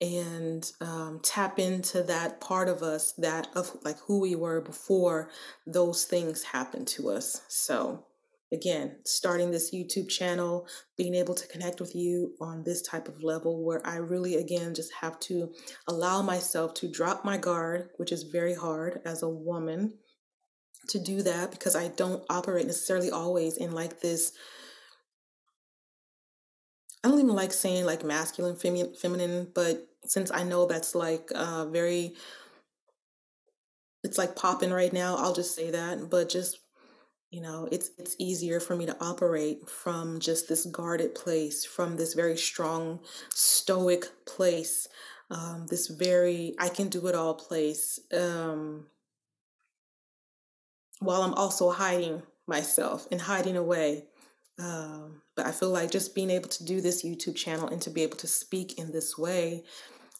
and 0.00 0.72
um, 0.80 1.20
tap 1.22 1.58
into 1.58 2.02
that 2.04 2.40
part 2.40 2.68
of 2.68 2.82
us 2.82 3.12
that 3.18 3.48
of 3.54 3.76
like 3.84 3.98
who 4.00 4.20
we 4.20 4.34
were 4.34 4.60
before 4.60 5.30
those 5.66 6.04
things 6.04 6.42
happened 6.42 6.86
to 6.88 7.10
us. 7.10 7.42
So 7.48 8.06
again, 8.52 8.96
starting 9.04 9.50
this 9.50 9.72
YouTube 9.72 10.08
channel, 10.08 10.66
being 10.96 11.14
able 11.14 11.34
to 11.34 11.46
connect 11.46 11.80
with 11.80 11.94
you 11.94 12.34
on 12.40 12.62
this 12.64 12.82
type 12.82 13.08
of 13.08 13.22
level 13.22 13.64
where 13.64 13.86
I 13.86 13.96
really, 13.96 14.36
again, 14.36 14.74
just 14.74 14.92
have 15.00 15.20
to 15.20 15.52
allow 15.86 16.22
myself 16.22 16.74
to 16.74 16.90
drop 16.90 17.24
my 17.24 17.36
guard, 17.36 17.90
which 17.96 18.12
is 18.12 18.24
very 18.24 18.54
hard 18.54 19.00
as 19.04 19.22
a 19.22 19.28
woman 19.28 19.94
to 20.88 20.98
do 20.98 21.22
that 21.22 21.52
because 21.52 21.76
I 21.76 21.88
don't 21.88 22.24
operate 22.28 22.66
necessarily 22.66 23.10
always 23.10 23.56
in 23.56 23.72
like 23.72 24.00
this. 24.00 24.32
I 27.04 27.08
don't 27.08 27.20
even 27.20 27.34
like 27.34 27.52
saying 27.52 27.86
like 27.86 28.04
masculine, 28.04 28.56
femi- 28.56 28.98
feminine, 28.98 29.48
but 29.54 29.86
since 30.04 30.30
I 30.30 30.42
know 30.42 30.66
that's 30.66 30.94
like 30.94 31.30
uh, 31.34 31.66
very, 31.66 32.14
it's 34.02 34.18
like 34.18 34.34
popping 34.34 34.72
right 34.72 34.92
now, 34.92 35.16
I'll 35.16 35.34
just 35.34 35.54
say 35.54 35.70
that. 35.70 36.10
But 36.10 36.28
just 36.28 36.58
you 37.30 37.40
know 37.40 37.68
it's 37.70 37.90
it's 37.98 38.16
easier 38.18 38.60
for 38.60 38.74
me 38.74 38.86
to 38.86 38.96
operate 39.00 39.68
from 39.68 40.18
just 40.18 40.48
this 40.48 40.66
guarded 40.66 41.14
place 41.14 41.64
from 41.64 41.96
this 41.96 42.14
very 42.14 42.36
strong 42.36 42.98
stoic 43.32 44.06
place 44.26 44.88
um, 45.30 45.66
this 45.68 45.86
very 45.86 46.54
i 46.58 46.68
can 46.68 46.88
do 46.88 47.06
it 47.06 47.14
all 47.14 47.34
place 47.34 48.00
um, 48.16 48.86
while 50.98 51.22
i'm 51.22 51.34
also 51.34 51.70
hiding 51.70 52.22
myself 52.46 53.06
and 53.12 53.20
hiding 53.20 53.56
away. 53.56 54.06
Um, 54.58 55.22
but 55.36 55.46
i 55.46 55.52
feel 55.52 55.70
like 55.70 55.90
just 55.90 56.14
being 56.14 56.30
able 56.30 56.48
to 56.50 56.64
do 56.64 56.82
this 56.82 57.02
youtube 57.02 57.36
channel 57.36 57.68
and 57.68 57.80
to 57.82 57.90
be 57.90 58.02
able 58.02 58.18
to 58.18 58.26
speak 58.26 58.78
in 58.78 58.92
this 58.92 59.16
way 59.16 59.64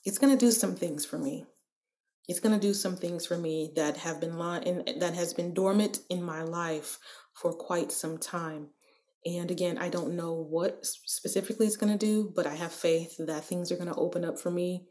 it's 0.06 0.16
going 0.16 0.32
to 0.32 0.42
do 0.42 0.50
some 0.50 0.74
things 0.74 1.04
for 1.04 1.18
me 1.18 1.44
it's 2.30 2.38
going 2.38 2.54
to 2.54 2.64
do 2.64 2.72
some 2.72 2.94
things 2.94 3.26
for 3.26 3.36
me 3.36 3.72
that 3.74 3.96
have 3.96 4.20
been 4.20 4.38
lying 4.38 4.84
that 5.00 5.14
has 5.14 5.34
been 5.34 5.52
dormant 5.52 5.98
in 6.08 6.22
my 6.22 6.42
life 6.44 7.00
for 7.34 7.52
quite 7.52 7.90
some 7.90 8.18
time. 8.18 8.68
And 9.26 9.50
again, 9.50 9.78
I 9.78 9.88
don't 9.88 10.14
know 10.14 10.34
what 10.34 10.86
specifically 10.86 11.66
it's 11.66 11.76
going 11.76 11.92
to 11.92 12.06
do, 12.06 12.32
but 12.36 12.46
I 12.46 12.54
have 12.54 12.70
faith 12.70 13.16
that 13.18 13.44
things 13.44 13.72
are 13.72 13.76
going 13.76 13.92
to 13.92 13.96
open 13.96 14.24
up 14.24 14.38
for 14.38 14.48
me 14.48 14.84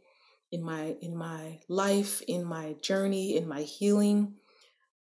in 0.52 0.62
my 0.62 0.98
in 1.02 1.16
my 1.16 1.60
life, 1.70 2.22
in 2.28 2.44
my 2.44 2.76
journey, 2.82 3.38
in 3.38 3.48
my 3.48 3.62
healing, 3.62 4.34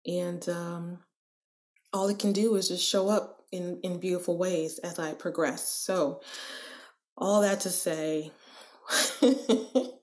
and 0.07 0.47
um, 0.47 0.99
all 1.91 2.07
it 2.07 2.19
can 2.19 2.31
do 2.31 2.55
is 2.55 2.69
just 2.69 2.87
show 2.87 3.09
up 3.09 3.43
in 3.51 3.81
in 3.83 3.99
beautiful 3.99 4.37
ways 4.37 4.79
as 4.79 4.97
I 4.97 5.11
progress. 5.11 5.67
So, 5.67 6.21
all 7.17 7.41
that 7.41 7.59
to 7.61 7.69
say. 7.69 8.31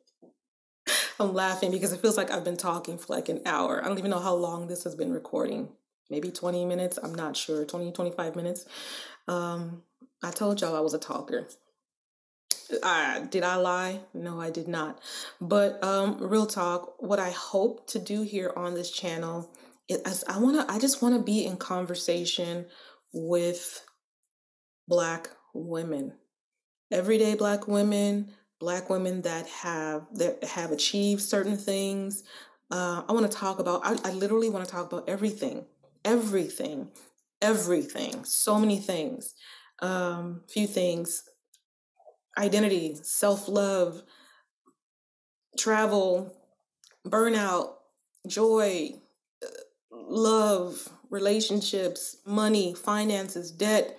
I'm 1.19 1.33
laughing 1.33 1.71
because 1.71 1.93
it 1.93 2.01
feels 2.01 2.17
like 2.17 2.31
I've 2.31 2.45
been 2.45 2.57
talking 2.57 2.99
for 2.99 3.13
like 3.15 3.29
an 3.29 3.41
hour. 3.47 3.83
I 3.83 3.89
don't 3.89 3.99
even 3.99 4.11
know 4.11 4.21
how 4.21 4.35
long 4.35 4.67
this 4.67 4.85
has 4.85 4.95
been 4.95 5.13
recording. 5.13 5.69
Maybe 6.11 6.31
20 6.31 6.65
minutes. 6.65 6.99
I'm 7.03 7.15
not 7.15 7.37
sure. 7.37 7.65
20, 7.65 7.93
25 7.93 8.37
minutes. 8.37 8.67
Um, 9.27 9.83
I 10.23 10.31
told 10.31 10.61
y'all 10.61 10.77
I 10.77 10.81
was 10.81 10.95
a 10.95 10.99
talker. 10.99 11.49
I, 12.83 13.27
did 13.31 13.45
I 13.45 13.57
lie? 13.57 14.01
No, 14.13 14.41
I 14.41 14.51
did 14.51 14.69
not. 14.69 15.01
But 15.41 15.83
um, 15.83 16.19
real 16.21 16.47
talk, 16.47 16.95
what 16.99 17.19
I 17.19 17.31
hope 17.31 17.87
to 17.89 17.99
do 17.99 18.23
here 18.23 18.53
on 18.57 18.75
this 18.75 18.91
channel 18.91 19.51
is 19.89 20.25
I 20.29 20.39
want 20.39 20.69
to, 20.69 20.73
I 20.73 20.79
just 20.79 21.01
want 21.01 21.15
to 21.17 21.23
be 21.23 21.45
in 21.45 21.57
conversation 21.57 22.67
with 23.13 23.85
Black 24.89 25.31
women, 25.55 26.13
everyday 26.91 27.35
Black 27.35 27.69
women, 27.69 28.33
black 28.59 28.89
women 28.91 29.23
that 29.23 29.47
have 29.49 30.07
that 30.15 30.43
have 30.45 30.73
achieved 30.73 31.23
certain 31.23 31.57
things 31.57 32.25
uh, 32.71 33.03
i 33.09 33.13
want 33.13 33.31
to 33.31 33.37
talk 33.37 33.59
about 33.59 33.81
I, 33.85 33.97
I 34.05 34.13
literally 34.13 34.49
want 34.51 34.65
to 34.65 34.71
talk 34.71 34.91
about 34.91 35.09
everything 35.09 35.67
everything 36.05 36.89
everything 37.43 38.25
so 38.25 38.59
many 38.59 38.79
things 38.79 39.35
um 39.81 40.43
few 40.49 40.67
things. 40.67 41.23
Identity 42.39 42.97
self-love 43.03 44.03
travel 45.57 46.35
burnout 47.07 47.71
joy 48.27 48.91
love 49.91 50.89
relationships 51.09 52.17
money 52.27 52.75
finances 52.75 53.51
debt 53.51 53.99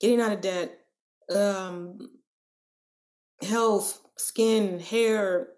getting 0.00 0.20
out 0.20 0.32
of 0.32 0.40
debt 0.42 0.78
um 1.34 2.10
health, 3.42 4.00
skin, 4.16 4.80
hair, 4.80 5.48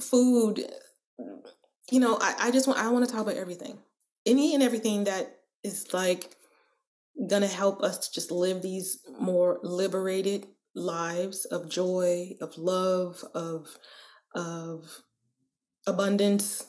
food, 0.00 0.64
you 1.90 2.00
know, 2.00 2.18
I, 2.20 2.34
I 2.40 2.50
just 2.50 2.66
want 2.66 2.80
I 2.80 2.90
want 2.90 3.06
to 3.06 3.10
talk 3.10 3.22
about 3.22 3.36
everything. 3.36 3.78
Any 4.24 4.54
and 4.54 4.62
everything 4.62 5.04
that 5.04 5.38
is 5.62 5.92
like 5.92 6.34
gonna 7.28 7.46
help 7.46 7.82
us 7.82 7.98
to 8.06 8.12
just 8.14 8.30
live 8.30 8.62
these 8.62 9.00
more 9.20 9.58
liberated 9.62 10.46
lives 10.74 11.44
of 11.46 11.68
joy, 11.70 12.32
of 12.40 12.58
love, 12.58 13.24
of 13.34 13.78
of 14.34 15.02
abundance, 15.86 16.66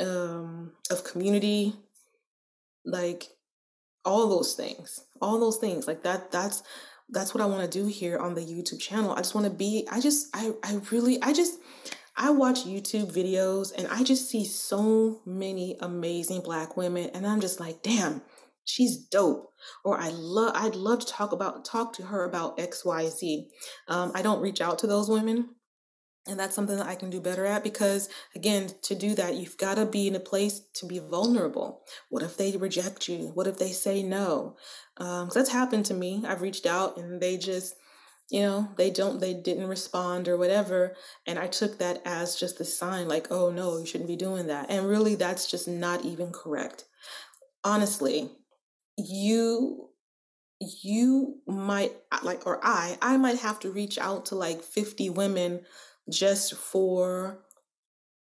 um, 0.00 0.72
of 0.90 1.04
community, 1.04 1.74
like 2.84 3.28
all 4.04 4.28
those 4.28 4.54
things, 4.54 5.00
all 5.20 5.38
those 5.38 5.58
things. 5.58 5.86
Like 5.86 6.02
that. 6.02 6.32
That's 6.32 6.62
that's 7.10 7.34
what 7.34 7.42
I 7.42 7.46
want 7.46 7.70
to 7.70 7.78
do 7.78 7.86
here 7.86 8.18
on 8.18 8.34
the 8.34 8.40
YouTube 8.40 8.80
channel. 8.80 9.12
I 9.12 9.18
just 9.18 9.34
want 9.34 9.46
to 9.46 9.52
be. 9.52 9.86
I 9.90 10.00
just. 10.00 10.28
I. 10.34 10.52
I 10.62 10.80
really. 10.90 11.20
I 11.22 11.32
just. 11.32 11.58
I 12.20 12.30
watch 12.30 12.64
YouTube 12.64 13.12
videos 13.12 13.72
and 13.78 13.86
I 13.86 14.02
just 14.02 14.28
see 14.28 14.44
so 14.44 15.22
many 15.24 15.76
amazing 15.80 16.40
black 16.40 16.76
women 16.76 17.10
and 17.14 17.24
I'm 17.24 17.40
just 17.40 17.60
like, 17.60 17.80
damn, 17.80 18.22
she's 18.64 18.96
dope. 18.96 19.52
Or 19.84 19.98
I 20.00 20.08
love 20.08 20.52
I'd 20.56 20.74
love 20.74 20.98
to 21.00 21.06
talk 21.06 21.30
about 21.30 21.64
talk 21.64 21.92
to 21.94 22.06
her 22.06 22.24
about 22.24 22.58
XYZ. 22.58 23.46
Um, 23.86 24.10
I 24.16 24.22
don't 24.22 24.40
reach 24.40 24.60
out 24.60 24.80
to 24.80 24.88
those 24.88 25.08
women. 25.08 25.50
And 26.28 26.38
that's 26.38 26.54
something 26.54 26.76
that 26.76 26.86
I 26.86 26.94
can 26.94 27.10
do 27.10 27.20
better 27.20 27.46
at 27.46 27.64
because, 27.64 28.08
again, 28.34 28.70
to 28.82 28.94
do 28.94 29.14
that, 29.14 29.34
you've 29.34 29.56
got 29.56 29.76
to 29.76 29.86
be 29.86 30.06
in 30.06 30.14
a 30.14 30.20
place 30.20 30.60
to 30.74 30.86
be 30.86 30.98
vulnerable. 30.98 31.82
What 32.10 32.22
if 32.22 32.36
they 32.36 32.56
reject 32.56 33.08
you? 33.08 33.30
What 33.34 33.46
if 33.46 33.58
they 33.58 33.72
say 33.72 34.02
no? 34.02 34.56
Um, 34.98 35.30
that's 35.32 35.50
happened 35.50 35.86
to 35.86 35.94
me. 35.94 36.22
I've 36.26 36.42
reached 36.42 36.66
out 36.66 36.98
and 36.98 37.20
they 37.20 37.38
just, 37.38 37.74
you 38.30 38.42
know 38.42 38.68
they 38.76 38.90
don't 38.90 39.20
they 39.20 39.34
didn't 39.34 39.68
respond 39.68 40.28
or 40.28 40.36
whatever 40.36 40.94
and 41.26 41.38
i 41.38 41.46
took 41.46 41.78
that 41.78 42.02
as 42.04 42.36
just 42.36 42.60
a 42.60 42.64
sign 42.64 43.08
like 43.08 43.28
oh 43.30 43.50
no 43.50 43.78
you 43.78 43.86
shouldn't 43.86 44.08
be 44.08 44.16
doing 44.16 44.46
that 44.48 44.66
and 44.70 44.86
really 44.86 45.14
that's 45.14 45.50
just 45.50 45.66
not 45.66 46.04
even 46.04 46.30
correct 46.30 46.84
honestly 47.64 48.30
you 48.96 49.88
you 50.60 51.36
might 51.46 51.92
like 52.22 52.46
or 52.46 52.60
i 52.62 52.98
i 53.00 53.16
might 53.16 53.38
have 53.38 53.60
to 53.60 53.70
reach 53.70 53.96
out 53.98 54.26
to 54.26 54.34
like 54.34 54.62
50 54.62 55.10
women 55.10 55.60
just 56.10 56.54
for 56.54 57.40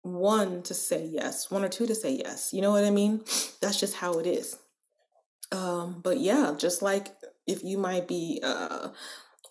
one 0.03 0.63
to 0.63 0.73
say 0.73 1.05
yes 1.05 1.51
one 1.51 1.63
or 1.63 1.69
two 1.69 1.86
to 1.86 1.95
say 1.95 2.11
yes 2.25 2.51
you 2.53 2.61
know 2.61 2.71
what 2.71 2.86
i 2.86 2.89
mean 2.89 3.21
that's 3.61 3.79
just 3.79 3.95
how 3.95 4.19
it 4.19 4.25
is 4.25 4.57
um 5.51 6.01
but 6.03 6.19
yeah 6.19 6.53
just 6.57 6.82
like 6.82 7.09
if 7.47 7.63
you 7.63 7.77
might 7.77 8.07
be 8.07 8.39
uh 8.43 8.89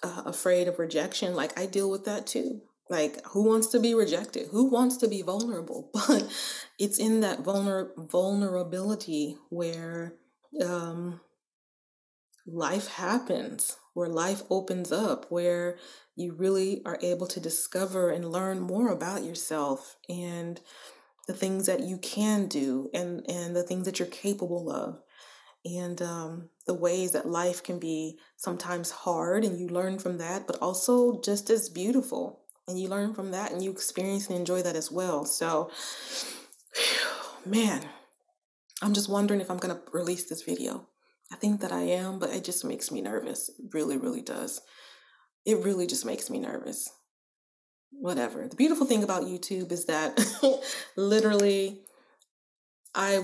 uh, 0.03 0.23
afraid 0.27 0.69
of 0.69 0.79
rejection, 0.79 1.35
like 1.35 1.59
I 1.59 1.67
deal 1.67 1.91
with 1.91 2.05
that 2.05 2.27
too. 2.27 2.63
Like, 2.89 3.25
who 3.27 3.45
wants 3.45 3.69
to 3.69 3.79
be 3.81 3.95
rejected? 3.95 4.49
Who 4.51 4.71
wants 4.71 4.97
to 4.99 5.09
be 5.09 5.23
vulnerable? 5.23 5.91
But 6.09 6.29
it's 6.79 6.99
in 6.99 7.21
that 7.21 7.43
vulner- 7.43 7.91
vulnerability 8.11 9.37
where 9.51 10.15
um, 10.65 11.21
life 12.47 12.89
happens, 12.89 13.77
where 13.95 14.09
life 14.09 14.43
opens 14.51 14.93
up, 14.93 15.27
where 15.31 15.79
you 16.17 16.35
really 16.35 16.83
are 16.85 16.99
able 17.03 17.27
to 17.27 17.41
discover 17.41 18.11
and 18.11 18.31
learn 18.31 18.61
more 18.61 18.89
about 18.89 19.25
yourself 19.25 19.97
and 20.09 20.61
the 21.27 21.35
things 21.35 21.67
that 21.67 21.81
you 21.81 21.99
can 21.99 22.47
do 22.47 22.91
and, 22.93 23.29
and 23.29 23.55
the 23.55 23.63
things 23.63 23.87
that 23.87 23.99
you're 23.99 24.09
capable 24.09 24.71
of 24.71 25.01
and 25.65 26.01
um, 26.01 26.49
the 26.67 26.75
ways 26.75 27.13
that 27.13 27.29
life 27.29 27.63
can 27.63 27.79
be 27.79 28.19
sometimes 28.37 28.91
hard 28.91 29.45
and 29.45 29.59
you 29.59 29.69
learn 29.69 29.99
from 29.99 30.19
that, 30.19 30.47
but 30.47 30.57
also 30.61 31.21
just 31.21 31.51
as 31.51 31.69
beautiful. 31.69 32.41
And 32.67 32.81
you 32.81 32.89
learn 32.89 33.15
from 33.15 33.33
that 33.33 33.53
and 33.53 33.63
you 33.63 33.71
experience 33.71 34.29
and 34.29 34.39
enjoy 34.39 34.63
that 34.63 34.77
as 34.77 34.91
well. 34.91 35.25
So, 35.25 35.71
man, 37.47 37.83
I'm 38.81 38.95
just 38.95 39.11
wondering 39.11 39.41
if 39.41 39.51
I'm 39.51 39.59
going 39.59 39.75
to 39.75 39.83
release 39.93 40.29
this 40.29 40.43
video. 40.43 40.87
I 41.33 41.37
think 41.37 41.61
that 41.61 41.73
I 41.73 41.83
am, 41.83 42.19
but 42.19 42.31
it 42.31 42.45
just 42.45 42.65
makes 42.65 42.91
me 42.91 43.01
nervous. 43.01 43.49
It 43.49 43.73
really, 43.73 43.97
really 43.97 44.23
does. 44.23 44.61
It 45.47 45.59
really 45.59 45.87
just 45.87 46.05
makes 46.05 46.29
me 46.29 46.39
nervous. 46.39 46.91
Whatever. 47.93 48.47
The 48.49 48.57
beautiful 48.57 48.87
thing 48.87 49.03
about 49.03 49.25
YouTube 49.25 49.73
is 49.73 49.87
that 49.87 50.19
literally 50.97 51.83
I 52.95 53.23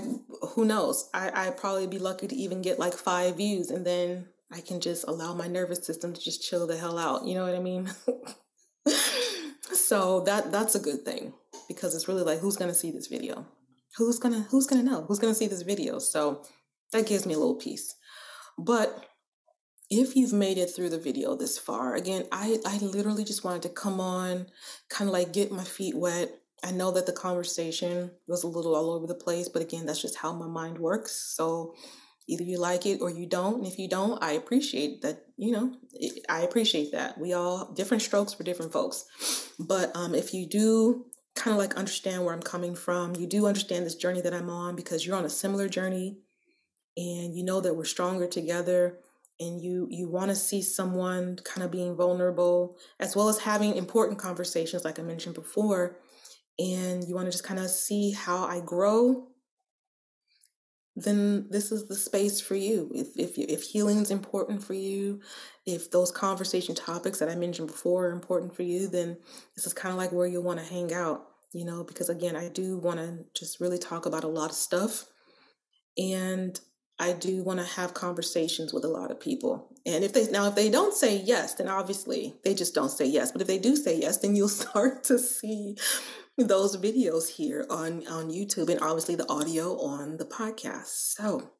who 0.55 0.65
knows? 0.65 1.09
I 1.13 1.49
I 1.49 1.51
probably 1.51 1.87
be 1.87 1.99
lucky 1.99 2.29
to 2.29 2.37
even 2.37 2.63
get 2.63 2.79
like 2.79 2.95
five 2.95 3.37
views, 3.37 3.71
and 3.71 3.85
then 3.85 4.29
I 4.53 4.61
can 4.61 4.81
just 4.81 5.05
allow 5.09 5.35
my 5.35 5.49
nervous 5.49 5.85
system 5.85 6.13
to 6.13 6.21
just 6.21 6.43
chill 6.43 6.67
the 6.67 6.77
hell 6.77 6.99
out. 6.99 7.27
You 7.27 7.35
know 7.35 7.45
what 7.45 7.55
I 7.55 7.61
mean? 7.61 7.91
so 9.73 10.21
that 10.21 10.53
that's 10.53 10.77
a 10.77 10.81
good 10.81 11.05
thing 11.05 11.33
because 11.69 11.95
it's 11.95 12.07
really 12.07 12.23
like 12.23 12.39
who's 12.39 12.57
gonna 12.57 12.75
see 12.75 12.93
this 12.93 13.09
video? 13.09 13.45
Who's 13.97 14.19
gonna 14.19 14.47
who's 14.51 14.67
gonna 14.67 14.85
know? 14.85 15.03
Who's 15.03 15.19
gonna 15.19 15.35
see 15.35 15.49
this 15.49 15.63
video? 15.63 15.99
So 15.99 16.43
that 16.93 17.07
gives 17.07 17.27
me 17.27 17.35
a 17.35 17.39
little 17.39 17.57
peace. 17.57 17.95
But 18.59 19.07
if 19.91 20.17
you've 20.17 20.33
made 20.33 20.59
it 20.59 20.69
through 20.75 20.91
the 20.91 20.99
video 20.99 21.37
this 21.37 21.59
far, 21.59 21.95
again, 21.95 22.27
I 22.33 22.59
I 22.67 22.79
literally 22.79 23.25
just 23.25 23.45
wanted 23.45 23.63
to 23.63 23.69
come 23.69 24.01
on, 24.01 24.47
kind 24.89 25.09
of 25.09 25.13
like 25.13 25.33
get 25.33 25.53
my 25.53 25.65
feet 25.65 25.97
wet 25.97 26.31
I 26.65 26.73
know 26.73 26.91
that 26.93 27.07
the 27.07 27.13
conversation 27.13 28.11
was 28.27 28.43
a 28.43 28.49
little 28.49 28.75
all 28.75 28.91
over 28.91 29.07
the 29.07 29.15
place, 29.15 29.49
but 29.49 29.63
again, 29.63 29.87
that's 29.87 30.01
just 30.01 30.17
how 30.17 30.33
my 30.33 30.47
mind 30.47 30.79
works. 30.79 31.13
So 31.13 31.75
either 32.27 32.43
you 32.43 32.59
like 32.59 32.87
it 32.87 33.01
or 33.01 33.11
you 33.11 33.27
don't. 33.27 33.59
And 33.59 33.67
if 33.67 33.79
you 33.79 33.89
don't, 33.89 34.23
I 34.23 34.33
appreciate 34.33 35.03
that, 35.03 35.27
you 35.37 35.53
know, 35.53 35.75
I 36.29 36.41
appreciate 36.41 36.93
that. 36.93 37.19
We 37.19 37.35
all 37.35 37.73
different 37.73 38.03
strokes 38.03 38.35
for 38.35 38.43
different 38.43 38.73
folks. 38.73 39.05
But 39.59 39.95
um, 39.95 40.15
if 40.15 40.33
you 40.33 40.47
do 40.49 41.07
kind 41.35 41.53
of 41.53 41.59
like 41.59 41.77
understand 41.77 42.25
where 42.25 42.35
I'm 42.35 42.43
coming 42.43 42.75
from, 42.75 43.15
you 43.15 43.27
do 43.27 43.47
understand 43.47 43.85
this 43.85 43.95
journey 43.95 44.23
that 44.23 44.35
I'm 44.35 44.51
on 44.51 44.75
because 44.75 45.07
you're 45.07 45.17
on 45.17 45.27
a 45.27 45.31
similar 45.31 45.69
journey 45.69 46.19
and 46.97 47.35
you 47.37 47.45
know 47.45 47.61
that 47.61 47.75
we're 47.75 47.85
stronger 47.85 48.27
together 48.27 48.99
and 49.39 49.61
you 49.61 49.87
you 49.91 50.09
want 50.09 50.31
to 50.31 50.37
see 50.37 50.63
someone 50.63 51.37
kind 51.45 51.65
of 51.65 51.71
being 51.71 51.95
vulnerable 51.95 52.77
as 52.99 53.15
well 53.15 53.29
as 53.29 53.39
having 53.39 53.77
important 53.77 54.19
conversations 54.19 54.85
like 54.85 54.99
I 54.99 55.03
mentioned 55.03 55.35
before 55.35 55.99
and 56.59 57.07
you 57.07 57.15
want 57.15 57.27
to 57.27 57.33
just 57.33 57.45
kind 57.45 57.61
of 57.61 57.69
see 57.69 58.13
how 58.13 58.45
I 58.45 58.61
grow, 58.61 59.29
then 60.95 61.49
this 61.51 61.71
is 61.71 61.87
the 61.87 61.95
space 61.95 62.41
for 62.41 62.55
you. 62.55 62.91
If 62.95 63.09
if 63.17 63.37
if 63.37 63.63
healing 63.63 63.99
is 63.99 64.11
important 64.11 64.65
for 64.65 64.75
you, 64.75 65.21
if 65.67 65.91
those 65.91 66.11
conversation 66.11 66.75
topics 66.75 67.19
that 67.19 67.29
I 67.29 67.35
mentioned 67.35 67.69
before 67.69 68.07
are 68.07 68.13
important 68.13 68.57
for 68.57 68.63
you, 68.63 68.89
then 68.89 69.19
this 69.55 69.67
is 69.67 69.75
kind 69.75 69.93
of 69.93 69.99
like 69.99 70.13
where 70.13 70.27
you'll 70.27 70.43
want 70.43 70.61
to 70.61 70.65
hang 70.65 70.93
out. 70.95 71.27
You 71.53 71.65
know, 71.65 71.85
because 71.85 72.09
again, 72.09 72.37
I 72.37 72.49
do 72.49 72.79
want 72.79 72.99
to 72.99 73.25
just 73.39 73.61
really 73.61 73.79
talk 73.79 74.07
about 74.07 74.25
a 74.25 74.29
lot 74.29 74.51
of 74.51 74.57
stuff, 74.57 75.05
and 75.99 76.59
I 76.99 77.13
do 77.13 77.43
want 77.43 77.61
to 77.61 77.67
have 77.67 77.93
conversations 77.93 78.73
with 78.73 78.85
a 78.85 78.89
lot 78.89 79.11
of 79.11 79.21
people. 79.21 79.69
And 79.85 80.03
if 80.03 80.13
they 80.13 80.31
now 80.31 80.49
if 80.49 80.55
they 80.55 80.71
don't 80.71 80.95
say 80.95 81.19
yes, 81.19 81.55
then 81.55 81.69
obviously 81.69 82.35
they 82.43 82.55
just 82.55 82.75
don't 82.75 82.91
say 82.91 83.07
yes. 83.07 83.33
But 83.33 83.43
if 83.43 83.47
they 83.47 83.59
do 83.59 83.77
say 83.77 83.99
yes, 83.99 84.19
then 84.19 84.35
you'll 84.35 84.49
start 84.65 85.05
to 85.05 85.19
see 85.19 85.77
those 86.39 86.77
videos 86.77 87.29
here 87.29 87.67
on 87.69 88.07
on 88.07 88.31
YouTube 88.31 88.71
and 88.71 88.81
obviously 88.81 89.15
the 89.15 89.31
audio 89.31 89.79
on 89.79 90.17
the 90.17 90.25
podcast. 90.25 91.15
So, 91.17 91.51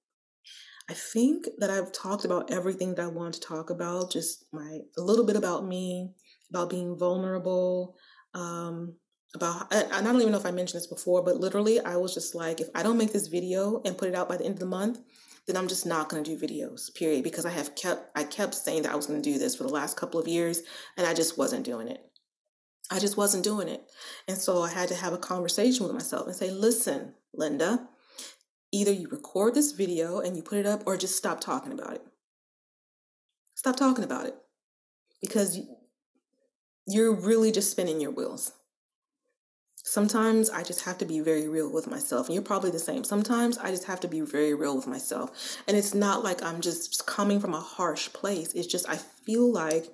I 0.89 0.95
think 0.95 1.47
that 1.59 1.71
I've 1.71 1.93
talked 1.93 2.25
about 2.25 2.51
everything 2.51 2.95
that 2.95 3.03
I 3.03 3.09
want 3.09 3.35
to 3.35 3.41
talk 3.41 3.71
about, 3.71 4.13
just 4.13 4.47
my 4.53 4.81
a 4.97 5.03
little 5.03 5.27
bit 5.27 5.37
about 5.37 5.67
me, 5.67 6.15
about 6.51 6.71
being 6.71 6.97
vulnerable, 6.97 7.97
um 8.33 8.95
about 9.35 9.73
I, 9.73 9.85
I 9.93 10.03
don't 10.03 10.21
even 10.21 10.33
know 10.33 10.39
if 10.39 10.47
I 10.47 10.51
mentioned 10.51 10.81
this 10.81 10.87
before, 10.87 11.23
but 11.23 11.37
literally 11.37 11.81
I 11.81 11.97
was 11.97 12.15
just 12.15 12.35
like 12.35 12.61
if 12.61 12.69
I 12.75 12.83
don't 12.83 12.99
make 12.99 13.13
this 13.13 13.27
video 13.27 13.83
and 13.85 13.99
put 13.99 14.09
it 14.09 14.15
out 14.15 14.29
by 14.29 14.37
the 14.37 14.45
end 14.45 14.55
of 14.55 14.61
the 14.61 14.67
month, 14.67 15.01
then 15.47 15.57
I'm 15.57 15.69
just 15.69 15.87
not 15.87 16.09
going 16.09 16.25
to 16.25 16.37
do 16.37 16.47
videos, 16.47 16.93
period, 16.95 17.23
because 17.23 17.47
I 17.47 17.51
have 17.51 17.75
kept 17.75 18.11
I 18.17 18.25
kept 18.25 18.55
saying 18.55 18.83
that 18.83 18.93
I 18.93 18.97
was 18.97 19.07
going 19.07 19.23
to 19.23 19.33
do 19.33 19.39
this 19.39 19.57
for 19.57 19.63
the 19.65 19.73
last 19.73 19.97
couple 19.97 20.21
of 20.21 20.29
years 20.29 20.63
and 20.97 21.07
I 21.07 21.15
just 21.15 21.39
wasn't 21.39 21.65
doing 21.65 21.89
it. 21.89 22.03
I 22.91 22.99
just 22.99 23.17
wasn't 23.17 23.45
doing 23.45 23.69
it. 23.69 23.83
And 24.29 24.39
so 24.39 24.63
I 24.63 24.71
had 24.71 24.89
to 24.89 24.95
have 24.95 25.13
a 25.13 25.19
conversation 25.19 25.85
with 25.85 25.95
myself 25.95 26.27
and 26.27 26.37
say, 26.37 26.51
listen, 26.51 27.15
Linda, 27.35 27.89
either 28.73 28.93
you 28.93 29.09
record 29.09 29.55
this 29.55 29.73
video 29.73 30.21
and 30.21 30.37
you 30.37 30.43
put 30.43 30.59
it 30.59 30.67
up 30.67 30.83
or 30.87 30.97
just 30.97 31.17
stop 31.17 31.41
talking 31.41 31.73
about 31.73 31.95
it. 31.95 32.03
Stop 33.55 33.77
talking 33.77 34.05
about 34.05 34.27
it 34.27 34.37
because 35.21 35.59
you're 36.87 37.15
really 37.15 37.51
just 37.51 37.71
spinning 37.71 38.01
your 38.01 38.13
wheels. 38.13 38.53
Sometimes 39.89 40.51
I 40.51 40.65
just 40.65 40.81
have 40.81 40.99
to 40.99 41.05
be 41.05 41.21
very 41.21 41.47
real 41.47 41.73
with 41.73 41.87
myself. 41.87 42.27
And 42.27 42.35
you're 42.35 42.43
probably 42.43 42.73
the 42.73 42.79
same. 42.81 43.05
Sometimes 43.05 43.57
I 43.57 43.71
just 43.71 43.85
have 43.85 44.01
to 44.01 44.09
be 44.09 44.21
very 44.21 44.53
real 44.53 44.75
with 44.75 44.89
myself. 44.89 45.59
And 45.69 45.77
it's 45.77 45.95
not 45.95 46.25
like 46.25 46.43
I'm 46.43 46.61
just 46.61 47.07
coming 47.07 47.39
from 47.39 47.55
a 47.55 47.61
harsh 47.61 48.13
place. 48.13 48.53
It's 48.53 48.67
just 48.67 48.89
I 48.89 48.97
feel 48.97 49.51
like 49.51 49.87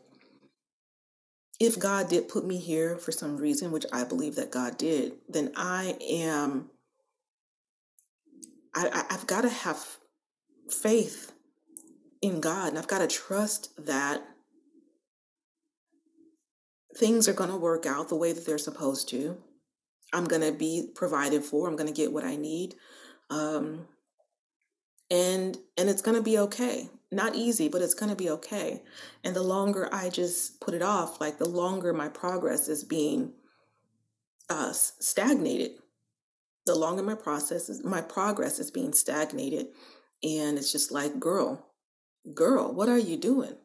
if 1.60 1.78
God 1.78 2.08
did 2.08 2.30
put 2.30 2.46
me 2.46 2.56
here 2.56 2.96
for 2.96 3.12
some 3.12 3.36
reason, 3.36 3.70
which 3.70 3.84
I 3.92 4.04
believe 4.04 4.34
that 4.36 4.50
God 4.50 4.78
did, 4.78 5.12
then 5.28 5.52
I 5.56 5.98
am, 6.00 6.70
I, 8.74 9.04
I've 9.10 9.26
got 9.26 9.42
to 9.42 9.50
have 9.50 9.98
faith 10.70 11.32
in 12.22 12.40
God 12.40 12.70
and 12.70 12.78
I've 12.78 12.88
got 12.88 13.00
to 13.00 13.06
trust 13.06 13.68
that 13.84 14.22
things 16.96 17.28
are 17.28 17.34
going 17.34 17.50
to 17.50 17.56
work 17.56 17.84
out 17.84 18.08
the 18.08 18.16
way 18.16 18.32
that 18.32 18.46
they're 18.46 18.56
supposed 18.56 19.10
to. 19.10 19.36
I'm 20.12 20.24
going 20.24 20.42
to 20.42 20.52
be 20.52 20.90
provided 20.94 21.44
for. 21.44 21.68
I'm 21.68 21.76
going 21.76 21.92
to 21.92 21.94
get 21.94 22.12
what 22.12 22.24
I 22.24 22.36
need. 22.36 22.74
Um, 23.30 23.86
and 25.10 25.58
and 25.76 25.88
it's 25.88 26.02
going 26.02 26.16
to 26.16 26.22
be 26.22 26.38
okay. 26.38 26.88
Not 27.10 27.34
easy, 27.34 27.68
but 27.68 27.82
it's 27.82 27.94
going 27.94 28.08
to 28.08 28.16
be 28.16 28.30
okay. 28.30 28.82
And 29.22 29.36
the 29.36 29.42
longer 29.42 29.88
I 29.92 30.08
just 30.08 30.60
put 30.60 30.72
it 30.72 30.82
off, 30.82 31.20
like 31.20 31.38
the 31.38 31.48
longer 31.48 31.92
my 31.92 32.08
progress 32.08 32.68
is 32.68 32.84
being 32.84 33.32
uh, 34.48 34.72
stagnated, 34.72 35.72
the 36.64 36.74
longer 36.74 37.02
my 37.02 37.14
process 37.14 37.68
is, 37.68 37.84
my 37.84 38.00
progress 38.00 38.58
is 38.58 38.70
being 38.70 38.94
stagnated. 38.94 39.66
And 40.22 40.56
it's 40.56 40.72
just 40.72 40.90
like, 40.90 41.20
girl, 41.20 41.66
girl, 42.32 42.72
what 42.72 42.88
are 42.88 42.98
you 42.98 43.18
doing? 43.18 43.56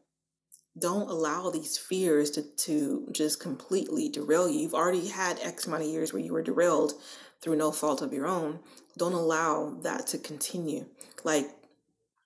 Don't 0.79 1.09
allow 1.09 1.49
these 1.49 1.77
fears 1.77 2.31
to, 2.31 2.43
to 2.43 3.07
just 3.11 3.39
completely 3.39 4.09
derail 4.09 4.49
you. 4.49 4.59
You've 4.59 4.73
already 4.73 5.07
had 5.07 5.39
X 5.39 5.65
amount 5.65 5.83
of 5.83 5.89
years 5.89 6.13
where 6.13 6.21
you 6.21 6.33
were 6.33 6.43
derailed 6.43 6.93
through 7.41 7.55
no 7.55 7.71
fault 7.71 8.01
of 8.01 8.13
your 8.13 8.27
own. 8.27 8.59
Don't 8.97 9.13
allow 9.13 9.77
that 9.83 10.07
to 10.07 10.17
continue. 10.17 10.85
Like, 11.23 11.49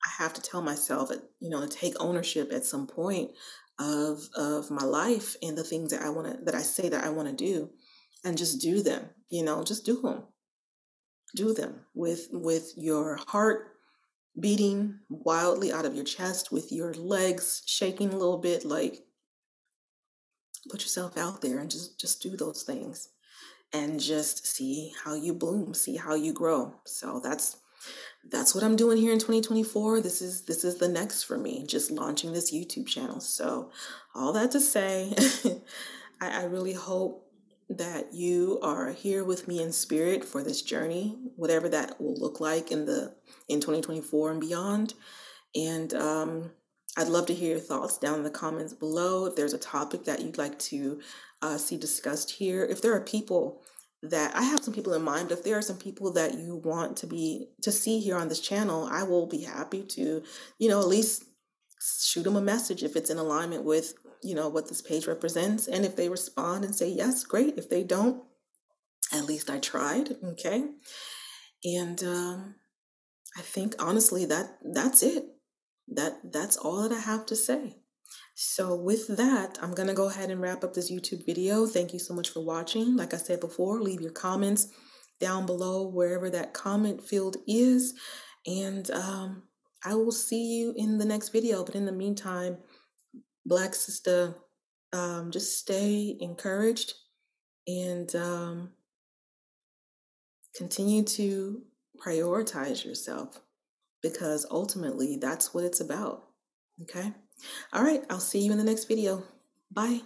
I 0.05 0.23
have 0.23 0.33
to 0.33 0.41
tell 0.41 0.61
myself, 0.61 1.09
that, 1.09 1.21
you 1.39 1.49
know, 1.49 1.61
to 1.61 1.67
take 1.67 1.93
ownership 1.99 2.51
at 2.51 2.65
some 2.65 2.87
point 2.87 3.31
of 3.79 4.29
of 4.35 4.69
my 4.69 4.83
life 4.83 5.35
and 5.41 5.57
the 5.57 5.63
things 5.63 5.91
that 5.91 6.01
I 6.01 6.09
want 6.09 6.27
to 6.27 6.43
that 6.45 6.55
I 6.55 6.61
say 6.61 6.89
that 6.89 7.03
I 7.03 7.09
want 7.09 7.29
to 7.29 7.35
do, 7.35 7.69
and 8.23 8.37
just 8.37 8.61
do 8.61 8.81
them. 8.81 9.09
You 9.29 9.43
know, 9.43 9.63
just 9.63 9.85
do 9.85 10.01
them. 10.01 10.23
Do 11.35 11.53
them 11.53 11.81
with 11.93 12.27
with 12.31 12.73
your 12.75 13.17
heart 13.27 13.70
beating 14.39 14.99
wildly 15.09 15.71
out 15.71 15.85
of 15.85 15.95
your 15.95 16.05
chest 16.05 16.51
with 16.51 16.71
your 16.71 16.93
legs 16.93 17.63
shaking 17.65 18.09
a 18.09 18.17
little 18.17 18.37
bit 18.37 18.63
like 18.63 18.99
put 20.69 20.81
yourself 20.81 21.17
out 21.17 21.41
there 21.41 21.59
and 21.59 21.69
just 21.69 21.99
just 21.99 22.21
do 22.21 22.37
those 22.37 22.63
things 22.63 23.09
and 23.73 23.99
just 23.99 24.45
see 24.45 24.93
how 25.03 25.15
you 25.15 25.33
bloom 25.33 25.73
see 25.73 25.95
how 25.95 26.15
you 26.15 26.33
grow. 26.33 26.73
So 26.85 27.19
that's 27.23 27.57
that's 28.29 28.53
what 28.53 28.63
i'm 28.63 28.75
doing 28.75 28.95
here 28.95 29.11
in 29.11 29.17
2024 29.17 30.01
this 30.01 30.21
is 30.21 30.43
this 30.43 30.63
is 30.63 30.75
the 30.75 30.87
next 30.87 31.23
for 31.23 31.35
me 31.39 31.65
just 31.65 31.89
launching 31.89 32.31
this 32.31 32.53
youtube 32.53 32.87
channel. 32.87 33.19
So 33.19 33.71
all 34.13 34.33
that 34.33 34.51
to 34.51 34.59
say 34.59 35.13
I, 36.21 36.41
I 36.41 36.43
really 36.43 36.73
hope 36.73 37.30
that 37.77 38.13
you 38.13 38.59
are 38.61 38.91
here 38.91 39.23
with 39.23 39.47
me 39.47 39.61
in 39.61 39.71
spirit 39.71 40.23
for 40.25 40.43
this 40.43 40.61
journey, 40.61 41.17
whatever 41.35 41.69
that 41.69 41.99
will 42.01 42.15
look 42.19 42.39
like 42.39 42.71
in 42.71 42.85
the 42.85 43.13
in 43.47 43.59
2024 43.59 44.31
and 44.31 44.41
beyond. 44.41 44.93
And 45.55 45.93
um, 45.93 46.51
I'd 46.97 47.07
love 47.07 47.25
to 47.27 47.33
hear 47.33 47.51
your 47.51 47.59
thoughts 47.59 47.97
down 47.97 48.19
in 48.19 48.23
the 48.23 48.29
comments 48.29 48.73
below. 48.73 49.25
If 49.25 49.35
there's 49.35 49.53
a 49.53 49.57
topic 49.57 50.05
that 50.05 50.21
you'd 50.21 50.37
like 50.37 50.57
to 50.59 50.99
uh, 51.41 51.57
see 51.57 51.77
discussed 51.77 52.31
here, 52.31 52.63
if 52.65 52.81
there 52.81 52.93
are 52.93 53.01
people 53.01 53.61
that 54.03 54.35
I 54.35 54.43
have 54.43 54.63
some 54.63 54.73
people 54.73 54.93
in 54.93 55.03
mind, 55.03 55.31
if 55.31 55.43
there 55.43 55.57
are 55.57 55.61
some 55.61 55.77
people 55.77 56.11
that 56.13 56.33
you 56.33 56.55
want 56.63 56.97
to 56.97 57.07
be 57.07 57.47
to 57.61 57.71
see 57.71 57.99
here 57.99 58.17
on 58.17 58.29
this 58.29 58.39
channel, 58.39 58.89
I 58.91 59.03
will 59.03 59.27
be 59.27 59.43
happy 59.43 59.83
to, 59.83 60.23
you 60.57 60.69
know, 60.69 60.79
at 60.79 60.87
least 60.87 61.23
shoot 61.99 62.23
them 62.23 62.35
a 62.35 62.41
message 62.41 62.83
if 62.83 62.95
it's 62.95 63.09
in 63.09 63.17
alignment 63.17 63.63
with 63.63 63.93
you 64.23 64.35
know, 64.35 64.49
what 64.49 64.67
this 64.67 64.81
page 64.81 65.07
represents. 65.07 65.67
And 65.67 65.85
if 65.85 65.95
they 65.95 66.09
respond 66.09 66.63
and 66.63 66.75
say 66.75 66.89
yes, 66.89 67.23
great. 67.23 67.57
If 67.57 67.69
they 67.69 67.83
don't, 67.83 68.23
at 69.13 69.25
least 69.25 69.49
I 69.49 69.59
tried. 69.59 70.15
Okay. 70.23 70.65
And 71.63 72.03
um, 72.03 72.55
I 73.37 73.41
think 73.41 73.75
honestly 73.79 74.25
that 74.25 74.57
that's 74.63 75.03
it. 75.03 75.25
That 75.87 76.31
that's 76.31 76.57
all 76.57 76.87
that 76.87 76.95
I 76.95 76.99
have 76.99 77.25
to 77.27 77.35
say. 77.35 77.77
So 78.33 78.75
with 78.75 79.17
that, 79.17 79.57
I'm 79.61 79.73
gonna 79.73 79.93
go 79.93 80.09
ahead 80.09 80.29
and 80.29 80.41
wrap 80.41 80.63
up 80.63 80.73
this 80.73 80.91
YouTube 80.91 81.25
video. 81.25 81.65
Thank 81.65 81.93
you 81.93 81.99
so 81.99 82.13
much 82.13 82.29
for 82.29 82.43
watching. 82.43 82.95
Like 82.95 83.13
I 83.13 83.17
said 83.17 83.39
before, 83.39 83.81
leave 83.81 84.01
your 84.01 84.11
comments 84.11 84.67
down 85.19 85.45
below 85.45 85.87
wherever 85.87 86.29
that 86.29 86.53
comment 86.53 87.03
field 87.03 87.37
is. 87.47 87.93
And 88.45 88.89
um, 88.91 89.43
I 89.85 89.95
will 89.95 90.11
see 90.11 90.57
you 90.57 90.73
in 90.75 90.97
the 90.97 91.05
next 91.05 91.29
video. 91.29 91.63
But 91.63 91.75
in 91.75 91.85
the 91.85 91.91
meantime, 91.91 92.57
Black 93.51 93.75
sister, 93.75 94.33
um, 94.93 95.29
just 95.29 95.59
stay 95.59 96.15
encouraged 96.21 96.93
and 97.67 98.15
um, 98.15 98.69
continue 100.55 101.03
to 101.03 101.61
prioritize 102.01 102.85
yourself 102.85 103.41
because 104.01 104.45
ultimately 104.49 105.17
that's 105.17 105.53
what 105.53 105.65
it's 105.65 105.81
about. 105.81 106.29
Okay. 106.83 107.11
All 107.73 107.83
right. 107.83 108.05
I'll 108.09 108.21
see 108.21 108.39
you 108.39 108.53
in 108.53 108.57
the 108.57 108.63
next 108.63 108.85
video. 108.85 109.21
Bye. 109.69 109.99